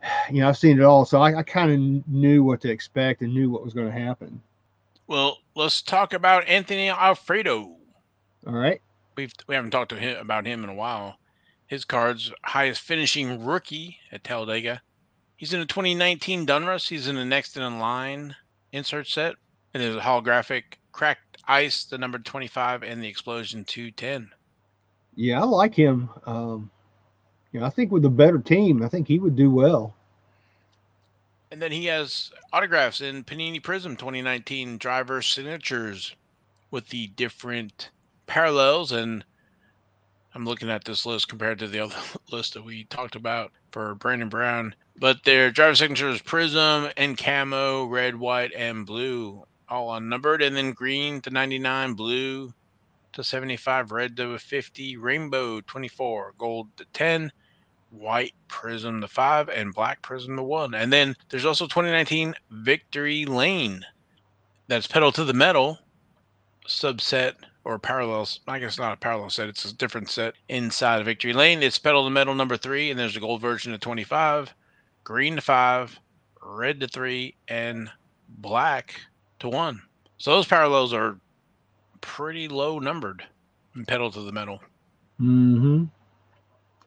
you 0.30 0.40
know, 0.40 0.48
I've 0.48 0.58
seen 0.58 0.78
it 0.78 0.84
all, 0.84 1.04
so 1.04 1.20
I, 1.20 1.38
I 1.38 1.42
kind 1.42 1.70
of 1.70 2.08
knew 2.08 2.44
what 2.44 2.60
to 2.62 2.70
expect 2.70 3.22
and 3.22 3.34
knew 3.34 3.50
what 3.50 3.64
was 3.64 3.74
going 3.74 3.86
to 3.88 3.98
happen. 3.98 4.40
Well, 5.06 5.38
let's 5.54 5.82
talk 5.82 6.14
about 6.14 6.48
Anthony 6.48 6.88
Alfredo. 6.88 7.76
All 8.46 8.52
right. 8.52 8.80
We've 9.16 9.32
we 9.46 9.54
haven't 9.54 9.70
talked 9.70 9.90
to 9.90 9.96
him 9.96 10.16
about 10.18 10.46
him 10.46 10.64
in 10.64 10.70
a 10.70 10.74
while. 10.74 11.18
His 11.66 11.84
cards 11.84 12.32
highest 12.42 12.80
finishing 12.80 13.44
rookie 13.44 13.98
at 14.12 14.24
Talladega. 14.24 14.82
He's 15.36 15.52
in 15.52 15.60
a 15.60 15.66
2019 15.66 16.46
Donruss. 16.46 16.88
He's 16.88 17.08
in 17.08 17.16
the 17.16 17.24
next 17.24 17.56
in 17.56 17.78
line 17.78 18.36
insert 18.72 19.06
set, 19.06 19.36
and 19.72 19.82
there's 19.82 19.96
a 19.96 20.00
holographic 20.00 20.62
cracked 20.92 21.38
ice, 21.46 21.84
the 21.84 21.98
number 21.98 22.18
25, 22.18 22.82
and 22.82 23.02
the 23.02 23.08
explosion 23.08 23.64
210. 23.64 24.30
Yeah, 25.16 25.40
I 25.40 25.44
like 25.44 25.74
him. 25.74 26.10
Um, 26.26 26.70
you 27.52 27.60
know, 27.60 27.66
I 27.66 27.70
think 27.70 27.92
with 27.92 28.04
a 28.04 28.10
better 28.10 28.38
team, 28.38 28.82
I 28.82 28.88
think 28.88 29.06
he 29.06 29.18
would 29.18 29.36
do 29.36 29.50
well. 29.50 29.94
And 31.50 31.62
then 31.62 31.70
he 31.70 31.86
has 31.86 32.32
autographs 32.52 33.00
in 33.00 33.22
Panini 33.22 33.62
Prism 33.62 33.96
2019 33.96 34.76
driver 34.78 35.22
signatures 35.22 36.16
with 36.72 36.88
the 36.88 37.06
different 37.08 37.90
parallels. 38.26 38.90
And 38.90 39.24
I'm 40.34 40.44
looking 40.44 40.68
at 40.68 40.84
this 40.84 41.06
list 41.06 41.28
compared 41.28 41.60
to 41.60 41.68
the 41.68 41.80
other 41.80 41.94
list 42.32 42.54
that 42.54 42.64
we 42.64 42.84
talked 42.84 43.14
about 43.14 43.52
for 43.70 43.94
Brandon 43.94 44.28
Brown. 44.28 44.74
But 44.98 45.24
their 45.24 45.50
driver 45.50 45.76
signatures 45.76 46.20
Prism 46.20 46.88
and 46.96 47.16
Camo, 47.16 47.84
red, 47.84 48.16
white, 48.16 48.52
and 48.52 48.84
blue, 48.84 49.44
all 49.68 49.94
unnumbered. 49.94 50.42
And 50.42 50.56
then 50.56 50.72
green 50.72 51.20
to 51.22 51.30
99, 51.30 51.94
blue 51.94 52.52
to 53.12 53.22
75, 53.22 53.92
red 53.92 54.16
to 54.16 54.36
50, 54.36 54.96
rainbow 54.96 55.60
24, 55.60 56.34
gold 56.36 56.68
to 56.78 56.84
10, 56.92 57.30
white 57.90 58.34
prism 58.48 59.00
to 59.00 59.08
5, 59.08 59.48
and 59.48 59.72
black 59.72 60.02
prism 60.02 60.36
to 60.36 60.42
1. 60.42 60.74
And 60.74 60.92
then 60.92 61.14
there's 61.28 61.46
also 61.46 61.66
2019 61.66 62.34
Victory 62.50 63.24
Lane. 63.24 63.84
That's 64.66 64.88
pedal 64.88 65.12
to 65.12 65.24
the 65.24 65.32
metal 65.32 65.78
subset 66.66 67.34
or 67.64 67.78
parallels. 67.78 68.40
I 68.46 68.58
guess 68.58 68.78
not 68.78 68.92
a 68.92 68.96
parallel 68.96 69.30
set, 69.30 69.48
it's 69.48 69.64
a 69.64 69.74
different 69.74 70.10
set 70.10 70.34
inside 70.48 71.00
of 71.00 71.06
Victory 71.06 71.32
Lane. 71.32 71.62
It's 71.62 71.78
pedal 71.78 72.04
to 72.04 72.10
metal 72.10 72.34
number 72.34 72.56
3, 72.56 72.90
and 72.90 72.98
there's 72.98 73.16
a 73.16 73.20
gold 73.20 73.40
version 73.40 73.72
of 73.72 73.80
25, 73.80 74.54
green 75.02 75.36
to 75.36 75.42
5, 75.42 75.98
red 76.42 76.80
to 76.80 76.88
3, 76.88 77.34
and 77.48 77.90
black 78.28 78.94
to 79.40 79.48
1. 79.48 79.80
So 80.18 80.32
those 80.32 80.46
parallels 80.46 80.92
are 80.92 81.18
pretty 82.00 82.48
low 82.48 82.78
numbered 82.78 83.24
in 83.74 83.84
pedal 83.84 84.10
to 84.10 84.20
the 84.20 84.32
metal. 84.32 84.60
Hmm. 85.18 85.84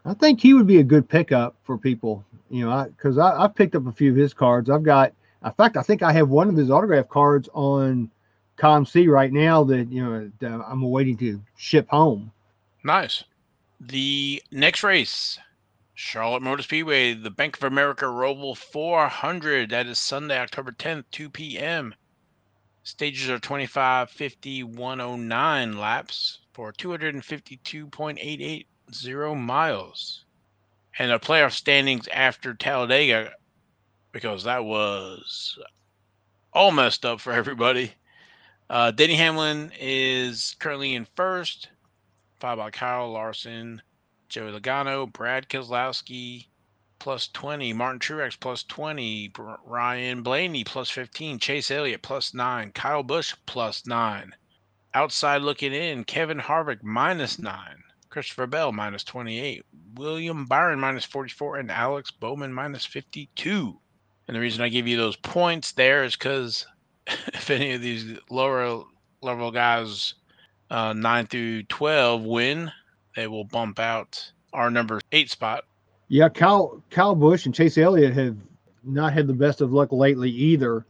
I 0.06 0.14
think 0.14 0.40
he 0.40 0.54
would 0.54 0.68
be 0.68 0.80
a 0.80 0.84
good 0.84 1.10
pickup 1.10 1.56
for 1.64 1.78
people. 1.78 2.24
You 2.50 2.66
know, 2.66 2.86
because 2.96 3.18
I, 3.18 3.32
I, 3.32 3.44
I 3.46 3.48
picked 3.48 3.76
up 3.76 3.88
a 3.88 3.92
few 3.92 4.12
of 4.12 4.16
his 4.16 4.34
cards. 4.34 4.70
I've 4.70 4.84
got, 4.84 5.12
in 5.44 5.52
fact, 5.52 5.76
I 5.76 5.82
think 5.82 6.02
I 6.02 6.14
have 6.14 6.30
one 6.30 6.48
of 6.48 6.56
his 6.56 6.70
autograph 6.70 7.10
cards 7.10 7.50
on 7.54 8.10
COMC 8.58 9.08
right 9.08 9.32
now 9.32 9.64
that 9.64 9.92
you 9.92 10.04
know 10.04 10.32
I'm 10.42 10.82
waiting 10.82 11.16
to 11.18 11.42
ship 11.58 11.88
home. 11.90 12.32
Nice. 12.84 13.24
The 13.80 14.42
next 14.52 14.84
race, 14.84 15.38
Charlotte 15.94 16.42
Motor 16.42 16.64
Speedway, 16.64 17.14
the 17.14 17.30
Bank 17.30 17.58
of 17.58 17.64
America 17.64 18.06
Roval 18.06 18.58
400. 18.58 19.70
That 19.70 19.86
is 19.86 20.00
Sunday, 20.00 20.40
October 20.40 20.72
10th, 20.72 21.06
2 21.12 21.30
p.m. 21.30 21.94
Stages 22.84 23.30
are 23.30 23.38
25, 23.40 24.10
50, 24.10 24.64
109 24.64 25.78
laps 25.78 26.40
for 26.54 26.72
252.880 26.74 28.66
miles. 29.38 30.26
And 30.98 31.12
the 31.12 31.20
playoff 31.20 31.52
standings 31.52 32.08
after 32.08 32.56
Talladega, 32.56 33.34
because 34.12 34.46
that 34.46 34.66
was 34.66 35.60
all 36.54 36.72
messed 36.72 37.06
up 37.06 37.20
for 37.20 37.34
everybody. 37.34 37.94
Uh, 38.70 38.92
Denny 38.92 39.16
Hamlin 39.16 39.72
is 39.80 40.56
currently 40.60 40.96
in 40.96 41.08
first, 41.16 41.70
followed 42.40 42.58
by 42.58 42.72
Kyle 42.72 43.12
Larson, 43.12 43.82
Joey 44.28 44.52
Logano, 44.52 45.12
Brad 45.12 45.48
Keselowski, 45.48 46.48
plus 47.00 47.30
20. 47.30 47.72
Martin 47.74 48.00
Truex 48.00 48.38
plus 48.38 48.64
20. 48.64 49.32
Ryan 49.64 50.22
Blaney 50.22 50.64
plus 50.66 50.90
15. 50.90 51.40
Chase 51.40 51.72
Elliott 51.72 52.02
plus 52.02 52.34
9. 52.34 52.72
Kyle 52.74 53.04
Busch 53.04 53.34
plus 53.46 53.86
9. 53.86 54.36
Outside 54.94 55.42
looking 55.42 55.74
in, 55.74 56.04
Kevin 56.04 56.40
Harvick 56.40 56.84
minus 56.84 57.40
9. 57.40 57.84
Christopher 58.10 58.48
Bell 58.48 58.72
minus 58.72 59.04
28. 59.04 59.64
William 59.94 60.46
Byron 60.46 60.80
minus 60.80 61.06
44. 61.06 61.58
And 61.58 61.72
Alex 61.72 62.12
Bowman 62.12 62.52
minus 62.52 62.86
52. 62.86 63.80
And 64.28 64.36
the 64.36 64.42
reason 64.42 64.62
I 64.62 64.70
give 64.70 64.88
you 64.88 64.98
those 64.98 65.16
points 65.16 65.72
there 65.72 66.04
is 66.04 66.18
because 66.18 66.66
if 67.34 67.50
any 67.50 67.74
of 67.74 67.82
these 67.82 68.18
lower 68.30 68.84
level 69.22 69.52
guys, 69.52 70.14
uh, 70.70 70.94
9 70.94 71.28
through 71.28 71.64
12, 71.64 72.24
win, 72.24 72.72
they 73.16 73.28
will 73.28 73.46
bump 73.46 73.80
out 73.80 74.32
our 74.54 74.70
number 74.70 75.00
eight 75.12 75.30
spot 75.30 75.66
yeah, 76.10 76.30
Kyle 76.30 76.82
Kyle 76.90 77.16
Busch 77.16 77.46
and 77.46 77.54
Chase 77.54 77.78
Elliott 77.78 78.14
have 78.14 78.38
not 78.84 79.14
had 79.14 79.28
the 79.28 79.34
best 79.34 79.62
of 79.62 79.74
luck 79.74 79.92
lately 79.92 80.30
either. 80.30 80.86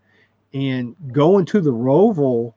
And 0.53 0.95
going 1.11 1.45
to 1.45 1.59
the 1.59 1.73
Roval, 1.73 2.53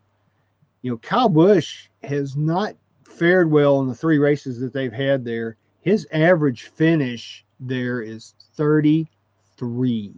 you 0.82 0.90
know, 0.90 0.98
Kyle 0.98 1.28
Busch 1.28 1.88
has 2.04 2.36
not 2.36 2.74
fared 3.04 3.50
well 3.50 3.80
in 3.80 3.88
the 3.88 3.94
three 3.94 4.18
races 4.18 4.60
that 4.60 4.72
they've 4.72 4.92
had 4.92 5.24
there. 5.24 5.56
His 5.80 6.06
average 6.12 6.64
finish 6.64 7.44
there 7.58 8.02
is 8.02 8.34
33. 8.54 10.12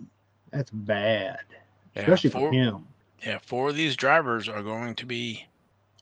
That's 0.50 0.70
bad, 0.70 1.38
yeah, 1.94 2.02
especially 2.02 2.30
four, 2.30 2.48
for 2.48 2.52
him. 2.52 2.86
Yeah, 3.24 3.38
four 3.38 3.70
of 3.70 3.76
these 3.76 3.96
drivers 3.96 4.48
are 4.48 4.62
going 4.62 4.94
to 4.96 5.06
be 5.06 5.46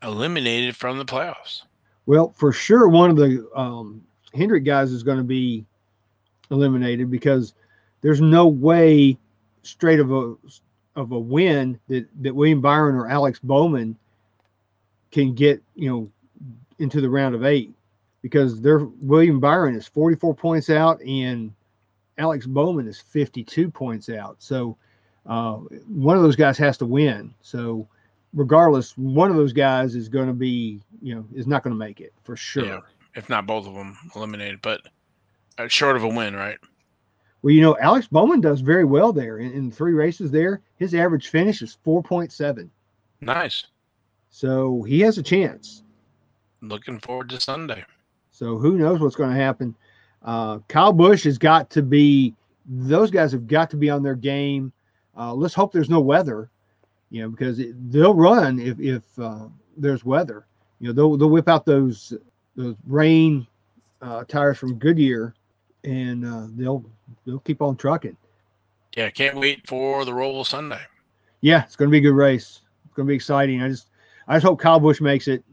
eliminated 0.03 0.77
from 0.77 0.99
the 0.99 1.05
playoffs. 1.05 1.63
Well, 2.07 2.33
for 2.37 2.53
sure, 2.53 2.89
one 2.89 3.11
of 3.11 3.17
the 3.17 3.49
um, 3.55 4.03
Hendrick 4.35 4.65
guys 4.65 4.91
is 4.91 5.03
going 5.03 5.19
to 5.19 5.25
be 5.25 5.65
eliminated 6.51 7.11
because 7.11 7.55
there's 8.01 8.21
no 8.21 8.49
way 8.49 9.19
straight 9.63 10.01
of 10.01 10.11
a 10.11 10.35
of 10.97 11.13
a 11.13 11.19
win 11.19 11.79
that 11.89 12.09
that 12.23 12.35
William 12.35 12.61
Byron 12.61 12.97
or 12.97 13.09
Alex 13.09 13.39
Bowman 13.39 13.97
can 15.11 15.35
get 15.35 15.63
you 15.75 15.91
know 15.91 16.11
into 16.79 17.01
the 17.01 17.11
round 17.11 17.35
of 17.35 17.45
eight 17.45 17.73
because 18.23 18.61
their 18.61 18.79
William 18.79 19.41
Byron 19.41 19.75
is 19.75 19.87
44 19.87 20.35
points 20.35 20.71
out 20.71 21.01
and 21.03 21.53
Alex 22.19 22.47
Bowman 22.47 22.89
is 22.89 23.01
52 23.01 23.71
points 23.71 24.09
out. 24.09 24.37
So 24.39 24.77
uh, 25.27 25.55
one 25.89 26.17
of 26.17 26.23
those 26.23 26.37
guys 26.37 26.59
has 26.59 26.77
to 26.79 26.87
win. 26.87 27.35
So 27.43 27.87
regardless, 28.35 28.97
one 28.97 29.31
of 29.31 29.37
those 29.37 29.53
guys 29.53 29.95
is 29.95 30.09
going 30.09 30.29
to 30.29 30.33
be 30.33 30.81
you 31.03 31.15
know 31.15 31.25
is 31.35 31.47
not 31.47 31.63
going 31.63 31.75
to 31.75 31.79
make 31.79 32.01
it 32.01 32.13
for 32.23 32.37
sure. 32.37 32.65
Yeah, 32.65 32.81
if 33.15 33.29
not 33.29 33.47
both 33.47 33.67
of 33.67 33.75
them 33.75 33.97
eliminated, 34.15 34.61
but 34.63 34.81
uh, 35.59 35.69
short 35.69 35.97
of 35.97 36.05
a 36.05 36.09
win, 36.09 36.35
right? 36.35 36.59
Well, 37.43 37.55
you 37.55 37.63
know, 37.63 37.77
Alex 37.81 38.07
Bowman 38.07 38.41
does 38.41 38.61
very 38.61 38.85
well 38.85 39.13
there 39.13 39.39
in, 39.39 39.53
in 39.53 39.71
three 39.71 39.95
races 39.95 40.31
there. 40.31 40.61
His 40.77 40.95
average 40.95 41.29
finish 41.29 41.63
is 41.63 41.79
4.7. 41.87 42.69
Nice. 43.21 43.67
So 44.29 44.83
he 44.83 45.01
has 45.01 45.19
a 45.19 45.23
chance. 45.23 45.83
Looking 46.61 46.99
forward 46.99 47.31
to 47.31 47.41
Sunday. 47.41 47.85
So 48.31 48.59
who 48.59 48.77
knows 48.77 49.01
what's 49.01 49.17
going 49.17 49.31
to 49.31 49.43
happen? 49.43 49.75
Uh, 50.23 50.59
Kyle 50.69 50.93
Busch 50.93 51.25
has 51.25 51.39
got 51.39 51.71
to 51.71 51.83
be, 51.83 52.35
those 52.67 53.11
guys 53.11 53.33
have 53.33 53.47
got 53.47 53.71
to 53.71 53.77
be 53.77 53.89
on 53.89 54.03
their 54.03 54.15
game. 54.15 54.73
Uh, 55.17 55.35
let's 55.35 55.55
hope 55.55 55.73
there's 55.73 55.91
no 55.91 56.01
weather, 56.01 56.51
you 57.11 57.23
know, 57.23 57.29
because 57.29 57.59
it, 57.59 57.75
they'll 57.91 58.15
run 58.15 58.59
if, 58.59 58.79
if 58.79 59.03
uh, 59.19 59.47
there's 59.77 60.05
weather. 60.05 60.47
You 60.79 60.89
know, 60.89 60.93
they'll, 60.93 61.17
they'll 61.17 61.31
whip 61.31 61.49
out 61.49 61.67
those, 61.67 62.15
those 62.57 62.77
rain 62.87 63.47
uh, 64.01 64.25
tires 64.25 64.59
from 64.59 64.79
Goodyear 64.79 65.35
and 65.85 66.27
uh, 66.27 66.47
they'll 66.57 66.85
they'll 67.27 67.41
keep 67.41 67.63
on 67.63 67.77
trucking. 67.77 68.17
Yeah, 68.97 69.11
can't 69.11 69.37
wait 69.37 69.67
for 69.67 70.05
the 70.05 70.13
Roval 70.13 70.47
Sunday. 70.47 70.81
Yeah, 71.41 71.65
it's 71.65 71.77
going 71.77 71.89
to 71.89 71.93
be 71.93 71.99
a 71.99 72.11
good 72.11 72.17
race. 72.17 72.61
It's 72.85 72.95
going 72.95 73.07
to 73.07 73.11
be 73.11 73.17
exciting. 73.17 73.63
I 73.63 73.69
just 73.69 73.89
I 74.29 74.37
just 74.37 74.47
hope 74.47 74.61
Kyle 74.61 74.81
Busch 74.81 75.01
makes 75.01 75.29
it. 75.29 75.45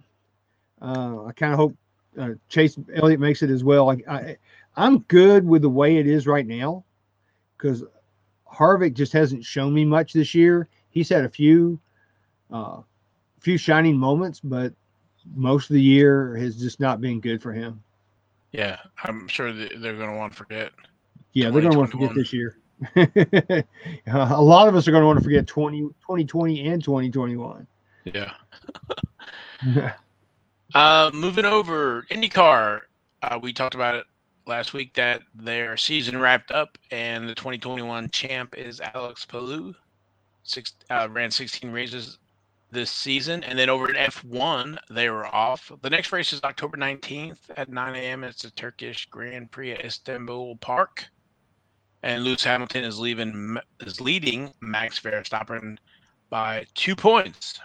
Uh, 0.82 1.26
I 1.26 1.32
kind 1.34 1.54
of 1.54 1.60
hope 1.60 1.76
uh, 2.20 2.32
Chase 2.50 2.78
Elliott 2.96 3.20
makes 3.20 3.42
it 3.42 3.50
as 3.50 3.64
well. 3.64 3.90
I, 3.90 3.98
I 4.08 4.38
I'm 4.76 5.00
good 5.00 5.46
with 5.46 5.62
the 5.62 5.70
way 5.70 5.98
it 5.98 6.08
is 6.08 6.28
right 6.28 6.46
now 6.46 6.84
because 7.58 7.84
Harvick 8.52 8.94
just 8.94 9.14
hasn't 9.14 9.44
shown 9.46 9.74
me 9.74 9.86
much 9.86 10.14
this 10.14 10.34
year. 10.34 10.68
He's 10.90 11.10
had 11.10 11.26
a 11.26 11.30
few 11.30 11.80
uh, 12.52 12.82
few 13.40 13.58
shining 13.58 13.98
moments, 13.98 14.40
but 14.40 14.74
most 15.36 15.70
of 15.70 15.74
the 15.74 15.82
year 15.82 16.36
has 16.38 16.56
just 16.58 16.80
not 16.80 17.02
been 17.02 17.20
good 17.20 17.42
for 17.42 17.52
him. 17.52 17.84
Yeah, 18.52 18.78
I'm 19.04 19.28
sure 19.28 19.52
they're 19.54 19.96
going 19.98 20.10
to 20.10 20.18
want 20.18 20.32
to 20.32 20.38
forget. 20.38 20.72
Yeah, 21.34 21.50
they're 21.50 21.62
going 21.62 21.74
to 21.74 21.78
want 21.78 21.92
to 21.92 21.98
forget 21.98 22.16
this 22.16 22.34
year. 22.34 22.58
a 22.96 24.42
lot 24.42 24.68
of 24.68 24.76
us 24.76 24.88
are 24.88 24.92
going 24.92 25.02
to 25.02 25.08
want 25.08 25.20
to 25.20 25.24
forget 25.24 25.46
20, 25.48 25.82
2020 25.82 26.68
and 26.68 26.84
2021. 26.84 27.68
Yeah. 28.06 28.32
uh, 30.74 31.12
moving 31.14 31.46
over, 31.46 32.06
IndyCar. 32.10 32.82
Uh, 33.22 33.40
we 33.42 33.52
talked 33.52 33.76
about 33.76 33.96
it 33.96 34.06
last 34.48 34.74
week 34.74 34.94
that 34.94 35.22
their 35.36 35.78
season 35.78 36.18
wrapped 36.20 36.52
up 36.52 36.78
and 36.92 37.28
the 37.28 37.36
2021 37.36 38.10
champ 38.10 38.58
is 38.58 38.82
Alex 38.94 39.26
Palou. 39.26 39.74
Six 40.44 40.74
uh, 40.90 41.08
ran 41.12 41.30
16 41.30 41.72
races 41.72 42.18
this 42.72 42.92
season. 42.92 43.44
And 43.44 43.58
then 43.58 43.70
over 43.70 43.90
at 43.90 44.14
F1, 44.14 44.78
they 44.90 45.10
were 45.10 45.26
off. 45.28 45.72
The 45.82 45.90
next 45.90 46.12
race 46.12 46.34
is 46.34 46.42
October 46.44 46.78
19th 46.78 47.38
at 47.56 47.70
9 47.70 47.96
a.m. 47.96 48.24
It's 48.24 48.42
the 48.42 48.52
Turkish 48.52 49.06
Grand 49.06 49.52
Prix 49.52 49.74
at 49.74 49.86
Istanbul 49.86 50.58
Park. 50.58 51.06
And 52.04 52.24
Lewis 52.24 52.44
Hamilton 52.44 52.84
is 52.84 53.00
leaving 53.00 53.58
is 53.82 54.00
leading 54.00 54.54
Max 54.62 55.00
Verstappen 55.00 55.78
by 56.30 56.66
two 56.76 56.96
points. 56.96 57.60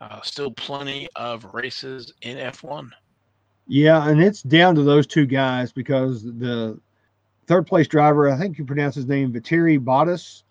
Uh, 0.00 0.20
still 0.22 0.50
plenty 0.50 1.08
of 1.16 1.44
races 1.52 2.12
in 2.22 2.36
F1. 2.36 2.90
Yeah, 3.72 4.08
and 4.08 4.20
it's 4.20 4.42
down 4.42 4.74
to 4.74 4.82
those 4.82 5.06
two 5.06 5.26
guys 5.26 5.70
because 5.70 6.24
the 6.24 6.76
third 7.46 7.68
place 7.68 7.86
driver, 7.86 8.28
I 8.28 8.36
think 8.36 8.58
you 8.58 8.64
pronounce 8.64 8.96
his 8.96 9.06
name, 9.06 9.32
Valtteri 9.32 9.78
Bottas, 9.78 10.42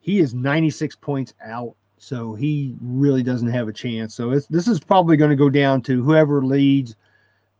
he 0.00 0.20
is 0.20 0.32
96 0.32 0.96
points 0.96 1.34
out. 1.44 1.76
So 1.98 2.34
he 2.34 2.76
really 2.80 3.22
doesn't 3.22 3.50
have 3.50 3.68
a 3.68 3.74
chance. 3.74 4.14
So 4.14 4.40
this 4.48 4.68
is 4.68 4.80
probably 4.80 5.18
going 5.18 5.32
to 5.32 5.36
go 5.36 5.50
down 5.50 5.82
to 5.82 6.02
whoever 6.02 6.42
leads 6.42 6.96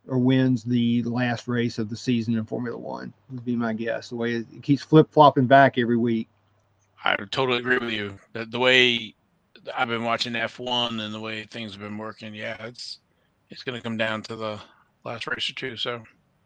or 0.09 0.17
wins 0.19 0.65
the 0.65 1.03
last 1.03 1.47
race 1.47 1.79
of 1.79 1.91
the 1.91 1.97
season 1.97 2.35
in 2.35 2.47
Formula 2.47 2.79
One, 2.79 3.13
would 3.31 3.45
be 3.45 3.57
my 3.57 3.75
guess. 3.75 4.09
The 4.09 4.17
way 4.17 4.37
it 4.37 4.63
keeps 4.63 4.83
flip 4.83 5.09
flopping 5.11 5.47
back 5.47 5.77
every 5.77 5.99
week. 5.99 6.27
I 7.05 7.17
totally 7.17 7.59
agree 7.59 7.77
with 7.77 7.91
you. 7.91 8.19
The, 8.33 8.47
the 8.47 8.59
way 8.59 9.15
I've 9.77 9.89
been 9.89 10.05
watching 10.05 10.33
F1 10.33 11.05
and 11.05 11.13
the 11.13 11.21
way 11.21 11.45
things 11.45 11.73
have 11.73 11.83
been 11.83 11.99
working, 11.99 12.33
yeah, 12.33 12.57
it's 12.65 13.01
it's 13.51 13.63
going 13.63 13.77
to 13.77 13.83
come 13.83 13.97
down 13.97 14.23
to 14.23 14.37
the 14.37 14.61
last 15.05 15.27
race 15.27 15.49
or 15.49 15.55
two. 15.55 15.77
So 15.77 16.03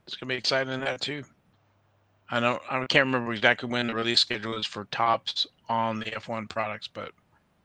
it's 0.07 0.17
going 0.17 0.29
to 0.29 0.35
be 0.35 0.39
exciting 0.39 0.73
in 0.73 0.81
that 0.81 1.01
too. 1.01 1.25
I 2.31 2.41
know 2.41 2.61
I 2.71 2.85
can't 2.87 3.07
remember 3.07 3.33
exactly 3.33 3.69
when 3.69 3.87
the 3.87 3.95
release 3.95 4.21
schedule 4.21 4.55
is 4.55 4.67
for 4.67 4.85
Topps 4.87 5.47
on 5.69 5.99
the 5.99 6.07
F1 6.07 6.49
products, 6.49 6.89
but 6.89 7.13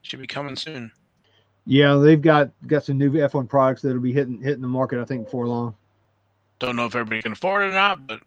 should 0.03 0.19
be 0.19 0.27
coming 0.27 0.55
soon. 0.55 0.91
Yeah, 1.65 1.95
they've 1.95 2.21
got 2.21 2.49
got 2.67 2.83
some 2.85 2.97
new 2.97 3.11
F1 3.11 3.47
products 3.47 3.81
that'll 3.81 3.99
be 3.99 4.13
hitting 4.13 4.41
hitting 4.41 4.61
the 4.61 4.67
market. 4.67 4.99
I 4.99 5.05
think 5.05 5.25
before 5.25 5.47
long. 5.47 5.75
Don't 6.59 6.75
know 6.75 6.85
if 6.85 6.95
everybody 6.95 7.21
can 7.21 7.33
afford 7.33 7.63
it 7.63 7.67
or 7.67 7.71
not, 7.71 8.05
but 8.07 8.21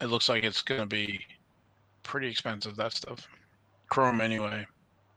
it 0.00 0.06
looks 0.06 0.28
like 0.28 0.44
it's 0.44 0.62
going 0.62 0.80
to 0.80 0.86
be 0.86 1.20
pretty 2.02 2.28
expensive. 2.28 2.76
That 2.76 2.92
stuff, 2.92 3.26
Chrome 3.88 4.20
anyway. 4.20 4.66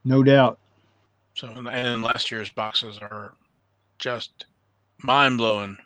No 0.03 0.23
doubt. 0.23 0.57
So, 1.36 1.47
and 1.71 2.01
last 2.01 2.32
year's 2.32 2.49
boxes 2.49 2.97
are 2.97 3.34
just 3.97 4.45
mind 5.04 5.38
blowing. 5.38 5.78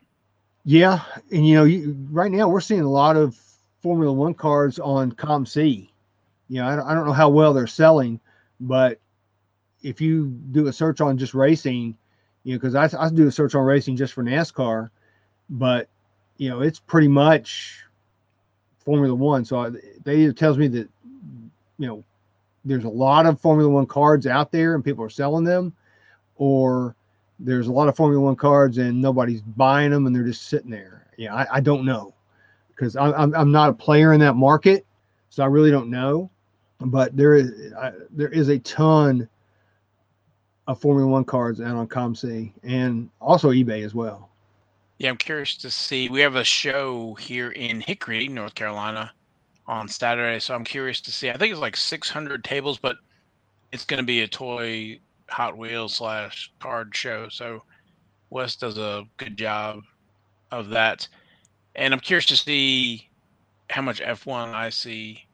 Yeah, 0.65 1.01
and 1.31 1.45
you 1.45 1.55
know, 1.55 1.63
you, 1.65 1.95
right 2.09 2.31
now 2.31 2.47
we're 2.47 2.61
seeing 2.61 2.81
a 2.81 2.89
lot 2.89 3.17
of 3.17 3.37
Formula 3.81 4.13
One 4.13 4.33
cars 4.33 4.79
on 4.79 5.11
COMC. 5.11 5.89
You 6.47 6.61
know, 6.61 6.67
I 6.67 6.75
don't, 6.75 6.87
I 6.87 6.93
don't 6.93 7.05
know 7.05 7.13
how 7.13 7.29
well 7.29 7.53
they're 7.53 7.67
selling, 7.67 8.19
but 8.59 8.99
if 9.81 9.99
you 9.99 10.27
do 10.27 10.67
a 10.67 10.73
search 10.73 11.01
on 11.01 11.17
just 11.17 11.33
racing, 11.33 11.97
you 12.43 12.53
know, 12.53 12.59
because 12.59 12.75
I, 12.75 12.89
I 12.97 13.09
do 13.09 13.27
a 13.27 13.31
search 13.31 13.55
on 13.55 13.63
racing 13.63 13.97
just 13.97 14.13
for 14.13 14.23
NASCAR, 14.23 14.89
but 15.49 15.89
you 16.37 16.49
know, 16.49 16.61
it's 16.61 16.79
pretty 16.79 17.09
much 17.09 17.83
Formula 18.79 19.13
One. 19.13 19.45
So 19.45 19.75
they 20.03 20.17
either 20.17 20.33
tells 20.33 20.57
me 20.57 20.67
that 20.69 20.89
you 21.77 21.87
know 21.87 22.03
there's 22.63 22.85
a 22.85 22.89
lot 22.89 23.25
of 23.25 23.41
Formula 23.41 23.69
One 23.69 23.85
cards 23.85 24.27
out 24.27 24.51
there 24.51 24.75
and 24.75 24.83
people 24.83 25.03
are 25.03 25.09
selling 25.09 25.43
them, 25.43 25.73
or 26.37 26.95
there's 27.43 27.67
a 27.67 27.71
lot 27.71 27.87
of 27.87 27.95
Formula 27.95 28.23
One 28.23 28.35
cards 28.35 28.77
and 28.77 29.01
nobody's 29.01 29.41
buying 29.41 29.91
them 29.91 30.07
and 30.07 30.15
they're 30.15 30.23
just 30.23 30.47
sitting 30.47 30.71
there. 30.71 31.05
Yeah, 31.17 31.35
I, 31.35 31.57
I 31.57 31.59
don't 31.59 31.85
know 31.85 32.13
because 32.75 32.95
I'm 32.95 33.35
I'm 33.35 33.51
not 33.51 33.69
a 33.69 33.73
player 33.73 34.13
in 34.13 34.19
that 34.21 34.35
market, 34.35 34.85
so 35.29 35.43
I 35.43 35.47
really 35.47 35.71
don't 35.71 35.89
know. 35.89 36.29
But 36.79 37.15
there 37.15 37.35
is 37.35 37.73
I, 37.73 37.91
there 38.09 38.29
is 38.29 38.49
a 38.49 38.59
ton 38.59 39.27
of 40.67 40.79
Formula 40.79 41.09
One 41.09 41.25
cards 41.25 41.61
out 41.61 41.75
on 41.75 41.87
COMC 41.87 42.51
and 42.63 43.09
also 43.19 43.51
eBay 43.51 43.85
as 43.85 43.93
well. 43.93 44.29
Yeah, 44.97 45.09
I'm 45.09 45.17
curious 45.17 45.57
to 45.57 45.69
see. 45.69 46.09
We 46.09 46.21
have 46.21 46.35
a 46.35 46.43
show 46.43 47.13
here 47.15 47.51
in 47.51 47.81
Hickory, 47.81 48.27
North 48.27 48.55
Carolina, 48.55 49.11
on 49.67 49.87
Saturday, 49.87 50.39
so 50.39 50.53
I'm 50.53 50.63
curious 50.63 51.01
to 51.01 51.11
see. 51.11 51.29
I 51.29 51.37
think 51.37 51.51
it's 51.51 51.59
like 51.59 51.75
600 51.75 52.43
tables, 52.43 52.77
but 52.77 52.97
it's 53.71 53.85
going 53.85 53.97
to 53.97 54.05
be 54.05 54.21
a 54.21 54.27
toy 54.27 54.99
Hot 55.33 55.57
Wheels 55.57 55.95
slash 55.95 56.51
card 56.59 56.95
show. 56.95 57.29
So 57.29 57.63
Wes 58.29 58.55
does 58.55 58.77
a 58.77 59.05
good 59.17 59.37
job 59.37 59.81
of 60.51 60.69
that, 60.69 61.07
and 61.75 61.93
I'm 61.93 61.99
curious 61.99 62.25
to 62.27 62.37
see 62.37 63.09
how 63.69 63.81
much 63.81 64.01
F1 64.01 64.53
I 64.53 64.69
see. 64.69 65.25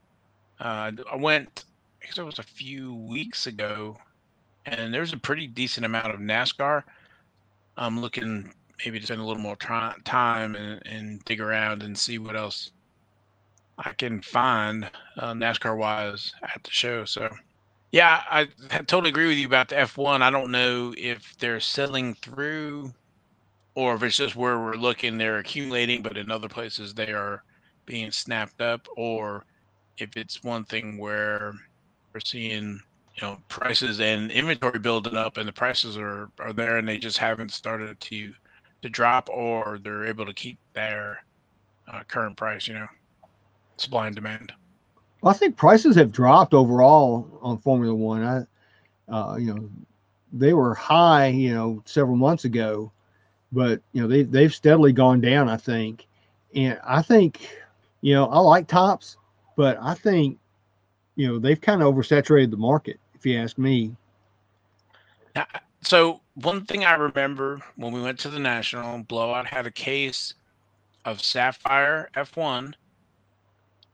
Uh, 0.60 0.92
I 1.12 1.16
went, 1.16 1.66
I 2.02 2.06
guess 2.06 2.18
it 2.18 2.24
was 2.24 2.40
a 2.40 2.44
few 2.44 2.94
weeks 2.94 3.48
ago 3.48 3.98
and 4.66 4.94
there's 4.94 5.14
a 5.14 5.18
pretty 5.18 5.48
decent 5.48 5.86
amount 5.86 6.14
of 6.14 6.20
NASCAR. 6.20 6.84
I'm 7.78 8.00
looking 8.02 8.54
maybe 8.84 9.00
to 9.00 9.06
spend 9.06 9.22
a 9.22 9.26
little 9.26 9.42
more 9.42 9.56
time 9.56 10.56
and, 10.56 10.82
and 10.86 11.24
dig 11.26 11.42
around 11.42 11.84
and 11.84 11.98
see 11.98 12.18
what 12.18 12.36
else 12.36 12.72
I 13.78 13.94
can 13.94 14.22
find 14.22 14.90
uh, 15.18 15.34
NASCAR 15.34 15.78
wise 15.78 16.34
at 16.44 16.64
the 16.64 16.72
show. 16.72 17.06
So, 17.06 17.30
yeah, 17.92 18.22
I, 18.30 18.48
totally 18.88 19.10
agree 19.10 19.28
with 19.28 19.38
you 19.38 19.48
about 19.48 19.70
the 19.70 19.76
F1. 19.76 20.22
I 20.22 20.30
don't 20.30 20.52
know 20.52 20.94
if 20.98 21.36
they're 21.40 21.60
selling 21.60 22.14
through 22.16 22.94
or 23.76 23.96
if 23.96 24.04
it's 24.04 24.18
just 24.18 24.36
where 24.36 24.60
we're 24.60 24.76
looking, 24.76 25.18
they're 25.18 25.40
accumulating, 25.40 26.02
but 26.02 26.18
in 26.18 26.30
other 26.32 26.50
places 26.50 26.94
they 26.94 27.12
are 27.12 27.44
being 27.86 28.12
snapped 28.12 28.62
up, 28.62 28.88
or 28.98 29.46
if 29.98 30.18
it's 30.18 30.44
one 30.44 30.66
thing 30.66 30.98
where 30.98 31.54
we're 32.14 32.20
seeing 32.20 32.82
you 33.16 33.28
know 33.28 33.38
prices 33.48 34.00
and 34.00 34.32
inventory 34.32 34.80
building 34.80 35.16
up 35.16 35.38
and 35.38 35.48
the 35.48 35.54
prices 35.54 35.98
are 35.98 36.30
are 36.40 36.54
there 36.54 36.78
and 36.78 36.88
they 36.88 36.98
just 36.98 37.18
haven't 37.18 37.52
started 37.52 38.00
to 38.00 38.34
to 38.82 38.90
drop 38.90 39.30
or 39.30 39.80
they're 39.84 40.06
able 40.06 40.26
to 40.26 40.34
keep 40.34 40.58
their 40.74 41.24
uh, 41.92 42.02
current 42.08 42.38
price 42.38 42.68
you 42.68 42.74
know 42.74 42.88
supply 43.78 44.08
and 44.08 44.16
demand 44.16 44.54
well, 45.22 45.34
i 45.34 45.38
think 45.38 45.56
prices 45.56 45.96
have 45.96 46.12
dropped 46.12 46.54
overall 46.54 47.28
on 47.42 47.58
formula 47.58 47.96
one 47.96 48.24
i 48.24 48.44
uh, 49.12 49.36
you 49.38 49.54
know 49.54 49.70
they 50.34 50.54
were 50.54 50.76
high 50.76 51.28
you 51.28 51.54
know 51.54 51.82
several 51.86 52.16
months 52.16 52.46
ago 52.46 52.92
but 53.52 53.82
you 53.94 54.02
know 54.02 54.08
they, 54.08 54.24
they've 54.24 54.54
steadily 54.54 54.94
gone 54.94 55.20
down 55.20 55.50
i 55.50 55.58
think 55.58 56.08
and 56.56 56.80
i 56.84 57.02
think 57.02 57.50
you 58.02 58.14
know 58.14 58.26
i 58.28 58.40
like 58.40 58.68
Topps 58.68 59.18
but 59.56 59.78
i 59.82 59.94
think 59.94 60.38
you 61.16 61.28
know 61.28 61.38
they've 61.38 61.60
kind 61.60 61.82
of 61.82 61.94
oversaturated 61.94 62.50
the 62.50 62.58
market 62.58 62.98
if 63.14 63.26
you 63.26 63.38
ask 63.38 63.58
me. 63.58 63.94
So 65.82 66.22
one 66.36 66.66
thing 66.66 66.86
I 66.86 66.94
remember 66.94 67.60
when 67.76 67.92
we 67.92 68.02
went 68.02 68.20
to 68.20 68.30
the 68.30 68.40
national 68.40 69.04
blowout 69.04 69.46
had 69.46 69.66
a 69.66 69.72
case 69.72 70.34
of 71.04 71.22
Sapphire 71.22 72.10
F1. 72.16 72.74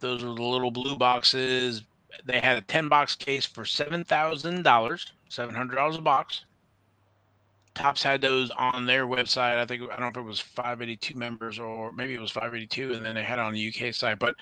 Those 0.06 0.24
were 0.24 0.36
the 0.36 0.43
little 0.43 0.70
blue 0.70 0.95
boxes. 0.95 1.82
They 2.26 2.39
had 2.39 2.58
a 2.58 2.62
10 2.62 2.88
box 2.89 3.16
case 3.16 3.43
for 3.43 3.64
$7,000, 3.64 4.06
$700 4.06 5.97
a 5.97 6.01
box. 6.01 6.45
Topps 7.74 8.03
had 8.03 8.22
those 8.22 8.51
on 8.51 8.86
their 8.86 9.08
website. 9.08 9.58
I 9.58 9.66
think 9.66 9.82
I 9.84 9.97
don't 9.97 10.01
know 10.01 10.08
if 10.08 10.18
it 10.18 10.22
was 10.22 10.39
582 10.39 11.18
members 11.18 11.58
or 11.58 11.91
maybe 11.91 12.14
it 12.14 12.22
was 12.22 12.32
582, 12.32 12.93
and 12.93 13.06
then 13.06 13.16
they 13.16 13.24
had 13.24 13.39
it 13.39 13.41
on 13.41 13.53
the 13.53 13.68
UK 13.68 13.93
site. 13.93 14.20
But 14.20 14.36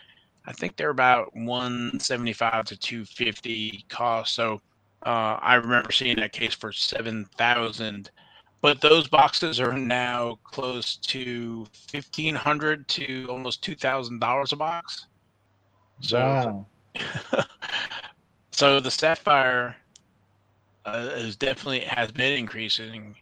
I 0.46 0.52
think 0.52 0.76
they're 0.76 0.90
about 0.90 1.34
175 1.34 2.66
to 2.66 2.78
250 2.78 3.86
cost. 3.88 4.36
So 4.36 4.62
uh, 5.06 5.40
I 5.42 5.56
remember 5.56 5.92
seeing 5.92 6.18
that 6.18 6.34
case 6.34 6.54
for 6.54 6.72
seven 6.72 7.26
thousand, 7.38 8.12
but 8.62 8.82
those 8.82 9.08
boxes 9.08 9.60
are 9.60 9.74
now 9.74 10.40
close 10.44 10.98
to 10.98 11.66
fifteen 11.88 12.36
hundred 12.36 12.88
to 12.90 13.28
almost 13.30 13.64
two 13.64 13.76
thousand 13.76 14.20
dollars 14.20 14.52
a 14.52 14.56
box. 14.56 15.08
So, 16.04 16.42
wow. 16.46 16.68
so 18.54 18.82
the 18.82 18.92
Sapphire 18.92 19.78
uh, 20.86 21.12
is 21.16 21.38
definitely 21.38 21.82
has 21.82 22.12
been 22.12 22.38
increasing. 22.38 23.16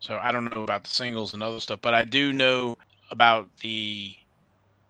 So 0.00 0.18
I 0.22 0.32
don't 0.32 0.44
know 0.54 0.64
about 0.64 0.84
the 0.84 0.90
singles 0.90 1.34
and 1.34 1.42
other 1.42 1.60
stuff, 1.60 1.80
but 1.82 1.94
I 1.94 2.04
do 2.04 2.32
know 2.32 2.76
about 3.10 3.50
the 3.62 4.14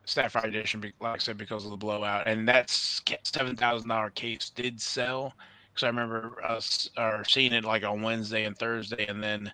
Sapphire 0.07 0.47
edition, 0.47 0.83
like 1.01 1.16
I 1.16 1.19
said, 1.19 1.39
because 1.39 1.64
of 1.64 1.71
the 1.71 1.77
blowout, 1.77 2.27
and 2.29 2.49
that 2.49 2.71
seven 2.71 3.57
thousand 3.57 3.89
dollar 3.91 4.11
case 4.11 4.51
did 4.51 4.81
sell 4.81 5.35
because 5.75 5.85
I 5.85 5.89
remember 5.89 6.43
us 6.45 6.89
or 6.99 7.25
seeing 7.25 7.53
it 7.55 7.64
like 7.64 7.85
on 7.85 8.03
Wednesday 8.03 8.45
and 8.47 8.59
Thursday, 8.59 9.07
and 9.07 9.23
then 9.23 9.53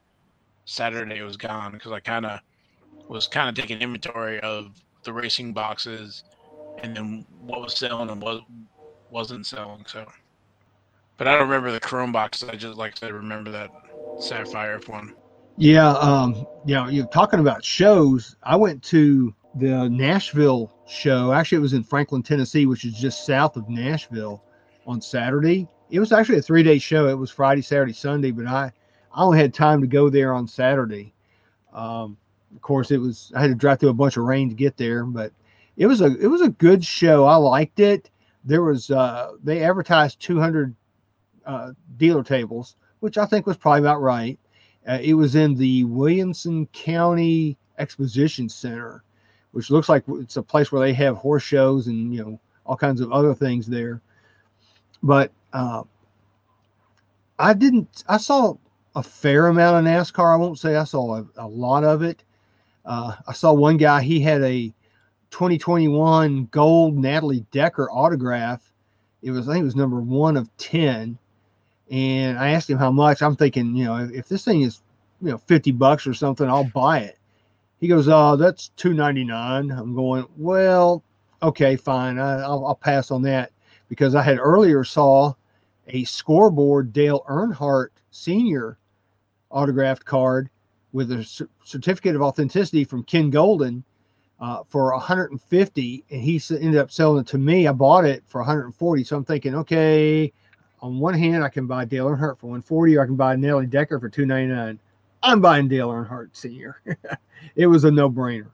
Saturday 0.67 1.19
it 1.19 1.25
was 1.25 1.37
gone 1.39 1.73
because 1.73 1.93
I 1.93 2.01
kind 2.01 2.27
of 2.27 2.41
was 3.09 3.29
kind 3.29 3.49
of 3.51 3.57
taking 3.57 3.81
inventory 3.83 4.41
of 4.41 4.77
the 5.05 5.13
racing 5.13 5.53
boxes 5.55 6.25
and 6.83 6.97
then 6.97 7.27
what 7.41 7.61
was 7.61 7.77
selling 7.77 8.11
and 8.11 8.21
what 8.21 8.43
wasn't 9.11 9.47
selling. 9.47 9.85
So, 9.87 10.07
but 11.17 11.29
I 11.29 11.33
don't 11.33 11.49
remember 11.49 11.73
the 11.73 11.81
Chrome 11.81 12.13
box. 12.13 12.43
I 12.43 12.57
just 12.57 12.77
like 12.77 12.97
said, 12.97 13.13
remember 13.13 13.51
that 13.51 13.71
Sapphire 14.21 14.81
one. 14.87 15.15
Yeah, 15.57 15.91
um, 15.93 16.47
you 16.65 16.75
know, 16.75 16.89
you're 16.89 17.07
talking 17.07 17.41
about 17.41 17.65
shows. 17.65 18.37
I 18.43 18.57
went 18.57 18.83
to 18.85 19.33
the 19.55 19.89
Nashville 19.89 20.73
show. 20.89 21.33
Actually, 21.33 21.59
it 21.59 21.63
was 21.63 21.75
in 21.75 21.85
Franklin, 21.85 22.23
Tennessee, 22.23 22.67
which 22.67 22.85
is 22.85 22.95
just 22.95 23.25
south 23.25 23.57
of 23.57 23.69
Nashville 23.69 24.43
on 24.87 25.01
Saturday 25.01 25.69
it 25.91 26.01
was 26.01 26.13
actually 26.13 26.39
a 26.39 26.43
three 26.43 26.63
day 26.63 26.79
show. 26.79 27.07
It 27.09 27.19
was 27.19 27.31
Friday, 27.31 27.63
Saturday, 27.63 27.93
Sunday, 27.93 28.31
but 28.31 28.47
I 28.47 28.73
I 29.13 29.23
only 29.23 29.39
had 29.39 29.55
time 29.55 29.81
to 29.81 29.87
go 29.87 30.09
there 30.09 30.33
on 30.33 30.49
Saturday. 30.49 31.15
Um, 31.73 32.17
of 32.55 32.63
course, 32.63 32.91
it 32.91 32.99
was 32.99 33.33
I 33.35 33.41
had 33.41 33.49
to 33.49 33.55
drive 33.55 33.81
through 33.81 33.91
a 33.91 33.95
bunch 33.95 34.17
of 34.17 34.25
rain 34.25 34.49
to 34.49 34.55
get 34.55 34.77
there, 34.77 35.05
but 35.05 35.33
it 35.77 35.87
was 35.87 36.01
a 36.01 36.17
it 36.19 36.27
was 36.27 36.41
a 36.41 36.51
good 36.51 36.85
show. 36.85 37.25
I 37.25 37.37
liked 37.37 37.81
it. 37.81 38.11
There 38.45 38.63
was 38.63 38.91
uh, 38.91 39.33
they 39.43 39.63
advertised 39.65 40.21
200 40.21 40.75
uh, 41.47 41.73
dealer 41.97 42.23
tables, 42.23 42.77
which 43.01 43.19
I 43.19 43.27
think 43.27 43.47
was 43.47 43.57
probably 43.57 43.81
about 43.81 44.01
right. 44.01 44.39
Uh, 44.87 44.99
it 45.01 45.15
was 45.15 45.35
in 45.35 45.55
the 45.55 45.85
Williamson 45.85 46.67
County 46.73 47.57
Exposition 47.79 48.49
Center, 48.49 49.03
which 49.53 49.71
looks 49.71 49.89
like 49.89 50.05
it's 50.09 50.37
a 50.37 50.43
place 50.43 50.71
where 50.71 50.81
they 50.81 50.93
have 50.93 51.17
horse 51.17 51.43
shows 51.43 51.87
and 51.87 52.15
you 52.15 52.23
know 52.23 52.41
all 52.67 52.77
kinds 52.77 53.01
of 53.01 53.13
other 53.13 53.35
things 53.35 53.67
there. 53.67 54.01
But 55.03 55.33
uh, 55.53 55.83
I 57.39 57.55
didn't. 57.55 58.05
I 58.09 58.19
saw 58.19 58.55
a 58.95 59.03
fair 59.03 59.49
amount 59.49 59.87
of 59.87 59.93
NASCAR. 59.93 60.35
I 60.35 60.37
won't 60.37 60.59
say 60.59 60.77
I 60.77 60.85
saw 60.85 61.17
a, 61.17 61.27
a 61.37 61.49
lot 61.49 61.83
of 61.83 62.03
it. 62.03 62.23
Uh, 62.85 63.15
I 63.27 63.33
saw 63.33 63.53
one 63.53 63.77
guy. 63.77 64.03
He 64.03 64.21
had 64.21 64.43
a 64.43 64.73
2021 65.35 66.47
gold 66.53 66.97
Natalie 66.97 67.45
Decker 67.51 67.91
autograph. 67.91 68.73
It 69.21 69.33
was 69.33 69.49
I 69.49 69.55
think 69.55 69.63
it 69.63 69.65
was 69.65 69.75
number 69.75 70.01
one 70.01 70.37
of 70.37 70.49
ten, 70.59 71.19
and 71.91 72.39
I 72.39 72.51
asked 72.51 72.71
him 72.71 72.79
how 72.79 72.93
much. 72.93 73.21
I'm 73.21 73.35
thinking, 73.35 73.75
you 73.75 73.87
know, 73.87 73.97
if, 73.97 74.13
if 74.13 74.29
this 74.29 74.45
thing 74.45 74.61
is 74.61 74.81
you 75.21 75.33
know 75.33 75.39
50 75.39 75.73
bucks 75.73 76.07
or 76.07 76.15
something, 76.15 76.49
I'll 76.49 76.71
buy 76.71 77.01
it. 77.01 77.19
He 77.81 77.89
goes, 77.89 78.07
"Oh, 78.07 78.37
that's 78.37 78.71
2.99." 78.77 79.77
I'm 79.77 79.97
going, 79.97 80.25
"Well, 80.37 81.03
okay, 81.43 81.75
fine. 81.75 82.21
I, 82.21 82.35
I'll, 82.43 82.65
I'll 82.65 82.77
pass 82.77 83.11
on 83.11 83.23
that 83.23 83.51
because 83.89 84.15
I 84.15 84.23
had 84.23 84.39
earlier 84.39 84.85
saw 84.85 85.35
a 85.89 86.05
scoreboard 86.05 86.93
Dale 86.93 87.25
Earnhardt 87.29 87.89
Senior 88.13 88.79
autographed 89.51 90.05
card 90.05 90.49
with 90.93 91.11
a 91.11 91.25
certificate 91.65 92.15
of 92.15 92.23
authenticity 92.23 92.85
from 92.85 93.03
Ken 93.03 93.31
Golden 93.31 93.83
uh, 94.45 94.63
for 94.69 94.93
150, 94.93 96.05
and 96.11 96.21
he 96.21 96.39
ended 96.51 96.77
up 96.77 96.91
selling 96.91 97.23
it 97.23 97.27
to 97.27 97.39
me. 97.39 97.67
I 97.67 97.73
bought 97.73 98.05
it 98.05 98.23
for 98.27 98.43
140. 98.43 99.03
So 99.03 99.17
I'm 99.17 99.25
thinking, 99.25 99.55
okay, 99.55 100.31
on 100.83 100.99
one 100.99 101.15
hand, 101.15 101.43
I 101.43 101.49
can 101.49 101.67
buy 101.67 101.87
Dale 101.87 102.09
Earnhardt 102.09 102.39
for 102.39 102.49
140, 102.49 102.97
or 102.99 103.03
I 103.03 103.07
can 103.07 103.17
buy 103.17 103.37
Nelly 103.37 103.65
Decker 103.65 103.99
for 103.99 104.11
299. 104.11 104.79
I'm 105.23 105.41
buying 105.41 105.67
Dale 105.67 105.89
Earnhardt 105.89 106.37
Senior. 106.37 106.79
it 107.57 107.69
was 107.69 107.85
a 107.85 107.91
no-brainer. 107.91 108.49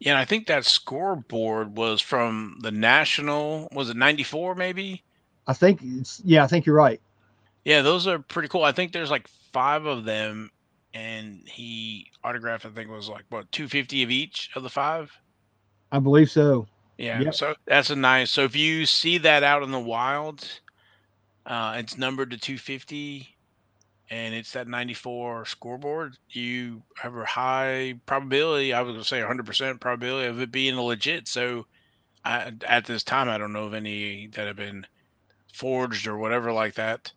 Yeah, 0.00 0.12
and 0.12 0.18
I 0.18 0.24
think 0.24 0.48
that 0.48 0.64
scoreboard 0.64 1.76
was 1.76 2.00
from 2.00 2.58
the 2.62 2.72
national. 2.72 3.68
Was 3.72 3.88
it 3.88 3.96
'94 3.96 4.56
maybe? 4.56 5.04
I 5.46 5.52
think 5.52 5.78
it's 5.80 6.20
yeah, 6.24 6.42
I 6.42 6.48
think 6.48 6.66
you're 6.66 6.74
right. 6.74 7.00
Yeah, 7.64 7.82
those 7.82 8.08
are 8.08 8.18
pretty 8.18 8.48
cool. 8.48 8.64
I 8.64 8.72
think 8.72 8.92
there's 8.92 9.12
like 9.12 9.28
five 9.52 9.86
of 9.86 10.04
them, 10.04 10.50
and 10.92 11.42
he 11.46 12.10
autographed. 12.24 12.66
I 12.66 12.70
think 12.70 12.90
it 12.90 12.92
was 12.92 13.08
like 13.08 13.24
what 13.28 13.50
250 13.52 14.02
of 14.02 14.10
each 14.10 14.50
of 14.56 14.64
the 14.64 14.68
five. 14.68 15.16
I 15.96 16.00
believe 16.00 16.30
so. 16.30 16.68
Yeah, 16.98 17.24
Yep. 17.24 17.32
so 17.32 17.54
that's 17.66 17.90
a 17.90 17.96
nice. 17.96 18.30
So 18.30 18.44
if 18.44 18.56
you 18.56 18.86
see 18.86 19.18
that 19.18 19.42
out 19.42 19.62
in 19.62 19.70
the 19.72 19.80
wild, 19.80 20.60
uh, 21.46 21.74
it's 21.78 21.98
numbered 21.98 22.30
to 22.30 22.38
250, 22.38 23.36
and 24.10 24.34
it's 24.34 24.52
that 24.52 24.68
94 24.68 25.46
scoreboard. 25.46 26.16
You 26.30 26.84
have 26.98 27.16
a 27.16 27.24
high 27.26 28.00
probability. 28.06 28.72
I 28.72 28.80
was 28.82 28.92
gonna 28.92 29.04
say 29.04 29.20
100% 29.20 29.80
probability 29.80 30.28
of 30.28 30.40
it 30.40 30.52
being 30.52 30.74
a 30.76 30.82
legit. 30.82 31.28
So 31.28 31.66
I, 32.24 32.52
at 32.66 32.86
this 32.86 33.04
time, 33.04 33.28
I 33.28 33.38
don't 33.38 33.52
know 33.52 33.64
of 33.66 33.74
any 33.74 34.28
that 34.28 34.46
have 34.48 34.56
been 34.56 34.86
forged 35.54 36.06
or 36.08 36.18
whatever 36.18 36.52
like 36.52 36.74
that. 36.76 37.12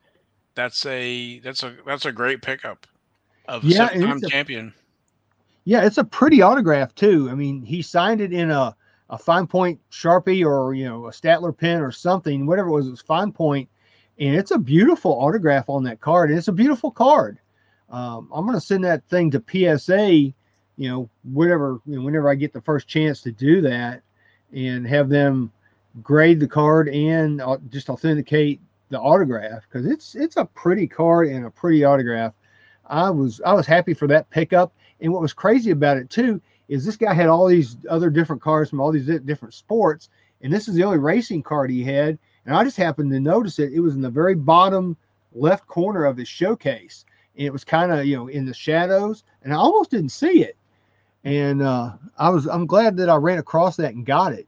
That's 0.56 0.86
a 0.86 1.40
that's 1.40 1.64
a 1.64 1.78
that's 1.86 2.06
a 2.06 2.12
great 2.14 2.42
pickup 2.42 2.88
of 3.48 3.66
a 3.66 3.70
Yeah, 3.70 3.72
seven-time 3.72 4.22
champion. 4.24 4.74
Yeah, 5.70 5.86
it's 5.86 6.00
a 6.00 6.04
pretty 6.04 6.42
autograph 6.42 6.96
too. 6.96 7.30
I 7.30 7.36
mean, 7.36 7.62
he 7.62 7.84
signed 7.84 8.22
it 8.22 8.34
in 8.34 8.50
a 8.50 8.76
a 9.12 9.20
fine 9.20 9.46
point 9.46 9.80
sharpie 9.92 10.44
or 10.44 10.74
you 10.74 10.84
know 10.86 11.06
a 11.06 11.12
Statler 11.12 11.56
pen 11.56 11.82
or 11.82 11.92
something, 11.92 12.48
whatever 12.48 12.70
it 12.70 12.72
was. 12.72 12.88
It 12.88 12.90
was 12.90 13.02
fine 13.02 13.32
point, 13.32 13.70
and 14.20 14.36
it's 14.36 14.50
a 14.50 14.58
beautiful 14.58 15.12
autograph 15.12 15.70
on 15.70 15.84
that 15.84 16.02
card, 16.02 16.32
and 16.32 16.40
it's 16.40 16.48
a 16.48 16.52
beautiful 16.54 16.90
card. 16.90 17.38
Um, 17.92 18.30
I'm 18.34 18.48
gonna 18.48 18.60
send 18.60 18.84
that 18.86 19.06
thing 19.10 19.30
to 19.30 19.40
PSA, 19.40 20.34
you 20.78 20.90
know, 20.90 21.08
whatever, 21.22 21.80
you 21.86 21.98
know, 21.98 22.02
whenever 22.04 22.32
I 22.32 22.34
get 22.36 22.52
the 22.52 22.62
first 22.62 22.88
chance 22.88 23.22
to 23.22 23.32
do 23.32 23.62
that, 23.62 24.02
and 24.52 24.88
have 24.88 25.08
them 25.08 25.52
grade 26.02 26.40
the 26.40 26.48
card 26.48 26.90
and 26.90 27.42
uh, 27.42 27.58
just 27.70 27.92
authenticate 27.92 28.60
the 28.90 29.00
autograph 29.00 29.64
because 29.70 29.86
it's 29.86 30.16
it's 30.16 30.38
a 30.38 30.46
pretty 30.46 30.88
card 30.88 31.28
and 31.28 31.46
a 31.46 31.52
pretty 31.52 31.84
autograph. 31.84 32.34
I 32.88 33.12
was 33.12 33.40
I 33.46 33.54
was 33.54 33.68
happy 33.68 33.94
for 33.94 34.08
that 34.08 34.30
pickup. 34.32 34.74
And 35.02 35.12
what 35.12 35.22
was 35.22 35.34
crazy 35.34 35.72
about 35.72 35.98
it 35.98 36.10
too 36.10 36.42
is 36.68 36.86
this 36.86 36.98
guy 36.98 37.14
had 37.14 37.28
all 37.28 37.48
these 37.48 37.78
other 37.90 38.10
different 38.10 38.42
cars 38.42 38.70
from 38.70 38.80
all 38.80 38.92
these 38.92 39.08
different 39.22 39.54
sports, 39.54 40.10
and 40.42 40.54
this 40.54 40.68
is 40.68 40.76
the 40.76 40.84
only 40.84 41.00
racing 41.00 41.44
card 41.44 41.70
he 41.70 41.84
had. 41.84 42.18
And 42.46 42.56
I 42.56 42.64
just 42.64 42.78
happened 42.78 43.12
to 43.12 43.20
notice 43.20 43.60
it. 43.60 43.74
It 43.74 43.80
was 43.80 43.96
in 43.96 44.02
the 44.02 44.10
very 44.10 44.36
bottom 44.36 44.96
left 45.34 45.68
corner 45.68 46.06
of 46.06 46.18
his 46.18 46.28
showcase, 46.28 47.06
and 47.36 47.46
it 47.46 47.52
was 47.54 47.64
kind 47.64 47.92
of 47.92 48.06
you 48.06 48.16
know 48.16 48.28
in 48.28 48.46
the 48.46 48.54
shadows, 48.54 49.24
and 49.44 49.54
I 49.54 49.58
almost 49.58 49.92
didn't 49.92 50.10
see 50.10 50.44
it. 50.44 50.56
And 51.24 51.62
uh, 51.62 51.94
I 52.18 52.30
was 52.30 52.48
I'm 52.48 52.66
glad 52.66 52.98
that 52.98 53.10
I 53.10 53.16
ran 53.16 53.40
across 53.40 53.76
that 53.78 53.94
and 53.94 54.06
got 54.06 54.34
it. 54.34 54.48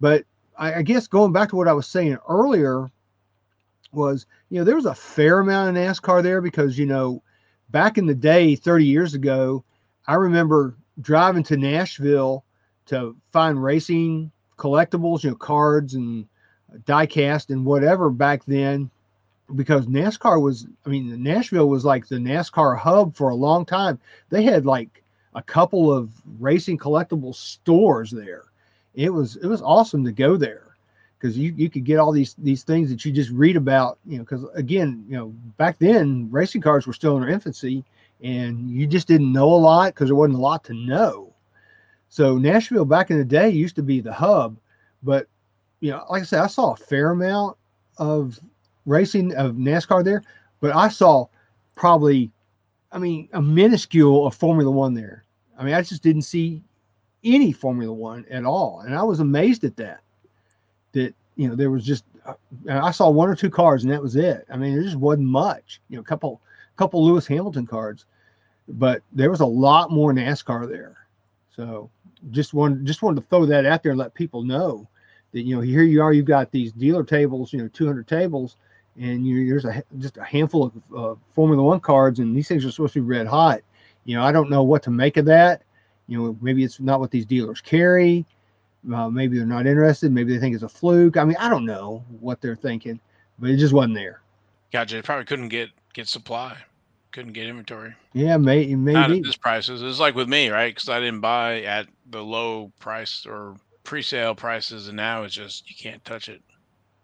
But 0.00 0.24
I, 0.56 0.74
I 0.74 0.82
guess 0.82 1.06
going 1.06 1.32
back 1.32 1.48
to 1.50 1.56
what 1.56 1.68
I 1.68 1.72
was 1.72 1.86
saying 1.86 2.18
earlier 2.28 2.90
was 3.92 4.26
you 4.50 4.58
know 4.58 4.64
there 4.64 4.76
was 4.76 4.86
a 4.86 4.94
fair 4.94 5.40
amount 5.40 5.76
of 5.76 5.82
NASCAR 5.82 6.22
there 6.22 6.40
because 6.40 6.78
you 6.78 6.86
know 6.86 7.22
back 7.70 7.98
in 7.98 8.06
the 8.06 8.14
day 8.14 8.54
30 8.54 8.84
years 8.84 9.14
ago 9.14 9.64
I 10.06 10.14
remember 10.14 10.74
driving 11.00 11.42
to 11.44 11.56
Nashville 11.56 12.44
to 12.86 13.16
find 13.32 13.62
racing 13.62 14.30
collectibles, 14.58 15.24
you 15.24 15.30
know, 15.30 15.36
cards 15.36 15.94
and 15.94 16.26
diecast 16.84 17.50
and 17.50 17.64
whatever 17.64 18.10
back 18.10 18.44
then, 18.44 18.90
because 19.54 19.86
NASCAR 19.86 20.40
was, 20.40 20.66
I 20.84 20.88
mean, 20.88 21.22
Nashville 21.22 21.68
was 21.68 21.84
like 21.84 22.08
the 22.08 22.16
NASCAR 22.16 22.78
hub 22.78 23.14
for 23.14 23.30
a 23.30 23.34
long 23.34 23.64
time. 23.64 23.98
They 24.30 24.42
had 24.42 24.66
like 24.66 25.02
a 25.34 25.42
couple 25.42 25.92
of 25.92 26.10
racing 26.38 26.78
collectible 26.78 27.34
stores 27.34 28.10
there. 28.10 28.44
It 28.94 29.12
was 29.12 29.36
it 29.36 29.46
was 29.46 29.60
awesome 29.60 30.04
to 30.04 30.12
go 30.12 30.36
there 30.36 30.76
because 31.18 31.36
you 31.36 31.52
you 31.56 31.68
could 31.68 31.84
get 31.84 31.98
all 31.98 32.12
these 32.12 32.34
these 32.38 32.62
things 32.62 32.90
that 32.90 33.04
you 33.04 33.10
just 33.10 33.30
read 33.30 33.56
about, 33.56 33.98
you 34.06 34.18
know, 34.18 34.22
because 34.22 34.44
again, 34.54 35.04
you 35.08 35.16
know, 35.16 35.28
back 35.56 35.78
then 35.78 36.28
racing 36.30 36.60
cars 36.60 36.86
were 36.86 36.92
still 36.92 37.16
in 37.16 37.22
their 37.22 37.30
infancy 37.30 37.84
and 38.24 38.70
you 38.70 38.86
just 38.86 39.06
didn't 39.06 39.32
know 39.32 39.52
a 39.52 39.54
lot 39.54 39.94
because 39.94 40.08
there 40.08 40.16
wasn't 40.16 40.38
a 40.38 40.40
lot 40.40 40.64
to 40.64 40.74
know. 40.74 41.32
So 42.08 42.38
Nashville 42.38 42.86
back 42.86 43.10
in 43.10 43.18
the 43.18 43.24
day 43.24 43.50
used 43.50 43.76
to 43.76 43.82
be 43.82 44.00
the 44.00 44.12
hub, 44.12 44.56
but 45.02 45.28
you 45.80 45.90
know, 45.90 46.04
like 46.08 46.22
I 46.22 46.24
said, 46.24 46.40
I 46.40 46.46
saw 46.46 46.72
a 46.72 46.76
fair 46.76 47.10
amount 47.10 47.58
of 47.98 48.40
racing 48.86 49.34
of 49.34 49.52
NASCAR 49.52 50.02
there, 50.02 50.22
but 50.60 50.74
I 50.74 50.88
saw 50.88 51.26
probably, 51.74 52.30
I 52.92 52.98
mean, 52.98 53.28
a 53.34 53.42
minuscule 53.42 54.26
of 54.26 54.34
Formula 54.34 54.70
One 54.70 54.94
there. 54.94 55.24
I 55.58 55.64
mean, 55.64 55.74
I 55.74 55.82
just 55.82 56.02
didn't 56.02 56.22
see 56.22 56.62
any 57.24 57.52
Formula 57.52 57.92
One 57.92 58.24
at 58.30 58.44
all, 58.46 58.80
and 58.80 58.94
I 58.94 59.02
was 59.02 59.20
amazed 59.20 59.64
at 59.64 59.76
that. 59.76 60.00
That 60.92 61.14
you 61.36 61.48
know, 61.48 61.56
there 61.56 61.70
was 61.70 61.84
just 61.84 62.04
uh, 62.24 62.34
I 62.70 62.90
saw 62.90 63.10
one 63.10 63.28
or 63.28 63.36
two 63.36 63.50
cars, 63.50 63.84
and 63.84 63.92
that 63.92 64.02
was 64.02 64.16
it. 64.16 64.46
I 64.50 64.56
mean, 64.56 64.72
there 64.72 64.82
just 64.82 64.96
wasn't 64.96 65.28
much. 65.28 65.82
You 65.90 65.96
know, 65.96 66.00
a 66.00 66.04
couple 66.04 66.40
couple 66.76 67.04
Lewis 67.04 67.26
Hamilton 67.26 67.66
cards, 67.66 68.06
but 68.68 69.02
there 69.12 69.30
was 69.30 69.40
a 69.40 69.46
lot 69.46 69.90
more 69.90 70.12
NASCAR 70.12 70.68
there. 70.68 70.96
So 71.54 71.90
just 72.30 72.54
wanted 72.54 72.86
just 72.86 73.02
wanted 73.02 73.20
to 73.20 73.28
throw 73.28 73.46
that 73.46 73.66
out 73.66 73.82
there 73.82 73.92
and 73.92 73.98
let 73.98 74.14
people 74.14 74.42
know 74.42 74.88
that 75.32 75.42
you 75.42 75.54
know 75.54 75.60
here 75.60 75.82
you 75.82 76.02
are, 76.02 76.12
you've 76.12 76.26
got 76.26 76.50
these 76.50 76.72
dealer 76.72 77.04
tables, 77.04 77.52
you 77.52 77.60
know, 77.60 77.68
200 77.68 78.06
tables, 78.06 78.56
and 78.98 79.26
you 79.26 79.48
there's 79.48 79.64
a 79.64 79.82
just 79.98 80.16
a 80.16 80.24
handful 80.24 80.64
of 80.64 80.96
uh, 80.96 81.20
Formula 81.34 81.62
One 81.62 81.80
cards, 81.80 82.18
and 82.20 82.36
these 82.36 82.48
things 82.48 82.64
are 82.64 82.70
supposed 82.70 82.94
to 82.94 83.02
be 83.02 83.06
red 83.06 83.26
hot. 83.26 83.60
You 84.04 84.16
know, 84.16 84.22
I 84.22 84.32
don't 84.32 84.50
know 84.50 84.62
what 84.62 84.82
to 84.84 84.90
make 84.90 85.16
of 85.16 85.26
that. 85.26 85.62
You 86.06 86.22
know, 86.22 86.38
maybe 86.40 86.64
it's 86.64 86.80
not 86.80 87.00
what 87.00 87.10
these 87.10 87.26
dealers 87.26 87.60
carry. 87.60 88.26
Uh, 88.92 89.08
maybe 89.08 89.38
they're 89.38 89.46
not 89.46 89.66
interested. 89.66 90.12
Maybe 90.12 90.34
they 90.34 90.38
think 90.38 90.54
it's 90.54 90.62
a 90.62 90.68
fluke. 90.68 91.16
I 91.16 91.24
mean, 91.24 91.36
I 91.38 91.48
don't 91.48 91.64
know 91.64 92.04
what 92.20 92.42
they're 92.42 92.56
thinking, 92.56 93.00
but 93.38 93.48
it 93.48 93.56
just 93.56 93.72
wasn't 93.72 93.94
there. 93.94 94.20
Gotcha. 94.72 94.96
They 94.96 95.02
probably 95.02 95.24
couldn't 95.24 95.48
get 95.48 95.70
get 95.94 96.08
supply, 96.08 96.56
couldn't 97.14 97.32
get 97.32 97.46
inventory. 97.46 97.94
Yeah, 98.12 98.36
maybe 98.36 98.74
Not 98.74 99.08
maybe. 99.08 99.20
at 99.20 99.24
this 99.24 99.36
prices. 99.36 99.80
It's 99.82 100.00
like 100.00 100.16
with 100.16 100.28
me, 100.28 100.48
right? 100.48 100.74
Because 100.74 100.88
I 100.88 100.98
didn't 100.98 101.20
buy 101.20 101.62
at 101.62 101.86
the 102.10 102.20
low 102.22 102.72
price 102.80 103.24
or 103.24 103.54
pre-sale 103.84 104.34
prices, 104.34 104.88
and 104.88 104.96
now 104.96 105.22
it's 105.22 105.34
just 105.34 105.70
you 105.70 105.76
can't 105.76 106.04
touch 106.04 106.28
it. 106.28 106.42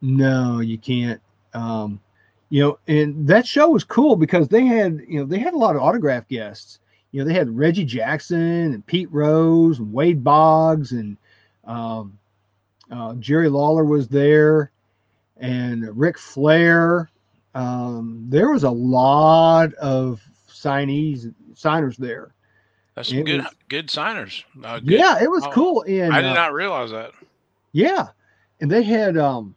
No, 0.03 0.59
you 0.59 0.79
can't. 0.79 1.21
Um, 1.55 2.01
you 2.49 2.61
know, 2.63 2.79
and 2.89 3.25
that 3.29 3.47
show 3.47 3.69
was 3.69 3.85
cool 3.85 4.17
because 4.17 4.49
they 4.49 4.67
had, 4.67 5.01
you 5.07 5.21
know, 5.21 5.25
they 5.25 5.39
had 5.39 5.55
a 5.55 5.59
lot 5.59 5.77
of 5.77 5.83
autograph 5.83 6.27
guests. 6.27 6.81
You 7.13 7.21
know, 7.21 7.29
they 7.29 7.35
had 7.35 7.57
Reggie 7.57 7.85
Jackson 7.85 8.75
and 8.75 8.85
Pete 8.87 9.11
Rose 9.13 9.79
and 9.79 9.93
Wade 9.93 10.25
Boggs 10.25 10.91
and 10.91 11.17
um, 11.65 12.19
uh, 12.91 13.15
Jerry 13.15 13.49
Lawler 13.49 13.85
was 13.85 14.09
there 14.09 14.73
and 15.37 15.97
Ric 15.97 16.19
Flair. 16.19 17.09
Um, 17.55 18.27
there 18.29 18.51
was 18.51 18.65
a 18.65 18.71
lot 18.71 19.75
of 19.75 20.21
signees 20.49 21.33
signers 21.55 21.97
there. 21.97 22.35
That's 22.95 23.09
some 23.09 23.25
good 23.25 23.43
was, 23.43 23.55
good 23.69 23.91
signers. 23.91 24.45
Uh, 24.63 24.81
good, 24.81 24.91
yeah, 24.99 25.23
it 25.23 25.31
was 25.31 25.45
oh, 25.45 25.51
cool. 25.51 25.85
And 25.87 26.13
I 26.13 26.21
did 26.21 26.31
uh, 26.31 26.35
not 26.35 26.53
realize 26.53 26.91
that. 26.91 27.13
Yeah, 27.73 28.09
and 28.61 28.71
they 28.71 28.83
had 28.83 29.17
um, 29.17 29.55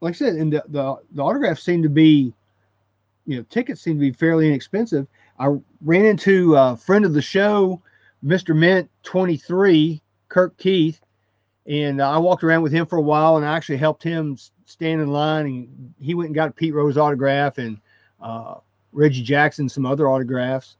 like 0.00 0.14
I 0.14 0.16
said, 0.16 0.34
and 0.34 0.52
the 0.52 0.64
the, 0.68 0.96
the 1.12 1.22
autographs 1.22 1.62
seemed 1.62 1.82
to 1.84 1.88
be, 1.88 2.32
you 3.26 3.36
know, 3.36 3.44
tickets 3.50 3.80
seemed 3.80 3.98
to 3.98 4.00
be 4.00 4.12
fairly 4.12 4.48
inexpensive. 4.48 5.06
I 5.38 5.54
ran 5.82 6.04
into 6.04 6.56
a 6.56 6.76
friend 6.76 7.04
of 7.04 7.12
the 7.12 7.22
show, 7.22 7.82
Mr. 8.24 8.56
Mint 8.56 8.90
twenty 9.02 9.36
three, 9.36 10.02
Kirk 10.28 10.56
Keith, 10.58 11.00
and 11.68 12.00
I 12.00 12.16
walked 12.16 12.42
around 12.42 12.62
with 12.62 12.72
him 12.72 12.86
for 12.86 12.96
a 12.96 13.02
while, 13.02 13.36
and 13.36 13.44
I 13.44 13.54
actually 13.54 13.76
helped 13.76 14.02
him 14.02 14.38
stand 14.64 15.02
in 15.02 15.08
line, 15.08 15.46
and 15.46 15.94
he 16.00 16.14
went 16.14 16.28
and 16.28 16.34
got 16.34 16.56
Pete 16.56 16.74
Rose 16.74 16.96
autograph 16.96 17.58
and 17.58 17.78
uh, 18.22 18.54
Reggie 18.92 19.22
Jackson 19.22 19.68
some 19.68 19.84
other 19.84 20.08
autographs 20.08 20.76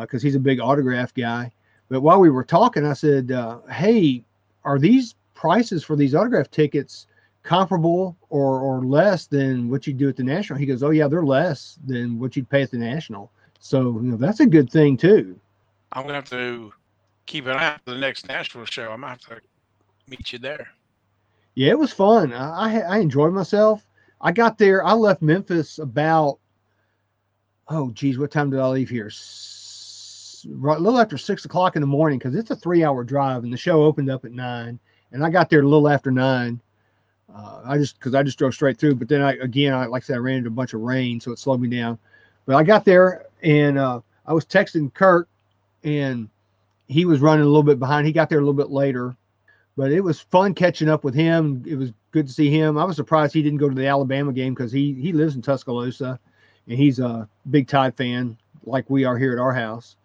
because 0.00 0.22
uh, 0.22 0.26
he's 0.26 0.34
a 0.34 0.40
big 0.40 0.60
autograph 0.60 1.14
guy. 1.14 1.52
But 1.88 2.00
while 2.00 2.18
we 2.18 2.30
were 2.30 2.42
talking, 2.42 2.84
I 2.84 2.94
said, 2.94 3.30
uh, 3.30 3.60
"Hey, 3.70 4.24
are 4.64 4.78
these 4.78 5.14
prices 5.34 5.84
for 5.84 5.94
these 5.94 6.16
autograph 6.16 6.50
tickets 6.50 7.06
comparable 7.44 8.16
or 8.28 8.60
or 8.60 8.84
less 8.84 9.26
than 9.26 9.70
what 9.70 9.86
you 9.86 9.92
do 9.92 10.08
at 10.08 10.16
the 10.16 10.24
national?" 10.24 10.58
He 10.58 10.66
goes, 10.66 10.82
"Oh 10.82 10.90
yeah, 10.90 11.06
they're 11.06 11.24
less 11.24 11.78
than 11.86 12.18
what 12.18 12.34
you'd 12.34 12.50
pay 12.50 12.62
at 12.62 12.72
the 12.72 12.78
national." 12.78 13.30
So 13.60 14.00
you 14.00 14.10
know 14.10 14.16
that's 14.16 14.40
a 14.40 14.46
good 14.46 14.68
thing 14.68 14.96
too. 14.96 15.38
I'm 15.92 16.02
gonna 16.02 16.14
have 16.14 16.30
to 16.30 16.72
keep 17.26 17.46
an 17.46 17.52
eye 17.56 17.74
out 17.74 17.80
for 17.84 17.92
the 17.92 17.98
next 17.98 18.26
Nashville 18.26 18.64
show. 18.64 18.90
I 18.90 18.96
might 18.96 19.10
have 19.10 19.20
to 19.20 19.40
meet 20.08 20.32
you 20.32 20.38
there. 20.38 20.68
Yeah, 21.54 21.70
it 21.70 21.78
was 21.78 21.92
fun. 21.92 22.32
I 22.32 22.80
I 22.80 22.98
enjoyed 22.98 23.32
myself. 23.32 23.84
I 24.20 24.32
got 24.32 24.58
there. 24.58 24.84
I 24.84 24.92
left 24.92 25.22
Memphis 25.22 25.78
about 25.78 26.38
oh 27.68 27.90
geez, 27.90 28.18
what 28.18 28.30
time 28.30 28.50
did 28.50 28.60
I 28.60 28.68
leave 28.68 28.90
here? 28.90 29.10
right, 30.48 30.78
a 30.78 30.80
little 30.80 31.00
after 31.00 31.18
six 31.18 31.44
o'clock 31.44 31.76
in 31.76 31.80
the 31.80 31.86
morning 31.86 32.18
because 32.18 32.36
it's 32.36 32.50
a 32.50 32.56
three 32.56 32.84
hour 32.84 33.02
drive 33.02 33.42
and 33.42 33.52
the 33.52 33.56
show 33.56 33.82
opened 33.82 34.10
up 34.10 34.24
at 34.24 34.32
nine 34.32 34.78
and 35.12 35.24
I 35.24 35.30
got 35.30 35.50
there 35.50 35.60
a 35.60 35.68
little 35.68 35.88
after 35.88 36.10
nine. 36.10 36.60
Uh, 37.34 37.62
I 37.64 37.78
just 37.78 37.98
because 37.98 38.14
I 38.14 38.22
just 38.22 38.38
drove 38.38 38.54
straight 38.54 38.78
through, 38.78 38.94
but 38.94 39.08
then 39.08 39.22
I 39.22 39.32
again, 39.34 39.74
I 39.74 39.86
like 39.86 40.04
I 40.04 40.06
said, 40.06 40.16
I 40.16 40.20
ran 40.20 40.36
into 40.36 40.48
a 40.48 40.52
bunch 40.52 40.74
of 40.74 40.82
rain, 40.82 41.20
so 41.20 41.32
it 41.32 41.38
slowed 41.38 41.60
me 41.60 41.68
down. 41.68 41.98
But 42.44 42.56
I 42.56 42.62
got 42.62 42.84
there 42.84 43.26
and 43.42 43.78
uh, 43.78 44.00
I 44.24 44.32
was 44.32 44.44
texting 44.44 44.94
Kurt, 44.94 45.28
and 45.82 46.28
he 46.86 47.04
was 47.04 47.20
running 47.20 47.42
a 47.42 47.48
little 47.48 47.64
bit 47.64 47.80
behind. 47.80 48.06
He 48.06 48.12
got 48.12 48.28
there 48.28 48.38
a 48.38 48.42
little 48.42 48.54
bit 48.54 48.70
later, 48.70 49.16
but 49.76 49.92
it 49.92 50.00
was 50.00 50.20
fun 50.20 50.54
catching 50.54 50.88
up 50.88 51.04
with 51.04 51.14
him. 51.14 51.62
It 51.66 51.76
was 51.76 51.92
good 52.10 52.26
to 52.26 52.32
see 52.32 52.50
him. 52.50 52.78
I 52.78 52.84
was 52.84 52.96
surprised 52.96 53.34
he 53.34 53.42
didn't 53.42 53.58
go 53.58 53.68
to 53.68 53.74
the 53.74 53.86
Alabama 53.86 54.32
game 54.32 54.54
because 54.54 54.72
he 54.72 54.94
he 54.94 55.12
lives 55.12 55.34
in 55.34 55.42
Tuscaloosa, 55.42 56.18
and 56.66 56.78
he's 56.78 56.98
a 56.98 57.28
big 57.50 57.68
Tide 57.68 57.96
fan 57.96 58.36
like 58.64 58.88
we 58.88 59.04
are 59.04 59.18
here 59.18 59.32
at 59.32 59.38
our 59.38 59.52
house. 59.52 59.96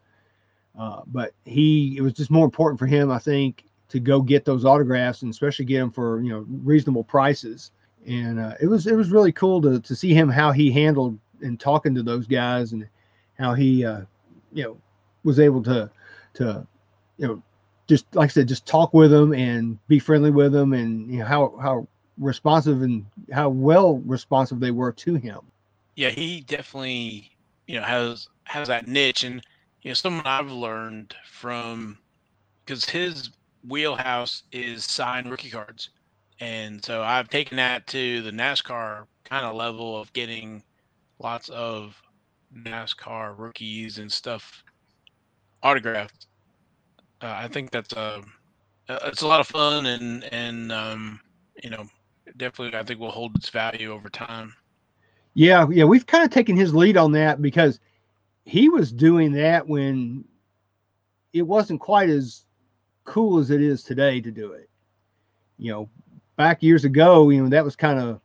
Uh, 0.77 1.01
but 1.07 1.33
he, 1.45 1.95
it 1.97 2.01
was 2.01 2.13
just 2.13 2.31
more 2.31 2.45
important 2.45 2.79
for 2.79 2.85
him, 2.85 3.11
I 3.11 3.19
think, 3.19 3.65
to 3.89 3.99
go 3.99 4.21
get 4.21 4.45
those 4.45 4.63
autographs 4.63 5.21
and 5.21 5.31
especially 5.31 5.65
get 5.65 5.79
them 5.79 5.91
for 5.91 6.21
you 6.21 6.29
know 6.29 6.45
reasonable 6.63 7.03
prices. 7.03 7.71
And 8.07 8.39
uh, 8.39 8.55
it 8.61 8.67
was 8.67 8.87
it 8.87 8.95
was 8.95 9.09
really 9.09 9.31
cool 9.31 9.61
to 9.61 9.79
to 9.79 9.95
see 9.95 10.13
him 10.13 10.29
how 10.29 10.51
he 10.51 10.71
handled 10.71 11.17
and 11.41 11.59
talking 11.59 11.95
to 11.95 12.03
those 12.03 12.27
guys 12.27 12.73
and 12.73 12.87
how 13.37 13.53
he 13.53 13.85
uh, 13.85 14.01
you 14.53 14.63
know 14.63 14.77
was 15.23 15.39
able 15.39 15.63
to 15.63 15.89
to 16.35 16.65
you 17.17 17.27
know 17.27 17.41
just 17.91 18.05
like 18.15 18.29
I 18.29 18.31
said 18.31 18.47
just 18.47 18.65
talk 18.65 18.93
with 18.93 19.11
them 19.11 19.33
and 19.33 19.77
be 19.89 19.99
friendly 19.99 20.31
with 20.31 20.53
them 20.53 20.71
and 20.71 21.11
you 21.11 21.19
know 21.19 21.25
how 21.25 21.53
how 21.61 21.87
responsive 22.17 22.83
and 22.83 23.05
how 23.33 23.49
well 23.49 23.97
responsive 24.05 24.61
they 24.61 24.71
were 24.71 24.93
to 24.93 25.15
him. 25.15 25.39
Yeah, 25.97 26.09
he 26.09 26.39
definitely 26.39 27.31
you 27.67 27.77
know 27.77 27.85
has 27.85 28.29
has 28.45 28.69
that 28.69 28.87
niche 28.87 29.25
and 29.25 29.41
you 29.81 29.89
know, 29.89 29.93
someone 29.93 30.25
I've 30.25 30.49
learned 30.49 31.13
from 31.25 31.97
because 32.63 32.85
his 32.85 33.31
wheelhouse 33.67 34.43
is 34.53 34.85
signed 34.85 35.29
rookie 35.29 35.49
cards. 35.49 35.89
And 36.39 36.83
so 36.83 37.03
I've 37.03 37.29
taken 37.29 37.57
that 37.57 37.87
to 37.87 38.21
the 38.21 38.31
NASCAR 38.31 39.05
kind 39.25 39.45
of 39.45 39.53
level 39.53 39.99
of 39.99 40.13
getting 40.13 40.63
lots 41.19 41.49
of 41.49 42.01
NASCAR 42.55 43.37
rookies 43.37 43.97
and 43.97 44.09
stuff 44.09 44.63
autographed. 45.61 46.27
Uh, 47.21 47.35
I 47.37 47.47
think 47.47 47.71
that's 47.71 47.93
a 47.93 48.23
uh, 48.89 48.99
it's 49.05 49.21
a 49.21 49.27
lot 49.27 49.39
of 49.39 49.47
fun 49.47 49.85
and 49.85 50.23
and 50.33 50.71
um, 50.71 51.19
you 51.63 51.69
know 51.69 51.87
definitely 52.37 52.77
I 52.77 52.83
think 52.83 52.99
will 52.99 53.11
hold 53.11 53.35
its 53.35 53.49
value 53.49 53.91
over 53.91 54.09
time. 54.09 54.53
Yeah, 55.33 55.65
yeah, 55.69 55.85
we've 55.85 56.05
kind 56.05 56.23
of 56.25 56.29
taken 56.29 56.57
his 56.57 56.73
lead 56.73 56.97
on 56.97 57.13
that 57.13 57.41
because 57.41 57.79
he 58.43 58.69
was 58.69 58.91
doing 58.91 59.31
that 59.33 59.67
when 59.67 60.25
it 61.31 61.43
wasn't 61.43 61.79
quite 61.79 62.09
as 62.09 62.45
cool 63.05 63.39
as 63.39 63.49
it 63.49 63.61
is 63.61 63.83
today 63.83 64.19
to 64.21 64.31
do 64.31 64.51
it. 64.53 64.69
You 65.57 65.71
know, 65.71 65.89
back 66.35 66.61
years 66.63 66.85
ago, 66.85 67.29
you 67.29 67.41
know, 67.41 67.49
that 67.49 67.63
was 67.63 67.75
kind 67.75 67.99
of, 67.99 68.19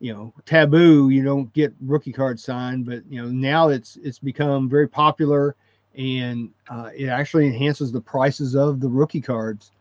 you 0.00 0.12
know, 0.12 0.32
taboo. 0.44 1.10
You 1.10 1.22
don't 1.22 1.52
get 1.52 1.74
rookie 1.80 2.12
cards 2.12 2.42
signed, 2.42 2.86
but 2.86 3.04
you 3.08 3.22
know, 3.22 3.28
now 3.28 3.68
it's 3.68 3.96
it's 4.02 4.18
become 4.18 4.68
very 4.68 4.88
popular, 4.88 5.54
and 5.96 6.50
uh, 6.68 6.90
it 6.94 7.08
actually 7.08 7.46
enhances 7.46 7.92
the 7.92 8.00
prices 8.00 8.54
of 8.54 8.80
the 8.80 8.88
rookie 8.88 9.20
cards. 9.20 9.72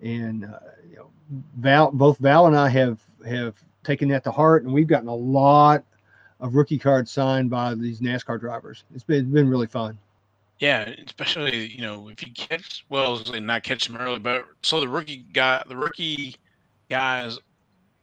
And 0.00 0.44
uh, 0.44 0.58
you 0.88 0.96
know, 0.96 1.10
Val, 1.58 1.90
both 1.90 2.18
Val 2.18 2.46
and 2.46 2.56
I 2.56 2.68
have 2.68 3.00
have 3.26 3.54
taken 3.82 4.08
that 4.10 4.24
to 4.24 4.30
heart, 4.30 4.64
and 4.64 4.72
we've 4.72 4.86
gotten 4.86 5.08
a 5.08 5.14
lot 5.14 5.84
of 6.40 6.54
rookie 6.54 6.78
cards 6.78 7.10
signed 7.10 7.48
by 7.48 7.74
these 7.74 8.00
NASCAR 8.00 8.38
drivers. 8.38 8.84
It's 8.94 9.04
been 9.04 9.30
been 9.30 9.48
really 9.48 9.66
fun. 9.66 9.98
Yeah, 10.58 10.90
especially 11.06 11.66
you 11.66 11.82
know 11.82 12.08
if 12.08 12.26
you 12.26 12.32
catch 12.32 12.84
well, 12.88 13.22
not 13.32 13.62
catch 13.62 13.86
them 13.86 13.96
early, 13.96 14.18
but 14.18 14.44
so 14.62 14.80
the 14.80 14.88
rookie 14.88 15.24
guy, 15.32 15.62
the 15.66 15.76
rookie 15.76 16.36
guys 16.90 17.38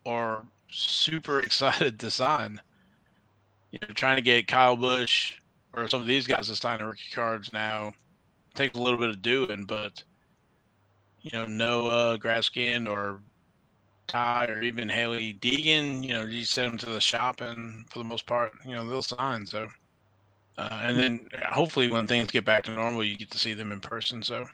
are 0.06 0.44
super 0.70 1.40
excited 1.42 2.00
to 2.00 2.10
sign. 2.10 2.60
You 3.72 3.80
know, 3.82 3.94
trying 3.94 4.18
to 4.18 4.22
get 4.22 4.48
Kyle 4.48 4.76
Busch 4.76 5.34
or 5.74 5.88
some 5.88 6.02
of 6.02 6.08
these 6.08 6.28
guys 6.28 6.48
to 6.48 6.56
sign 6.56 6.82
rookie 6.82 7.02
cards 7.14 7.52
now 7.54 7.94
takes 8.54 8.78
a 8.78 8.82
little 8.82 9.00
bit 9.00 9.10
of 9.10 9.22
doing, 9.22 9.66
but 9.66 10.04
you 11.22 11.32
know, 11.32 11.46
Noah 11.46 12.18
Gragson 12.20 12.88
or 12.88 13.22
Ty 14.08 14.46
or 14.50 14.62
even 14.62 14.90
Hailie 14.90 15.34
Deegan, 15.42 16.04
you 16.04 16.14
know, 16.14 16.24
you 16.24 16.44
send 16.44 16.72
them 16.72 16.78
to 16.80 16.86
the 16.88 17.02
shop 17.02 17.42
and 17.42 17.90
for 17.90 18.00
the 18.00 18.06
most 18.06 18.26
part, 18.26 18.52
you 18.66 18.76
know, 18.76 18.88
they'll 18.88 19.02
sign. 19.02 19.46
So, 19.46 19.68
uh, 20.58 20.80
and 20.84 20.98
then 20.98 21.28
hopefully 21.50 21.90
when 21.90 22.06
things 22.06 22.30
get 22.30 22.46
back 22.46 22.64
to 22.66 22.72
normal, 22.72 23.04
you 23.04 23.18
get 23.18 23.32
to 23.32 23.40
see 23.40 23.54
them 23.54 23.72
in 23.72 23.80
person. 23.80 24.22
So, 24.22 24.46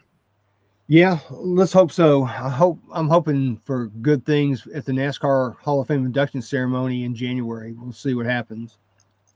yeah, 0.88 1.20
let's 1.30 1.74
hope 1.74 1.92
so. 1.92 2.24
I 2.24 2.50
hope 2.50 2.80
I'm 2.92 3.10
hoping 3.10 3.60
for 3.66 3.88
good 4.02 4.26
things 4.26 4.66
at 4.74 4.86
the 4.86 4.92
NASCAR 4.92 5.58
Hall 5.58 5.82
of 5.82 5.88
Fame 5.88 6.06
induction 6.06 6.42
ceremony 6.42 7.04
in 7.04 7.14
January. 7.14 7.74
We'll 7.74 7.92
see 7.92 8.14
what 8.14 8.26
happens. 8.26 8.78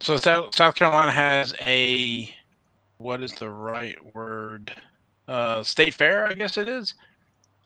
So 0.04 0.18
South, 0.18 0.56
South 0.56 0.76
Carolina 0.76 1.12
has 1.12 1.56
a 1.62 2.34
what 2.98 3.24
is 3.24 3.34
the 3.34 3.50
right 3.50 3.98
word? 4.16 4.74
Uh, 5.28 5.64
state 5.64 5.94
fair, 5.94 6.28
I 6.28 6.34
guess 6.34 6.58
it 6.58 6.70
is 6.70 6.94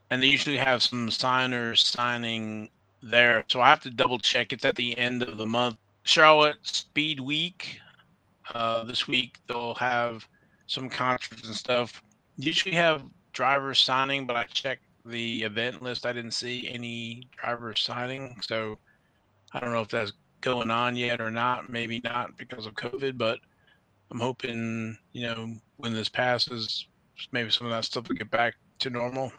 and 0.09 0.21
they 0.21 0.27
usually 0.27 0.57
have 0.57 0.81
some 0.81 1.11
signers 1.11 1.85
signing 1.85 2.69
there. 3.03 3.43
So 3.49 3.61
I 3.61 3.69
have 3.69 3.81
to 3.81 3.89
double 3.89 4.19
check. 4.19 4.53
It's 4.53 4.65
at 4.65 4.75
the 4.75 4.97
end 4.97 5.23
of 5.23 5.37
the 5.37 5.45
month. 5.45 5.77
Charlotte 6.03 6.57
Speed 6.63 7.19
Week. 7.19 7.79
Uh, 8.53 8.83
this 8.85 9.07
week 9.07 9.39
they'll 9.47 9.75
have 9.75 10.25
some 10.67 10.89
concerts 10.89 11.45
and 11.47 11.55
stuff. 11.55 12.01
Usually 12.37 12.75
have 12.75 13.03
drivers 13.33 13.79
signing, 13.79 14.25
but 14.25 14.37
I 14.37 14.45
checked 14.45 14.83
the 15.05 15.43
event 15.43 15.81
list. 15.81 16.05
I 16.05 16.13
didn't 16.13 16.31
see 16.31 16.69
any 16.69 17.27
drivers 17.37 17.81
signing. 17.81 18.37
So 18.41 18.77
I 19.53 19.59
don't 19.59 19.73
know 19.73 19.81
if 19.81 19.89
that's 19.89 20.13
going 20.41 20.71
on 20.71 20.95
yet 20.95 21.21
or 21.21 21.31
not. 21.31 21.69
Maybe 21.69 22.01
not 22.03 22.37
because 22.37 22.65
of 22.65 22.73
COVID, 22.75 23.17
but 23.17 23.39
I'm 24.11 24.19
hoping, 24.19 24.97
you 25.13 25.23
know, 25.23 25.53
when 25.77 25.93
this 25.93 26.09
passes, 26.09 26.87
maybe 27.31 27.49
some 27.49 27.67
of 27.67 27.73
that 27.73 27.85
stuff 27.85 28.07
will 28.07 28.15
get 28.15 28.31
back 28.31 28.55
to 28.79 28.89
normal. 28.89 29.31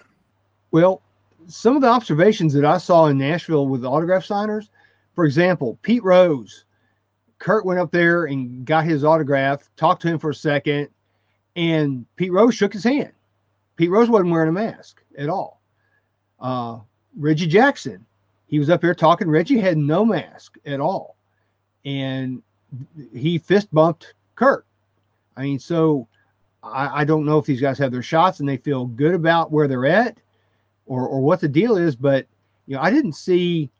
Well, 0.70 1.02
some 1.46 1.76
of 1.76 1.82
the 1.82 1.88
observations 1.88 2.52
that 2.54 2.64
I 2.64 2.78
saw 2.78 3.06
in 3.06 3.18
Nashville 3.18 3.66
with 3.66 3.84
autograph 3.84 4.24
signers, 4.24 4.70
for 5.14 5.24
example, 5.24 5.78
Pete 5.82 6.02
Rose, 6.02 6.64
Kurt 7.38 7.64
went 7.64 7.80
up 7.80 7.90
there 7.90 8.24
and 8.24 8.64
got 8.64 8.84
his 8.84 9.04
autograph, 9.04 9.68
talked 9.76 10.02
to 10.02 10.08
him 10.08 10.18
for 10.18 10.30
a 10.30 10.34
second, 10.34 10.88
and 11.56 12.04
Pete 12.16 12.32
Rose 12.32 12.54
shook 12.54 12.72
his 12.72 12.84
hand. 12.84 13.12
Pete 13.76 13.90
Rose 13.90 14.10
wasn't 14.10 14.30
wearing 14.30 14.48
a 14.48 14.52
mask 14.52 15.02
at 15.16 15.28
all. 15.28 15.60
Uh, 16.40 16.80
Reggie 17.16 17.46
Jackson, 17.46 18.04
he 18.48 18.58
was 18.58 18.70
up 18.70 18.80
there 18.80 18.94
talking. 18.94 19.28
Reggie 19.28 19.58
had 19.58 19.78
no 19.78 20.04
mask 20.04 20.56
at 20.66 20.80
all. 20.80 21.16
And 21.84 22.42
he 23.14 23.38
fist 23.38 23.72
bumped 23.72 24.14
Kurt. 24.34 24.64
I 25.36 25.42
mean, 25.42 25.58
so 25.58 26.08
I, 26.62 27.02
I 27.02 27.04
don't 27.04 27.24
know 27.24 27.38
if 27.38 27.46
these 27.46 27.60
guys 27.60 27.78
have 27.78 27.92
their 27.92 28.02
shots 28.02 28.40
and 28.40 28.48
they 28.48 28.56
feel 28.56 28.86
good 28.86 29.14
about 29.14 29.52
where 29.52 29.68
they're 29.68 29.86
at 29.86 30.18
or 30.86 31.06
or 31.06 31.20
what 31.20 31.40
the 31.40 31.48
deal 31.48 31.76
is, 31.76 31.94
but 31.94 32.26
you 32.66 32.74
know, 32.74 32.82
I 32.82 32.90
didn't 32.90 33.12
see 33.12 33.70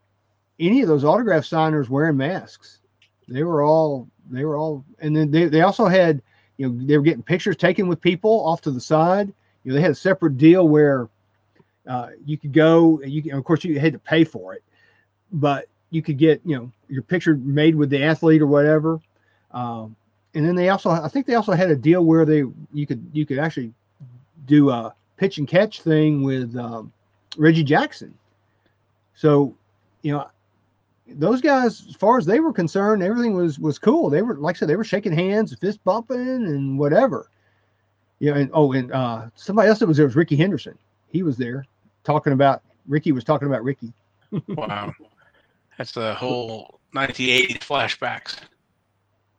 any 0.61 0.83
of 0.83 0.89
those 0.89 1.05
autograph 1.05 1.45
signers 1.45 1.91
wearing 1.91 2.17
masks. 2.17 2.81
They 3.27 3.43
were 3.43 3.63
all 3.63 4.09
they 4.31 4.45
were 4.45 4.57
all, 4.57 4.85
and 5.01 5.17
then 5.17 5.31
they, 5.31 5.47
they 5.47 5.63
also 5.63 5.87
had, 5.87 6.23
you 6.57 6.69
know, 6.69 6.87
they 6.87 6.97
were 6.97 7.05
getting 7.05 7.23
pictures 7.23 7.57
taken 7.57 7.89
with 7.89 8.01
people 8.01 8.45
off 8.47 8.61
to 8.63 8.71
the 8.71 8.81
side. 8.81 9.33
You 9.65 9.71
know, 9.71 9.77
they 9.77 9.83
had 9.83 9.93
a 9.93 9.97
separate 9.97 10.37
deal 10.37 10.69
where 10.69 11.09
uh, 11.89 12.11
you 12.25 12.37
could 12.37 12.53
go, 12.53 13.01
you 13.03 13.23
can, 13.23 13.33
of 13.33 13.45
course, 13.45 13.65
you 13.65 13.79
had 13.81 13.93
to 13.95 13.99
pay 13.99 14.25
for 14.25 14.55
it, 14.55 14.63
but 15.33 15.67
you 15.91 16.03
could 16.03 16.19
get, 16.19 16.41
you 16.45 16.57
know, 16.57 16.71
your 16.89 17.03
picture 17.03 17.35
made 17.37 17.75
with 17.75 17.91
the 17.91 18.03
athlete 18.03 18.43
or 18.43 18.47
whatever. 18.47 19.01
Um, 19.53 19.97
and 20.35 20.45
then 20.45 20.55
they 20.55 20.69
also, 20.69 20.91
I 20.91 21.09
think 21.09 21.27
they 21.27 21.35
also 21.35 21.53
had 21.53 21.71
a 21.71 21.77
deal 21.77 22.05
where 22.05 22.25
they, 22.25 22.45
you 22.73 22.87
could, 22.87 23.05
you 23.13 23.25
could 23.25 23.39
actually 23.39 23.73
do 24.47 24.71
a 24.71 24.95
pitch 25.17 25.39
and 25.39 25.49
catch 25.49 25.81
thing 25.81 26.23
with 26.23 26.55
um, 26.57 26.93
Reggie 27.37 27.65
Jackson. 27.65 28.15
So, 29.15 29.55
you 30.03 30.13
know, 30.13 30.29
those 31.09 31.41
guys, 31.41 31.87
as 31.89 31.95
far 31.97 32.19
as 32.19 32.27
they 32.27 32.41
were 32.41 32.53
concerned, 32.53 33.03
everything 33.03 33.35
was 33.35 33.59
was 33.59 33.79
cool. 33.79 34.11
They 34.11 34.23
were, 34.23 34.35
like 34.35 34.57
I 34.57 34.59
said, 34.59 34.69
they 34.69 34.77
were 34.77 34.85
shaking 34.85 35.13
hands, 35.13 35.55
fist 35.55 35.83
bumping, 35.85 36.19
and 36.19 36.79
whatever. 36.79 37.31
You 38.19 38.31
know, 38.31 38.41
and 38.41 38.51
oh, 38.53 38.73
and 38.73 38.93
uh, 38.93 39.27
somebody 39.35 39.69
else 39.69 39.79
that 39.79 39.87
was 39.87 39.97
there 39.97 40.07
was 40.07 40.17
Rickey 40.17 40.37
Henderson. 40.37 40.77
He 41.09 41.23
was 41.23 41.37
there 41.37 41.65
talking 42.09 42.33
about 42.33 42.63
Ricky 42.87 43.13
was 43.13 43.23
talking 43.23 43.49
about 43.49 43.63
Ricky. 43.63 43.93
wow, 44.49 44.95
that's 45.77 45.93
the 45.93 46.15
whole 46.15 46.81
1980 46.93 47.59
flashbacks. 47.59 48.37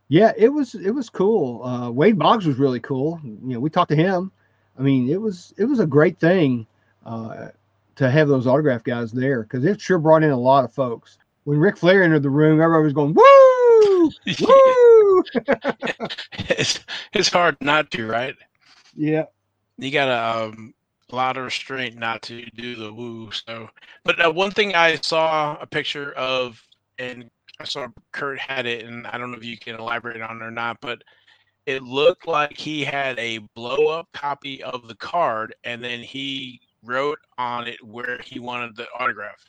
Yeah, 0.08 0.34
it 0.38 0.50
was 0.50 0.76
it 0.76 0.92
was 0.92 1.10
cool. 1.10 1.64
Uh, 1.64 1.90
Wade 1.90 2.18
Boggs 2.20 2.46
was 2.46 2.58
really 2.58 2.80
cool. 2.80 3.20
You 3.24 3.40
know, 3.42 3.60
we 3.60 3.72
talked 3.72 3.90
to 3.90 3.96
him. 3.96 4.32
I 4.78 4.84
mean, 4.84 5.10
it 5.10 5.20
was 5.20 5.52
it 5.58 5.66
was 5.66 5.80
a 5.80 5.86
great 5.88 6.20
thing 6.20 6.68
uh, 7.06 7.48
to 7.96 8.10
have 8.10 8.28
those 8.28 8.46
autograph 8.46 8.84
guys 8.84 9.12
there 9.12 9.44
because 9.44 9.66
it 9.66 9.82
sure 9.82 9.98
brought 9.98 10.24
in 10.24 10.30
a 10.30 10.40
lot 10.40 10.64
of 10.64 10.72
folks. 10.72 11.18
When 11.46 11.58
Ric 11.58 11.76
Flair 11.76 12.04
entered 12.04 12.22
the 12.22 12.30
room, 12.30 12.62
everybody 12.62 12.84
was 12.84 12.94
going 12.94 13.16
woo, 13.16 14.12
woo. 14.42 15.24
it's 16.34 16.80
it's 17.14 17.30
hard 17.30 17.58
not 17.62 17.90
to, 17.92 18.08
right? 18.08 18.36
Yeah, 18.96 19.26
you 19.78 19.92
got 19.92 20.10
a 21.12 21.16
lot 21.16 21.38
of 21.38 21.46
restraint 21.46 21.98
not 21.98 22.22
to 22.24 22.46
do 22.52 22.76
the 22.76 22.94
woo. 22.94 23.32
So, 23.32 23.70
but 24.04 24.24
uh, 24.24 24.32
one 24.32 24.52
thing 24.52 24.76
I 24.76 24.96
saw 25.02 25.58
a 25.60 25.66
picture 25.66 26.14
of, 26.14 26.62
and 26.98 27.30
I 27.60 27.66
saw 27.66 27.88
Kurt 28.12 28.40
had 28.40 28.66
it, 28.66 28.86
and 28.86 29.08
I 29.08 29.18
don't 29.18 29.32
know 29.32 29.38
if 29.38 29.44
you 29.44 29.58
can 29.58 29.76
elaborate 29.76 30.22
on 30.22 30.42
it 30.42 30.46
or 30.46 30.52
not, 30.52 30.78
but 30.82 31.04
it 31.66 31.84
looked 31.84 32.28
like 32.28 32.58
he 32.58 32.84
had 32.84 33.18
a 33.20 33.40
blow 33.56 33.88
up 33.88 34.08
copy 34.14 34.64
of 34.64 34.88
the 34.88 34.96
card, 34.96 35.56
and 35.64 35.84
then 35.84 36.00
he 36.00 36.62
wrote 36.84 37.20
on 37.38 37.68
it 37.68 37.84
where 37.84 38.20
he 38.24 38.40
wanted 38.40 38.76
the 38.76 38.88
autograph. 38.98 39.44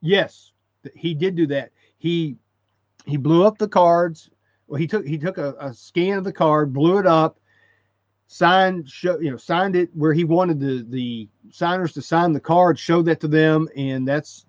Yes, 0.00 0.52
he 0.94 1.14
did 1.14 1.34
do 1.34 1.46
that. 1.48 1.70
He 1.98 2.36
he 3.06 3.16
blew 3.16 3.44
up 3.44 3.58
the 3.58 3.68
cards. 3.68 4.30
Well, 4.66 4.78
he 4.78 4.86
took 4.86 5.04
he 5.04 5.18
took 5.18 5.38
a, 5.38 5.54
a 5.58 5.74
scan 5.74 6.18
of 6.18 6.24
the 6.24 6.32
card, 6.32 6.72
blew 6.72 6.98
it 6.98 7.06
up, 7.06 7.38
signed 8.26 8.88
show 8.88 9.18
you 9.20 9.30
know 9.30 9.36
signed 9.36 9.76
it 9.76 9.90
where 9.94 10.12
he 10.12 10.24
wanted 10.24 10.60
the 10.60 10.84
the 10.88 11.28
signers 11.50 11.92
to 11.92 12.02
sign 12.02 12.32
the 12.32 12.40
card, 12.40 12.78
showed 12.78 13.06
that 13.06 13.20
to 13.20 13.28
them, 13.28 13.68
and 13.76 14.06
that's 14.06 14.46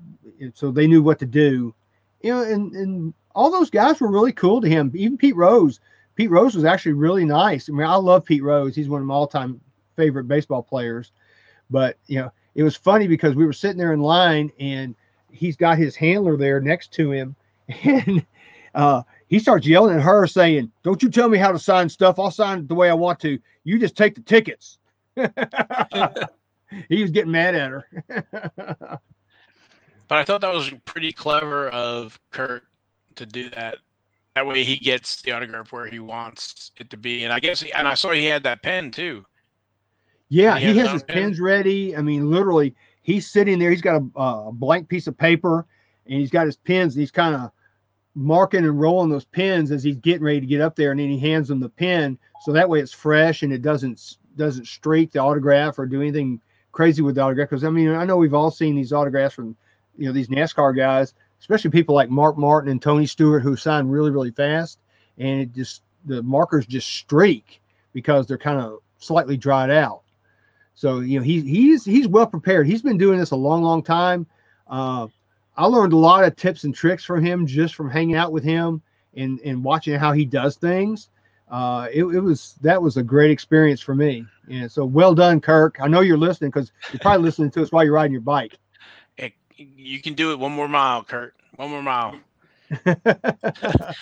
so 0.54 0.72
they 0.72 0.88
knew 0.88 1.02
what 1.02 1.20
to 1.20 1.26
do. 1.26 1.74
You 2.22 2.32
know, 2.32 2.44
and 2.44 2.74
and 2.74 3.14
all 3.34 3.52
those 3.52 3.70
guys 3.70 4.00
were 4.00 4.12
really 4.12 4.32
cool 4.32 4.62
to 4.62 4.70
him. 4.70 4.92
Even 4.96 5.18
Pete 5.18 5.36
Rose. 5.36 5.80
Pete 6.16 6.30
Rose 6.30 6.56
was 6.56 6.64
actually 6.64 6.94
really 6.94 7.26
nice. 7.26 7.70
I 7.70 7.74
mean, 7.74 7.86
I 7.86 7.96
love 7.96 8.24
Pete 8.24 8.44
Rose. 8.44 8.74
He's 8.74 8.88
one 8.88 9.02
of 9.02 9.08
my 9.08 9.14
all-time 9.14 9.60
favorite 9.98 10.30
baseball 10.30 10.64
players. 10.64 11.12
But 11.70 11.98
you 12.08 12.20
know, 12.20 12.32
it 12.56 12.64
was 12.64 12.78
funny 12.78 13.08
because 13.08 13.36
we 13.36 13.46
were 13.46 13.54
sitting 13.54 13.78
there 13.78 13.94
in 13.94 14.00
line 14.00 14.52
and 14.60 14.96
he's 15.30 15.58
got 15.58 15.78
his 15.78 15.96
handler 15.96 16.38
there 16.38 16.62
next 16.62 16.94
to 16.94 17.12
him, 17.12 17.36
and 17.84 18.26
uh, 18.74 19.04
he 19.28 19.40
starts 19.40 19.66
yelling 19.66 19.98
at 19.98 20.04
her, 20.04 20.28
saying, 20.28 20.72
"Don't 20.84 21.02
you 21.02 21.10
tell 21.10 21.30
me 21.30 21.38
how 21.38 21.52
to 21.52 21.60
sign 21.60 21.90
stuff. 21.90 22.20
I'll 22.20 22.32
sign 22.32 22.60
it 22.60 22.68
the 22.68 22.76
way 22.76 22.90
I 22.90 22.94
want 22.94 23.20
to. 23.22 23.40
You 23.64 23.80
just 23.80 23.96
take 23.96 24.16
the 24.16 24.22
tickets." 24.22 24.78
he 26.90 27.02
was 27.02 27.12
getting 27.12 27.32
mad 27.32 27.56
at 27.56 27.72
her. 27.72 27.88
but 30.08 30.18
I 30.18 30.24
thought 30.24 30.42
that 30.42 30.54
was 30.54 30.72
pretty 30.86 31.12
clever 31.12 31.70
of 31.70 32.20
Kurt 32.32 32.64
to 33.16 33.26
do 33.26 33.50
that. 33.52 33.78
That 34.36 34.46
way 34.46 34.64
he 34.64 34.76
gets 34.76 35.22
the 35.22 35.32
autograph 35.32 35.72
where 35.72 35.88
he 35.88 36.00
wants 36.00 36.72
it 36.78 36.90
to 36.90 36.98
be. 36.98 37.24
And 37.24 37.32
I 37.32 37.40
guess, 37.40 37.62
he, 37.62 37.72
and 37.72 37.88
I 37.88 37.94
saw 37.94 38.12
he 38.12 38.26
had 38.26 38.44
that 38.44 38.62
pen 38.62 38.92
too. 38.92 39.26
Yeah, 40.28 40.58
he, 40.58 40.74
he 40.74 40.78
has 40.80 40.92
his 40.92 41.04
pen. 41.04 41.16
pens 41.16 41.40
ready. 41.40 41.96
I 41.96 42.02
mean, 42.02 42.30
literally, 42.30 42.76
he's 43.02 43.28
sitting 43.32 43.60
there. 43.60 43.72
He's 43.72 43.82
got 43.82 44.02
a, 44.02 44.22
a 44.22 44.52
blank 44.52 44.90
piece 44.90 45.08
of 45.08 45.18
paper, 45.18 45.66
and 46.06 46.20
he's 46.20 46.32
got 46.32 46.48
his 46.48 46.58
pens. 46.58 46.96
And 46.96 47.02
he's 47.02 47.12
kind 47.12 47.36
of 47.36 47.52
marking 48.16 48.64
and 48.64 48.80
rolling 48.80 49.10
those 49.10 49.26
pins 49.26 49.72
as 49.72 49.84
he's 49.84 49.98
getting 49.98 50.24
ready 50.24 50.40
to 50.40 50.46
get 50.46 50.62
up 50.62 50.76
there, 50.76 50.92
and 50.92 51.00
then 51.00 51.10
he 51.10 51.20
hands 51.20 51.50
them 51.50 51.60
the 51.60 51.70
pen, 51.70 52.18
so 52.42 52.52
that 52.54 52.70
way 52.70 52.80
it's 52.80 52.94
fresh 52.94 53.44
and 53.44 53.52
it 53.52 53.62
doesn't 53.62 54.18
doesn't 54.38 54.68
streak 54.68 55.12
the 55.12 55.20
autograph 55.20 55.80
or 55.80 55.86
do 55.86 56.02
anything 56.02 56.42
crazy 56.72 57.02
with 57.02 57.16
the 57.16 57.22
autograph. 57.22 57.50
Because 57.50 57.64
I 57.64 57.70
mean, 57.70 57.90
I 57.90 58.06
know 58.06 58.18
we've 58.18 58.34
all 58.34 58.52
seen 58.52 58.76
these 58.76 58.94
autographs 58.94 59.36
from 59.36 59.56
you 59.98 60.08
know 60.08 60.14
these 60.14 60.30
NASCAR 60.30 60.76
guys, 60.76 61.14
especially 61.40 61.72
people 61.72 61.96
like 61.96 62.10
Mark 62.10 62.38
Martin 62.38 62.72
and 62.72 62.82
Tony 62.82 63.06
Stewart 63.06 63.44
who 63.44 63.56
sign 63.56 63.88
really 63.88 64.12
really 64.12 64.32
fast, 64.32 64.80
and 65.18 65.42
it 65.42 65.54
just 65.54 65.82
the 66.06 66.24
markers 66.24 66.66
just 66.66 66.88
streak 66.88 67.62
because 67.94 68.28
they're 68.28 68.38
kind 68.38 68.60
of 68.60 68.80
slightly 69.00 69.38
dried 69.38 69.70
out. 69.70 70.02
So 70.76 71.00
you 71.00 71.20
know 71.20 71.24
he 71.24 71.42
he's 71.42 71.84
he's 71.84 72.08
well 72.08 72.28
prepared. 72.28 72.68
He's 72.68 72.82
been 72.82 72.98
doing 72.98 73.20
this 73.20 73.32
a 73.32 73.36
long, 73.36 73.64
long 73.64 73.84
time. 73.84 74.26
Uh, 74.68 75.08
I 75.58 75.66
learned 75.66 75.94
a 75.94 75.98
lot 75.98 76.24
of 76.24 76.36
tips 76.36 76.64
and 76.64 76.76
tricks 76.76 77.04
from 77.04 77.24
him 77.24 77.48
just 77.48 77.76
from 77.76 77.90
hanging 77.90 78.16
out 78.16 78.32
with 78.32 78.44
him 78.44 78.82
and 79.16 79.40
and 79.42 79.64
watching 79.64 79.96
how 79.96 80.12
he 80.12 80.26
does 80.26 80.58
things. 80.58 81.10
Uh, 81.50 81.88
it, 81.94 82.04
it 82.04 82.20
was 82.20 82.56
that 82.62 82.82
was 82.82 82.98
a 82.98 83.04
great 83.04 83.32
experience 83.32 83.82
for 83.82 83.96
me. 83.96 84.26
And 84.50 84.72
so 84.72 84.86
well 84.86 85.14
done, 85.14 85.40
Kirk. 85.42 85.78
I 85.80 85.88
know 85.88 86.02
you're 86.02 86.18
listening 86.18 86.52
because 86.52 86.72
you're 86.92 87.00
probably 87.00 87.24
listening 87.24 87.52
to 87.52 87.62
us 87.62 87.72
while 87.72 87.84
you're 87.84 87.94
riding 87.94 88.12
your 88.12 88.22
bike. 88.22 88.58
You 89.58 90.02
can 90.02 90.16
do 90.16 90.32
it 90.32 90.40
one 90.40 90.52
more 90.52 90.68
mile, 90.68 91.04
Kurt. 91.04 91.34
One 91.56 91.70
more 91.70 91.82
mile. 91.82 92.20
the 92.70 93.96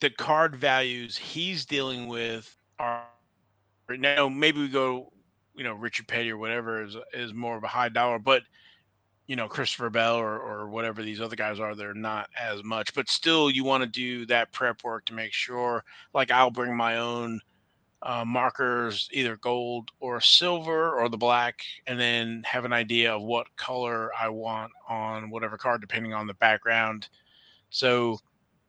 the 0.00 0.10
card 0.10 0.56
values 0.56 1.16
he's 1.16 1.66
dealing 1.66 2.06
with 2.06 2.56
are 2.78 3.04
now 3.90 4.28
maybe 4.28 4.60
we 4.60 4.68
go 4.68 5.12
you 5.54 5.64
know 5.64 5.74
Richard 5.74 6.06
Petty 6.06 6.30
or 6.30 6.38
whatever 6.38 6.84
is 6.84 6.96
is 7.12 7.34
more 7.34 7.56
of 7.56 7.64
a 7.64 7.68
high 7.68 7.88
dollar, 7.88 8.18
but 8.18 8.42
you 9.28 9.36
know 9.36 9.46
Christopher 9.46 9.90
Bell 9.90 10.16
or 10.16 10.40
or 10.40 10.68
whatever 10.68 11.02
these 11.02 11.20
other 11.20 11.36
guys 11.36 11.60
are, 11.60 11.76
they're 11.76 11.94
not 11.94 12.28
as 12.36 12.64
much. 12.64 12.92
But 12.94 13.08
still, 13.08 13.50
you 13.50 13.62
want 13.62 13.82
to 13.82 13.88
do 13.88 14.26
that 14.26 14.52
prep 14.52 14.82
work 14.82 15.04
to 15.06 15.14
make 15.14 15.32
sure. 15.32 15.84
Like 16.12 16.32
I'll 16.32 16.50
bring 16.50 16.76
my 16.76 16.96
own 16.96 17.40
uh, 18.02 18.24
markers, 18.26 19.08
either 19.12 19.36
gold 19.36 19.90
or 20.00 20.20
silver 20.20 20.92
or 20.98 21.08
the 21.08 21.16
black, 21.16 21.60
and 21.86 22.00
then 22.00 22.42
have 22.46 22.64
an 22.64 22.72
idea 22.72 23.14
of 23.14 23.22
what 23.22 23.54
color 23.56 24.10
I 24.18 24.28
want 24.30 24.72
on 24.88 25.30
whatever 25.30 25.56
card, 25.56 25.80
depending 25.80 26.14
on 26.14 26.26
the 26.26 26.34
background. 26.34 27.08
So, 27.70 28.18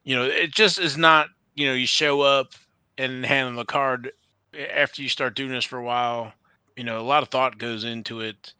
you 0.03 0.15
know, 0.15 0.25
it 0.25 0.51
just 0.51 0.77
is 0.79 0.97
not. 0.97 1.29
You 1.55 1.67
know, 1.67 1.73
you 1.73 1.87
show 1.87 2.21
up 2.21 2.53
and 2.97 3.25
hand 3.25 3.47
them 3.47 3.55
the 3.55 3.65
card 3.65 4.11
after 4.73 5.01
you 5.01 5.09
start 5.09 5.35
doing 5.35 5.51
this 5.51 5.65
for 5.65 5.77
a 5.77 5.83
while 5.83 6.33
you 6.79 6.85
know, 6.85 7.01
a 7.01 7.03
lot 7.03 7.23
of 7.23 7.29
thought 7.29 7.57
goes 7.57 7.83
into 7.83 8.21
it. 8.21 8.53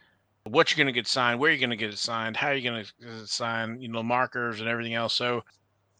What 0.51 0.71
you're 0.71 0.83
going 0.83 0.93
to 0.93 0.97
get 0.97 1.07
signed, 1.07 1.39
where 1.39 1.51
you're 1.51 1.59
going 1.59 1.69
to 1.69 1.75
get 1.75 1.93
it 1.93 1.97
signed, 1.97 2.35
how 2.35 2.51
you're 2.51 2.71
going 2.71 2.85
to 3.01 3.27
sign, 3.27 3.81
you 3.81 3.87
know, 3.87 4.03
markers 4.03 4.59
and 4.59 4.69
everything 4.69 4.93
else. 4.93 5.13
So 5.13 5.43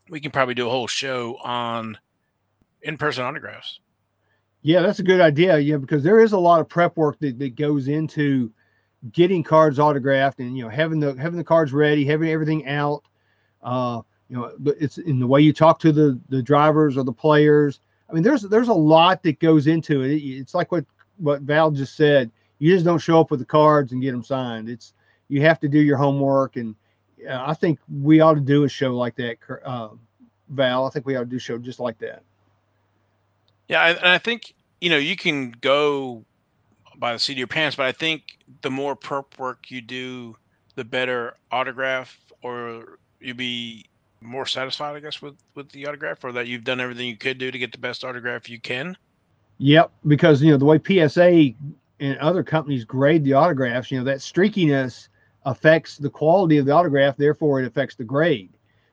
we 0.09 0.19
can 0.19 0.31
probably 0.31 0.55
do 0.55 0.67
a 0.67 0.71
whole 0.71 0.87
show 0.87 1.37
on 1.43 1.97
in-person 2.81 3.23
autographs. 3.23 3.79
Yeah, 4.61 4.81
that's 4.81 4.99
a 4.99 5.03
good 5.03 5.21
idea. 5.21 5.57
Yeah, 5.59 5.77
because 5.77 6.03
there 6.03 6.19
is 6.19 6.33
a 6.33 6.37
lot 6.37 6.59
of 6.59 6.67
prep 6.67 6.97
work 6.97 7.17
that, 7.19 7.39
that 7.39 7.55
goes 7.55 7.87
into 7.87 8.51
getting 9.13 9.43
cards 9.43 9.79
autographed 9.79 10.39
and 10.39 10.57
you 10.57 10.63
know 10.63 10.69
having 10.69 10.99
the 10.99 11.15
having 11.15 11.37
the 11.37 11.43
cards 11.43 11.71
ready, 11.71 12.03
having 12.05 12.29
everything 12.29 12.67
out. 12.67 13.03
Uh, 13.63 14.01
you 14.29 14.35
know, 14.35 14.51
but 14.59 14.75
it's 14.79 14.97
in 14.97 15.19
the 15.19 15.27
way 15.27 15.41
you 15.41 15.53
talk 15.53 15.79
to 15.79 15.91
the 15.91 16.19
the 16.29 16.41
drivers 16.41 16.97
or 16.97 17.03
the 17.03 17.13
players. 17.13 17.79
I 18.09 18.13
mean, 18.13 18.23
there's 18.23 18.41
there's 18.41 18.67
a 18.67 18.73
lot 18.73 19.23
that 19.23 19.39
goes 19.39 19.67
into 19.67 20.01
it. 20.01 20.15
It's 20.15 20.53
like 20.53 20.71
what 20.71 20.85
what 21.17 21.41
Val 21.41 21.71
just 21.71 21.95
said. 21.95 22.31
You 22.59 22.73
just 22.73 22.85
don't 22.85 22.99
show 22.99 23.19
up 23.19 23.31
with 23.31 23.39
the 23.39 23.45
cards 23.45 23.91
and 23.91 24.01
get 24.01 24.11
them 24.11 24.23
signed. 24.23 24.69
It's 24.69 24.93
you 25.29 25.41
have 25.41 25.59
to 25.61 25.69
do 25.69 25.79
your 25.79 25.97
homework, 25.97 26.57
and 26.57 26.75
uh, 27.27 27.43
I 27.45 27.53
think 27.53 27.79
we 28.01 28.19
ought 28.19 28.33
to 28.35 28.41
do 28.41 28.63
a 28.63 28.69
show 28.69 28.95
like 28.95 29.15
that, 29.15 29.37
uh, 29.65 29.89
Val. 30.49 30.85
I 30.85 30.89
think 30.89 31.05
we 31.05 31.15
ought 31.15 31.21
to 31.21 31.25
do 31.25 31.37
a 31.37 31.39
show 31.39 31.57
just 31.57 31.79
like 31.79 31.97
that. 31.99 32.23
Yeah, 33.67 33.87
and 33.87 34.07
I 34.07 34.17
think 34.17 34.53
you 34.81 34.89
know 34.89 34.97
you 34.97 35.15
can 35.15 35.51
go 35.61 36.25
by 36.97 37.13
the 37.13 37.19
seat 37.19 37.33
of 37.33 37.37
your 37.37 37.47
pants, 37.47 37.75
but 37.75 37.85
I 37.85 37.91
think 37.91 38.37
the 38.61 38.69
more 38.69 38.95
prep 38.95 39.39
work 39.39 39.71
you 39.71 39.81
do, 39.81 40.35
the 40.75 40.83
better 40.83 41.35
autograph, 41.51 42.17
or 42.41 42.99
you'll 43.21 43.37
be 43.37 43.85
more 44.21 44.45
satisfied, 44.45 44.95
I 44.95 44.99
guess, 44.99 45.21
with 45.21 45.35
with 45.55 45.69
the 45.69 45.87
autograph, 45.87 46.23
or 46.23 46.31
that 46.33 46.47
you've 46.47 46.63
done 46.63 46.81
everything 46.81 47.07
you 47.07 47.17
could 47.17 47.37
do 47.37 47.51
to 47.51 47.57
get 47.57 47.71
the 47.71 47.77
best 47.77 48.03
autograph 48.03 48.49
you 48.49 48.59
can. 48.59 48.97
Yep, 49.59 49.91
because 50.07 50.41
you 50.41 50.51
know 50.51 50.57
the 50.57 50.65
way 50.65 50.79
PSA 50.79 51.53
and 51.99 52.17
other 52.19 52.43
companies 52.43 52.85
grade 52.85 53.23
the 53.23 53.33
autographs, 53.33 53.91
you 53.91 53.97
know 53.97 54.05
that 54.05 54.19
streakiness 54.19 55.09
affects 55.45 55.97
the 55.97 56.09
quality 56.09 56.57
of 56.57 56.65
the 56.65 56.71
autograph, 56.71 57.17
therefore 57.17 57.61
it 57.61 57.65
affects 57.65 57.95
the 57.95 58.03
grade. 58.03 58.49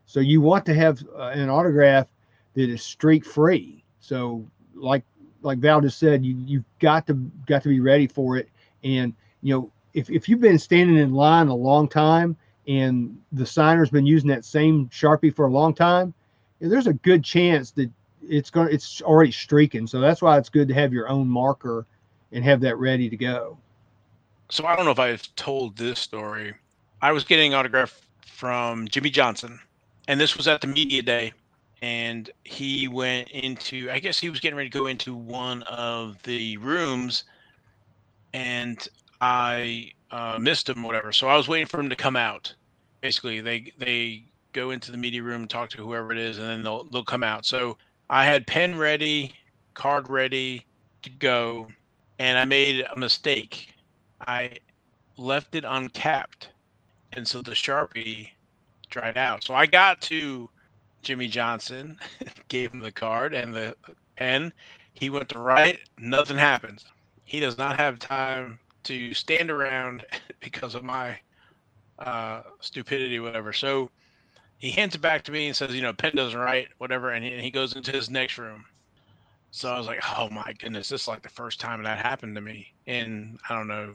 So 0.07 0.21
you 0.21 0.41
want 0.41 0.65
to 0.67 0.75
have 0.75 1.03
uh, 1.17 1.31
an 1.35 1.49
autograph 1.49 2.09
that 2.55 2.71
is 2.71 2.83
streak 2.83 3.25
free. 3.25 3.85
So 4.01 4.47
like 4.75 5.05
like 5.43 5.59
Val 5.59 5.81
just 5.81 5.99
said, 5.99 6.25
you 6.25 6.37
you've 6.45 6.65
got 6.79 7.07
to 7.07 7.15
got 7.47 7.63
to 7.63 7.69
be 7.69 7.81
ready 7.81 8.07
for 8.07 8.37
it. 8.37 8.49
And 8.85 9.15
you 9.43 9.55
know, 9.55 9.73
if 9.95 10.11
if 10.11 10.29
you've 10.29 10.41
been 10.41 10.59
standing 10.59 10.97
in 10.97 11.13
line 11.13 11.49
a 11.49 11.55
long 11.55 11.89
time 11.89 12.37
and 12.69 13.19
the 13.33 13.47
signer's 13.47 13.91
been 13.91 14.07
using 14.07 14.29
that 14.31 14.45
same 14.45 14.89
sharpie 14.89 15.35
for 15.35 15.47
a 15.47 15.51
long 15.51 15.75
time, 15.75 16.15
there's 16.61 16.87
a 16.87 16.95
good 16.95 17.23
chance 17.23 17.71
that 17.73 17.91
it's 18.29 18.51
going 18.51 18.69
to 18.69 18.75
it's 18.75 19.03
already 19.03 19.33
streaking. 19.33 19.87
So 19.87 20.01
that's 20.01 20.23
why 20.23 20.39
it's 20.39 20.49
good 20.49 20.69
to 20.69 20.75
have 20.75 20.93
your 20.93 21.09
own 21.09 21.29
marker 21.29 21.87
and 22.33 22.45
have 22.45 22.61
that 22.61 22.77
ready 22.77 23.09
to 23.09 23.17
go. 23.17 23.59
So 24.51 24.65
I 24.67 24.77
don't 24.77 24.85
know 24.85 24.93
if 24.93 24.99
I've 24.99 25.35
told 25.37 25.77
this 25.77 25.99
story. 25.99 26.55
I 27.03 27.13
was 27.13 27.25
getting 27.25 27.55
autograph 27.55 28.01
from 28.25 28.89
Jimmie 28.89 29.11
Johnson, 29.11 29.59
and 30.09 30.21
this 30.21 30.37
was 30.37 30.49
at 30.49 30.61
the 30.61 30.67
media 30.67 31.03
day. 31.03 31.33
And 31.83 32.31
he 32.45 32.89
went 32.89 33.31
into, 33.31 33.91
I 33.91 33.99
guess 33.99 34.19
he 34.19 34.31
was 34.31 34.41
getting 34.41 34.57
ready 34.57 34.71
to 34.71 34.79
go 34.79 34.87
into 34.87 35.15
one 35.15 35.63
of 35.65 36.17
the 36.23 36.57
rooms, 36.57 37.25
and 38.33 38.89
I 39.21 39.93
uh, 40.11 40.39
missed 40.41 40.69
him, 40.69 40.83
whatever. 40.83 41.13
So 41.13 41.29
I 41.29 41.37
was 41.37 41.49
waiting 41.49 41.67
for 41.67 41.79
him 41.79 41.91
to 41.91 41.97
come 41.97 42.17
out. 42.17 42.55
Basically, 43.03 43.41
they 43.41 43.73
they 43.79 44.25
go 44.53 44.71
into 44.71 44.91
the 44.91 44.97
media 44.97 45.23
room, 45.23 45.47
talk 45.47 45.69
to 45.71 45.77
whoever 45.77 46.13
it 46.13 46.19
is, 46.19 46.39
and 46.39 46.47
then 46.47 46.63
they'll 46.63 46.85
they'll 46.85 47.05
come 47.05 47.23
out. 47.23 47.45
So 47.45 47.77
I 48.09 48.25
had 48.25 48.47
pen 48.47 48.79
ready, 48.79 49.35
card 49.75 50.09
ready 50.09 50.65
to 51.03 51.11
go, 51.11 51.69
and 52.19 52.39
I 52.39 52.45
made 52.45 52.85
a 52.85 52.99
mistake. 52.99 53.75
I 54.27 54.59
left 55.17 55.55
it 55.55 55.65
uncapped, 55.67 56.51
and 57.13 57.27
so 57.27 57.43
the 57.43 57.53
sharpie 57.53 58.31
dried 58.91 59.17
out. 59.17 59.45
So 59.45 59.55
I 59.55 59.67
got 59.67 60.01
to 60.03 60.49
Jimmie 61.03 61.29
Johnson, 61.29 61.99
gave 62.49 62.73
him 62.73 62.81
the 62.81 62.93
card 62.93 63.35
and 63.35 63.55
the 63.55 63.77
pen. 64.17 64.53
He 64.95 65.11
went 65.11 65.29
to 65.31 65.39
write. 65.39 65.81
Nothing 65.99 66.39
happens. 66.39 66.85
He 67.25 67.41
does 67.41 67.59
not 67.59 67.77
have 67.79 67.99
time 67.99 68.59
to 68.85 69.13
stand 69.15 69.51
around 69.51 70.05
because 70.41 70.75
of 70.75 70.85
my 70.85 71.19
uh, 71.99 72.43
stupidity, 72.61 73.21
whatever. 73.21 73.53
So 73.53 73.91
he 74.59 74.71
hands 74.71 74.95
it 74.95 75.01
back 75.01 75.23
to 75.25 75.33
me 75.33 75.47
and 75.47 75.57
says, 75.57 75.75
you 75.75 75.83
know, 75.83 75.93
pen 75.93 76.13
doesn't 76.15 76.39
write, 76.39 76.69
whatever, 76.79 77.11
and 77.11 77.25
he, 77.25 77.33
and 77.33 77.43
he 77.43 77.51
goes 77.51 77.75
into 77.75 77.93
his 77.93 78.09
next 78.11 78.39
room. 78.39 78.65
So 79.57 79.71
I 79.73 79.79
was 79.79 79.87
like, 79.87 80.03
oh 80.19 80.29
my 80.29 80.53
goodness, 80.59 80.91
this 80.91 81.03
is 81.03 81.09
like 81.09 81.23
the 81.23 81.31
first 81.31 81.61
time 81.61 81.83
that 81.83 81.99
happened 81.99 82.35
to 82.35 82.43
me 82.43 82.75
in 82.85 83.39
I 83.49 83.55
don't 83.57 83.69
know, 83.69 83.95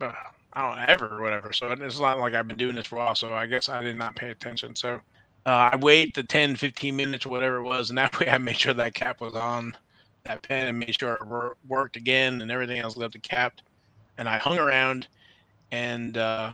uh, 0.00 0.12
I 0.52 0.62
don't 0.62 0.88
ever 0.88 1.20
whatever. 1.20 1.52
So 1.52 1.72
it's 1.72 1.98
not 1.98 2.20
like 2.20 2.34
I've 2.34 2.46
been 2.46 2.56
doing 2.56 2.76
this 2.76 2.86
for 2.86 2.96
a 2.96 2.98
while. 3.00 3.14
So 3.16 3.34
I 3.34 3.46
guess 3.46 3.68
I 3.68 3.82
did 3.82 3.96
not 3.98 4.14
pay 4.14 4.30
attention. 4.30 4.76
So 4.76 5.00
uh, 5.46 5.70
I 5.72 5.76
wait 5.76 6.14
the 6.14 6.22
10, 6.22 6.54
15 6.54 6.94
minutes 6.94 7.26
whatever 7.26 7.56
it 7.56 7.64
was, 7.64 7.90
and 7.90 7.98
that 7.98 8.20
way 8.20 8.28
I 8.28 8.38
made 8.38 8.56
sure 8.56 8.72
that 8.72 8.94
cap 8.94 9.20
was 9.20 9.34
on 9.34 9.76
that 10.26 10.42
pen 10.42 10.68
and 10.68 10.78
made 10.78 10.96
sure 10.96 11.14
it 11.14 11.56
worked 11.66 11.96
again 11.96 12.40
and 12.40 12.52
everything 12.52 12.78
else 12.78 12.96
left 12.96 13.16
it 13.16 13.24
capped. 13.24 13.62
And 14.16 14.28
I 14.28 14.38
hung 14.38 14.58
around, 14.60 15.08
and 15.72 16.16
uh, 16.16 16.52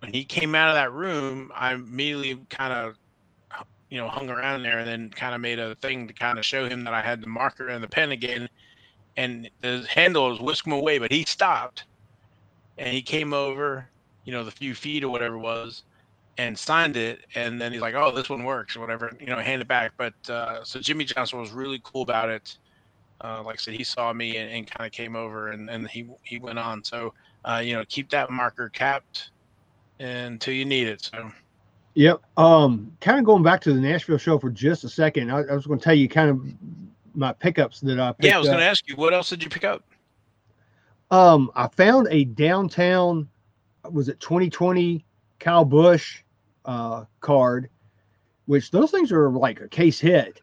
when 0.00 0.12
he 0.12 0.24
came 0.24 0.56
out 0.56 0.70
of 0.70 0.74
that 0.74 0.92
room, 0.92 1.52
I 1.54 1.74
immediately 1.74 2.44
kind 2.50 2.72
of, 2.72 2.96
you 3.90 3.98
know, 3.98 4.08
hung 4.08 4.28
around 4.28 4.62
there 4.62 4.78
and 4.78 4.88
then 4.88 5.10
kind 5.10 5.34
of 5.34 5.40
made 5.40 5.58
a 5.58 5.74
thing 5.76 6.06
to 6.08 6.14
kind 6.14 6.38
of 6.38 6.44
show 6.44 6.68
him 6.68 6.84
that 6.84 6.94
I 6.94 7.00
had 7.00 7.22
the 7.22 7.26
marker 7.26 7.68
and 7.68 7.82
the 7.82 7.88
pen 7.88 8.12
again. 8.12 8.48
And 9.16 9.50
the 9.62 9.86
handle 9.90 10.30
was 10.30 10.40
whisk 10.40 10.66
him 10.66 10.72
away, 10.72 10.98
but 10.98 11.10
he 11.10 11.24
stopped 11.24 11.84
and 12.78 12.88
he 12.88 13.02
came 13.02 13.32
over, 13.32 13.88
you 14.24 14.32
know, 14.32 14.44
the 14.44 14.50
few 14.50 14.74
feet 14.74 15.02
or 15.02 15.08
whatever 15.08 15.34
it 15.36 15.40
was, 15.40 15.82
and 16.38 16.56
signed 16.56 16.96
it. 16.96 17.20
And 17.34 17.60
then 17.60 17.72
he's 17.72 17.80
like, 17.80 17.94
"Oh, 17.94 18.12
this 18.12 18.30
one 18.30 18.44
works," 18.44 18.76
or 18.76 18.80
whatever, 18.80 19.12
you 19.20 19.26
know, 19.26 19.38
hand 19.38 19.60
it 19.60 19.68
back. 19.68 19.92
But 19.96 20.14
uh, 20.30 20.64
so 20.64 20.80
Jimmie 20.80 21.04
Johnson 21.04 21.40
was 21.40 21.50
really 21.50 21.80
cool 21.82 22.02
about 22.02 22.28
it. 22.28 22.56
Uh, 23.22 23.42
like 23.42 23.54
I 23.54 23.58
said, 23.58 23.74
he 23.74 23.82
saw 23.82 24.12
me 24.12 24.36
and, 24.36 24.50
and 24.50 24.70
kind 24.70 24.86
of 24.86 24.92
came 24.92 25.16
over, 25.16 25.48
and, 25.48 25.68
and 25.68 25.88
he 25.88 26.08
he 26.22 26.38
went 26.38 26.58
on. 26.58 26.84
So 26.84 27.12
uh, 27.44 27.60
you 27.64 27.74
know, 27.74 27.84
keep 27.88 28.10
that 28.10 28.30
marker 28.30 28.68
capped 28.68 29.30
until 29.98 30.54
you 30.54 30.64
need 30.64 30.86
it. 30.86 31.02
So. 31.02 31.30
Yep. 31.98 32.22
Um, 32.36 32.92
kind 33.00 33.18
of 33.18 33.24
going 33.24 33.42
back 33.42 33.60
to 33.62 33.72
the 33.72 33.80
Nashville 33.80 34.18
show 34.18 34.38
for 34.38 34.50
just 34.50 34.84
a 34.84 34.88
second. 34.88 35.32
I, 35.32 35.38
I 35.40 35.54
was 35.54 35.66
going 35.66 35.80
to 35.80 35.84
tell 35.84 35.96
you 35.96 36.08
kind 36.08 36.30
of 36.30 36.40
my 37.12 37.32
pickups 37.32 37.80
that 37.80 37.98
I. 37.98 38.14
yeah, 38.20 38.36
I 38.36 38.38
was 38.38 38.46
going 38.46 38.60
to 38.60 38.64
ask 38.64 38.88
you 38.88 38.94
what 38.94 39.12
else 39.12 39.30
did 39.30 39.42
you 39.42 39.50
pick 39.50 39.64
up? 39.64 39.82
Um, 41.10 41.50
I 41.56 41.66
found 41.66 42.06
a 42.12 42.22
downtown. 42.22 43.28
Was 43.90 44.08
it 44.08 44.20
2020 44.20 45.04
Kyle 45.40 45.64
Busch 45.64 46.22
uh, 46.66 47.04
card, 47.18 47.68
which 48.46 48.70
those 48.70 48.92
things 48.92 49.10
are 49.10 49.30
like 49.30 49.60
a 49.60 49.66
case 49.66 49.98
hit, 49.98 50.40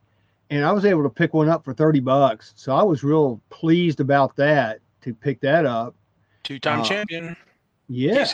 and 0.50 0.66
I 0.66 0.74
was 0.74 0.84
able 0.84 1.04
to 1.04 1.10
pick 1.10 1.34
one 1.34 1.48
up 1.48 1.64
for 1.64 1.74
30 1.74 2.02
bucks. 2.02 2.52
So 2.58 2.76
I 2.76 2.84
was 2.84 3.02
real 3.02 3.42
pleased 3.50 4.02
about 4.02 4.36
that 4.36 4.80
to 5.04 5.14
pick 5.14 5.40
that 5.40 5.66
up. 5.66 5.96
Two-time 6.44 6.82
uh, 6.82 6.84
champion. 6.84 7.38
Yeah. 7.88 8.28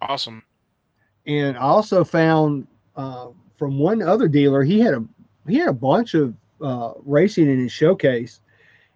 Awesome. 0.00 0.44
And 1.26 1.56
I 1.56 1.60
also 1.60 2.04
found 2.04 2.66
uh, 2.96 3.28
from 3.56 3.78
one 3.78 4.02
other 4.02 4.28
dealer, 4.28 4.62
he 4.62 4.80
had 4.80 4.94
a 4.94 5.04
he 5.48 5.56
had 5.56 5.68
a 5.68 5.74
bunch 5.74 6.14
of 6.14 6.34
uh, 6.60 6.92
racing 7.04 7.48
in 7.48 7.58
his 7.58 7.72
showcase, 7.72 8.40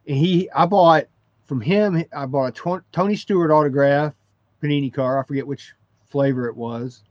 and 0.06 0.16
he 0.16 0.50
I 0.50 0.66
bought 0.66 1.06
from 1.46 1.60
him. 1.60 2.04
I 2.16 2.26
bought 2.26 2.58
a 2.58 2.82
Tony 2.92 3.16
Stewart 3.16 3.50
autograph 3.50 4.14
Panini 4.62 4.92
car. 4.92 5.18
I 5.18 5.26
forget 5.26 5.46
which 5.46 5.74
flavor 6.06 6.48
it 6.48 6.56
was. 6.56 7.02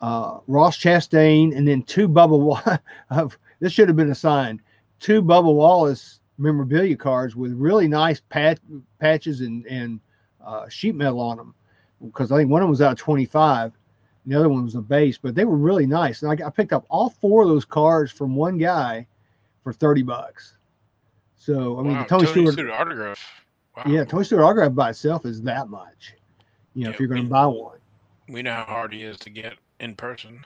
Uh, 0.00 0.38
Ross 0.46 0.78
Chastain, 0.78 1.56
and 1.56 1.68
then 1.68 1.82
two 1.82 2.08
Bubba. 2.08 2.80
this 3.60 3.72
should 3.72 3.88
have 3.88 3.96
been 3.96 4.10
assigned 4.10 4.60
two 5.00 5.22
Bubba 5.22 5.52
Wallace 5.52 6.20
memorabilia 6.38 6.96
cards 6.96 7.34
with 7.34 7.52
really 7.52 7.88
nice 7.88 8.20
pat, 8.28 8.60
patches 8.98 9.40
and 9.40 9.66
and 9.66 10.00
uh, 10.44 10.68
sheet 10.68 10.94
metal 10.94 11.20
on 11.20 11.36
them 11.38 11.54
because 12.04 12.30
I 12.30 12.38
think 12.38 12.50
one 12.50 12.62
of 12.62 12.64
them 12.64 12.70
was 12.70 12.80
out 12.80 12.92
of 12.92 12.98
25. 12.98 13.72
The 14.26 14.36
other 14.36 14.48
one 14.48 14.64
was 14.64 14.74
a 14.74 14.80
base, 14.80 15.18
but 15.18 15.34
they 15.34 15.44
were 15.44 15.56
really 15.56 15.86
nice. 15.86 16.22
And 16.22 16.30
I, 16.30 16.46
I 16.46 16.50
picked 16.50 16.72
up 16.72 16.84
all 16.88 17.10
four 17.10 17.42
of 17.42 17.48
those 17.48 17.64
cars 17.64 18.12
from 18.12 18.36
one 18.36 18.58
guy 18.58 19.06
for 19.62 19.72
30 19.72 20.02
bucks. 20.02 20.54
So, 21.36 21.78
I 21.78 21.82
mean, 21.82 21.94
wow, 21.94 22.04
Tony, 22.04 22.26
Tony, 22.26 22.52
Stewart, 22.52 22.70
autograph. 22.70 23.26
Wow. 23.76 23.84
Yeah, 23.86 24.04
Tony 24.04 24.24
Stewart 24.24 24.42
autograph 24.42 24.74
by 24.74 24.90
itself 24.90 25.24
is 25.24 25.40
that 25.42 25.68
much, 25.68 26.14
you 26.74 26.84
know, 26.84 26.90
yeah, 26.90 26.94
if 26.94 27.00
you're 27.00 27.08
going 27.08 27.22
to 27.22 27.28
buy 27.28 27.46
one. 27.46 27.78
We 28.28 28.42
know 28.42 28.52
how 28.52 28.64
hard 28.64 28.92
he 28.92 29.04
is 29.04 29.16
to 29.20 29.30
get 29.30 29.54
in 29.80 29.94
person. 29.94 30.44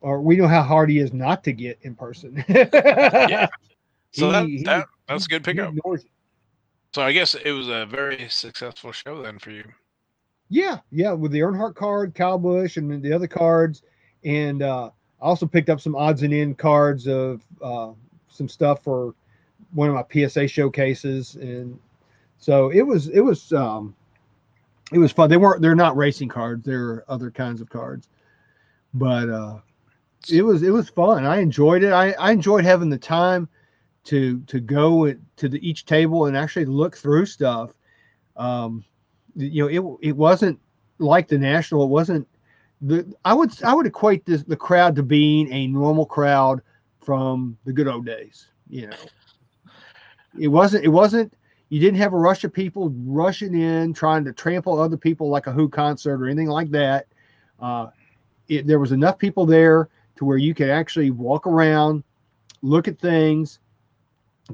Or 0.00 0.20
we 0.20 0.36
know 0.36 0.48
how 0.48 0.62
hard 0.62 0.90
he 0.90 0.98
is 0.98 1.12
not 1.12 1.44
to 1.44 1.52
get 1.52 1.78
in 1.82 1.94
person. 1.94 2.44
yeah. 2.48 3.46
So 4.10 4.26
he, 4.26 4.32
that, 4.32 4.46
he, 4.46 4.62
that, 4.64 4.86
that's 5.06 5.26
a 5.26 5.28
good 5.28 5.44
pickup. 5.44 5.72
So 6.94 7.02
I 7.02 7.12
guess 7.12 7.34
it 7.34 7.52
was 7.52 7.68
a 7.68 7.86
very 7.86 8.28
successful 8.28 8.92
show 8.92 9.22
then 9.22 9.38
for 9.38 9.50
you. 9.50 9.64
Yeah, 10.52 10.80
yeah, 10.90 11.12
with 11.12 11.32
the 11.32 11.40
Earnhardt 11.40 11.76
card, 11.76 12.14
Kyle 12.14 12.38
Busch, 12.38 12.76
and 12.76 13.02
the 13.02 13.10
other 13.10 13.26
cards, 13.26 13.82
and 14.22 14.62
uh, 14.62 14.90
I 15.22 15.24
also 15.24 15.46
picked 15.46 15.70
up 15.70 15.80
some 15.80 15.96
odds 15.96 16.22
and 16.22 16.34
end 16.34 16.58
cards 16.58 17.08
of 17.08 17.42
uh, 17.62 17.92
some 18.28 18.50
stuff 18.50 18.84
for 18.84 19.14
one 19.72 19.88
of 19.88 19.94
my 19.94 20.04
PSA 20.12 20.48
showcases, 20.48 21.36
and 21.36 21.78
so 22.36 22.68
it 22.68 22.82
was 22.82 23.08
it 23.08 23.20
was 23.20 23.50
um, 23.54 23.96
it 24.92 24.98
was 24.98 25.10
fun. 25.10 25.30
They 25.30 25.38
weren't 25.38 25.62
they're 25.62 25.74
not 25.74 25.96
racing 25.96 26.28
cards; 26.28 26.66
they're 26.66 27.02
other 27.08 27.30
kinds 27.30 27.62
of 27.62 27.70
cards, 27.70 28.10
but 28.92 29.30
uh, 29.30 29.56
it 30.30 30.42
was 30.42 30.62
it 30.62 30.70
was 30.70 30.90
fun. 30.90 31.24
I 31.24 31.38
enjoyed 31.38 31.82
it. 31.82 31.94
I, 31.94 32.12
I 32.12 32.30
enjoyed 32.30 32.66
having 32.66 32.90
the 32.90 32.98
time 32.98 33.48
to 34.04 34.40
to 34.40 34.60
go 34.60 35.14
to 35.36 35.48
the 35.48 35.66
each 35.66 35.86
table 35.86 36.26
and 36.26 36.36
actually 36.36 36.66
look 36.66 36.94
through 36.94 37.24
stuff. 37.24 37.70
Um, 38.36 38.84
you 39.36 39.62
know, 39.62 39.98
it 40.00 40.08
it 40.08 40.16
wasn't 40.16 40.58
like 40.98 41.28
the 41.28 41.38
national. 41.38 41.84
It 41.84 41.88
wasn't 41.88 42.28
the. 42.80 43.12
I 43.24 43.34
would 43.34 43.62
I 43.62 43.74
would 43.74 43.86
equate 43.86 44.24
this 44.24 44.42
the 44.42 44.56
crowd 44.56 44.96
to 44.96 45.02
being 45.02 45.52
a 45.52 45.66
normal 45.66 46.06
crowd 46.06 46.62
from 47.00 47.56
the 47.64 47.72
good 47.72 47.88
old 47.88 48.06
days. 48.06 48.48
You 48.68 48.88
know, 48.88 48.96
it 50.38 50.48
wasn't. 50.48 50.84
It 50.84 50.88
wasn't. 50.88 51.32
You 51.68 51.80
didn't 51.80 51.98
have 51.98 52.12
a 52.12 52.18
rush 52.18 52.44
of 52.44 52.52
people 52.52 52.90
rushing 53.06 53.54
in 53.58 53.94
trying 53.94 54.24
to 54.24 54.32
trample 54.32 54.78
other 54.78 54.98
people 54.98 55.30
like 55.30 55.46
a 55.46 55.52
Who 55.52 55.68
concert 55.68 56.22
or 56.22 56.26
anything 56.26 56.48
like 56.48 56.70
that. 56.72 57.06
Uh, 57.58 57.88
it, 58.48 58.66
there 58.66 58.78
was 58.78 58.92
enough 58.92 59.18
people 59.18 59.46
there 59.46 59.88
to 60.16 60.24
where 60.24 60.36
you 60.36 60.54
could 60.54 60.68
actually 60.68 61.10
walk 61.10 61.46
around, 61.46 62.04
look 62.60 62.88
at 62.88 62.98
things, 62.98 63.60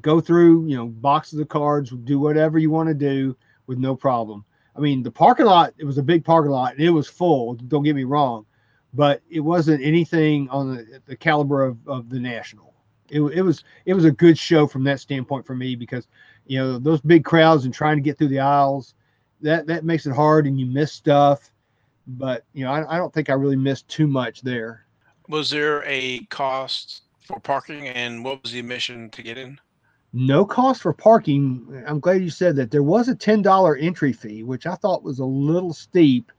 go 0.00 0.20
through, 0.20 0.66
you 0.66 0.76
know, 0.76 0.86
boxes 0.86 1.40
of 1.40 1.48
cards, 1.48 1.90
do 1.90 2.18
whatever 2.20 2.58
you 2.58 2.70
want 2.70 2.88
to 2.88 2.94
do 2.94 3.36
with 3.66 3.78
no 3.78 3.96
problem. 3.96 4.44
I 4.78 4.80
mean, 4.80 5.02
the 5.02 5.10
parking 5.10 5.46
lot, 5.46 5.74
it 5.76 5.84
was 5.84 5.98
a 5.98 6.02
big 6.02 6.24
parking 6.24 6.52
lot 6.52 6.74
and 6.74 6.80
it 6.80 6.90
was 6.90 7.08
full. 7.08 7.54
Don't 7.54 7.82
get 7.82 7.96
me 7.96 8.04
wrong, 8.04 8.46
but 8.94 9.20
it 9.28 9.40
wasn't 9.40 9.82
anything 9.82 10.48
on 10.50 10.76
the, 10.76 11.02
the 11.04 11.16
caliber 11.16 11.64
of, 11.64 11.76
of 11.88 12.08
the 12.08 12.20
national. 12.20 12.72
It, 13.10 13.20
it 13.20 13.42
was 13.42 13.64
it 13.86 13.94
was 13.94 14.04
a 14.04 14.10
good 14.10 14.38
show 14.38 14.66
from 14.66 14.84
that 14.84 15.00
standpoint 15.00 15.46
for 15.46 15.56
me 15.56 15.74
because 15.74 16.06
you 16.46 16.58
know 16.58 16.78
those 16.78 17.00
big 17.00 17.24
crowds 17.24 17.64
and 17.64 17.72
trying 17.72 17.96
to 17.96 18.02
get 18.02 18.18
through 18.18 18.28
the 18.28 18.38
aisles 18.38 18.94
that 19.40 19.66
that 19.66 19.84
makes 19.84 20.06
it 20.06 20.14
hard 20.14 20.46
and 20.46 20.60
you 20.60 20.66
miss 20.66 20.92
stuff. 20.92 21.50
But 22.06 22.44
you 22.52 22.64
know, 22.64 22.70
I, 22.70 22.96
I 22.96 22.98
don't 22.98 23.12
think 23.12 23.30
I 23.30 23.34
really 23.34 23.56
missed 23.56 23.88
too 23.88 24.06
much 24.06 24.42
there. 24.42 24.84
Was 25.28 25.50
there 25.50 25.82
a 25.86 26.20
cost 26.26 27.02
for 27.20 27.40
parking, 27.40 27.88
and 27.88 28.22
what 28.22 28.42
was 28.42 28.52
the 28.52 28.58
admission 28.58 29.10
to 29.10 29.22
get 29.22 29.38
in? 29.38 29.58
No 30.12 30.44
cost 30.44 30.82
for 30.82 30.92
parking. 30.92 31.84
I'm 31.86 32.00
glad 32.00 32.22
you 32.22 32.30
said 32.30 32.56
that. 32.56 32.70
There 32.70 32.82
was 32.82 33.08
a 33.08 33.14
ten 33.14 33.42
dollar 33.42 33.76
entry 33.76 34.12
fee, 34.12 34.42
which 34.42 34.66
I 34.66 34.74
thought 34.74 35.02
was 35.02 35.18
a 35.18 35.24
little 35.24 35.74
steep, 35.74 36.32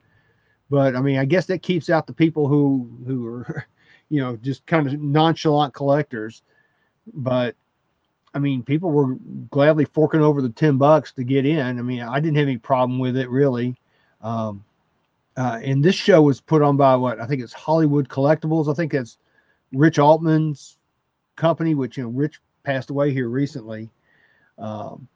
but 0.70 0.96
I 0.96 1.02
mean, 1.02 1.20
I 1.20 1.26
guess 1.26 1.46
that 1.48 1.62
keeps 1.62 1.90
out 1.90 2.08
the 2.08 2.14
people 2.14 2.48
who 2.48 2.90
who 3.06 3.28
are, 3.28 3.68
you 4.10 4.22
know, 4.22 4.36
just 4.38 4.66
kind 4.66 4.88
of 4.88 5.00
nonchalant 5.00 5.74
collectors. 5.74 6.42
But 7.14 7.56
I 8.34 8.40
mean, 8.40 8.64
people 8.64 8.92
were 8.92 9.16
gladly 9.52 9.86
forking 9.86 10.22
over 10.22 10.42
the 10.42 10.50
ten 10.50 10.78
bucks 10.78 11.12
to 11.14 11.24
get 11.24 11.46
in. 11.46 11.80
I 11.80 11.82
mean, 11.84 12.02
I 12.02 12.20
didn't 12.20 12.38
have 12.38 12.48
any 12.48 12.58
problem 12.58 12.98
with 12.98 13.18
it 13.18 13.30
really. 13.30 13.76
Um, 14.22 14.66
uh, 15.38 15.60
and 15.64 15.84
this 15.84 15.96
show 15.96 16.22
was 16.22 16.42
put 16.42 16.62
on 16.62 16.76
by 16.76 16.96
what 16.96 17.22
I 17.22 17.28
think 17.28 17.42
it's 17.42 17.54
Hollywood 17.54 18.10
Collectibles. 18.10 18.70
I 18.70 18.74
think 18.74 18.92
that's 18.92 19.18
Rich 19.72 20.00
Altman's 20.00 20.78
company, 21.36 21.76
which 21.76 21.98
you 21.98 22.04
know 22.04 22.10
Rich 22.10 22.42
passed 22.64 22.90
away 22.90 23.12
here 23.12 23.30
recently. 23.30 23.90
Um, 24.58 25.08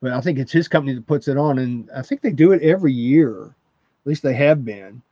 but 0.00 0.12
I 0.12 0.20
think 0.20 0.38
it's 0.38 0.52
his 0.52 0.68
company 0.68 0.94
that 0.94 1.06
puts 1.06 1.28
it 1.28 1.36
on, 1.36 1.58
and 1.58 1.88
I 1.94 2.02
think 2.02 2.20
they 2.20 2.32
do 2.32 2.52
it 2.52 2.62
every 2.62 2.92
year. 2.92 3.44
At 3.46 4.06
least 4.06 4.22
they 4.22 4.34
have 4.34 4.64
been. 4.64 5.02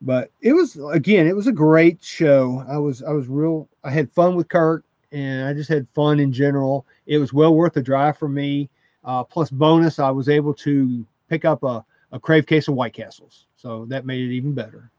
But 0.00 0.30
it 0.40 0.52
was 0.52 0.78
again, 0.92 1.26
it 1.26 1.36
was 1.36 1.46
a 1.46 1.52
great 1.52 2.02
show. 2.02 2.64
I 2.68 2.76
was 2.78 3.02
I 3.02 3.12
was 3.12 3.28
real. 3.28 3.68
I 3.84 3.90
had 3.90 4.10
fun 4.10 4.34
with 4.34 4.48
Kirk, 4.48 4.84
and 5.12 5.46
I 5.46 5.52
just 5.52 5.68
had 5.68 5.86
fun 5.94 6.18
in 6.20 6.32
general. 6.32 6.86
It 7.06 7.18
was 7.18 7.32
well 7.32 7.54
worth 7.54 7.74
the 7.74 7.82
drive 7.82 8.18
for 8.18 8.28
me. 8.28 8.68
Uh, 9.04 9.24
plus 9.24 9.50
bonus, 9.50 9.98
I 9.98 10.10
was 10.10 10.28
able 10.28 10.54
to 10.54 11.04
pick 11.28 11.44
up 11.44 11.62
a, 11.62 11.84
a 12.12 12.20
crave 12.20 12.46
case 12.46 12.68
of 12.68 12.74
White 12.74 12.94
Castles, 12.94 13.46
so 13.56 13.84
that 13.86 14.06
made 14.06 14.28
it 14.28 14.34
even 14.34 14.52
better. 14.52 14.90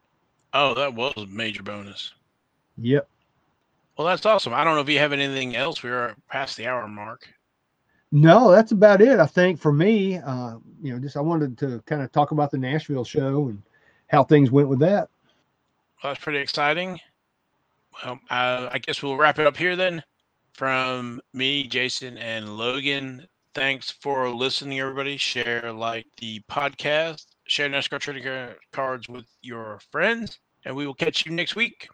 Oh, 0.53 0.73
that 0.73 0.93
was 0.93 1.13
a 1.17 1.25
major 1.27 1.63
bonus. 1.63 2.13
Yep. 2.77 3.07
Well, 3.97 4.07
that's 4.07 4.25
awesome. 4.25 4.53
I 4.53 4.63
don't 4.63 4.75
know 4.75 4.81
if 4.81 4.89
you 4.89 4.99
have 4.99 5.13
anything 5.13 5.55
else. 5.55 5.83
We 5.83 5.91
are 5.91 6.15
past 6.29 6.57
the 6.57 6.67
hour 6.67 6.87
mark. 6.87 7.27
No, 8.11 8.51
that's 8.51 8.71
about 8.71 9.01
it. 9.01 9.19
I 9.19 9.25
think 9.25 9.59
for 9.59 9.73
me, 9.73 10.17
uh, 10.17 10.57
you 10.81 10.93
know, 10.93 10.99
just 10.99 11.17
I 11.17 11.21
wanted 11.21 11.57
to 11.59 11.81
kind 11.85 12.01
of 12.01 12.11
talk 12.11 12.31
about 12.31 12.51
the 12.51 12.57
Nashville 12.57 13.03
show 13.03 13.49
and 13.49 13.61
how 14.07 14.23
things 14.23 14.51
went 14.51 14.69
with 14.69 14.79
that. 14.79 15.09
Well, 16.03 16.13
that's 16.13 16.23
pretty 16.23 16.39
exciting. 16.39 16.99
Well, 18.03 18.19
uh, 18.29 18.69
I 18.71 18.79
guess 18.79 19.01
we'll 19.01 19.17
wrap 19.17 19.39
it 19.39 19.47
up 19.47 19.57
here 19.57 19.75
then. 19.75 20.03
From 20.53 21.19
me, 21.33 21.63
Jason, 21.63 22.19
and 22.19 22.57
Logan, 22.57 23.27
thanks 23.55 23.89
for 23.89 24.29
listening, 24.29 24.79
everybody. 24.79 25.17
Share, 25.17 25.71
like 25.71 26.05
the 26.17 26.41
podcast, 26.51 27.25
share 27.45 27.67
NASCAR 27.69 27.99
trading 27.99 28.53
cards 28.71 29.09
with 29.09 29.25
your 29.41 29.79
friends, 29.91 30.37
and 30.65 30.75
we 30.75 30.85
will 30.85 30.93
catch 30.93 31.25
you 31.25 31.31
next 31.31 31.55
week. 31.55 31.89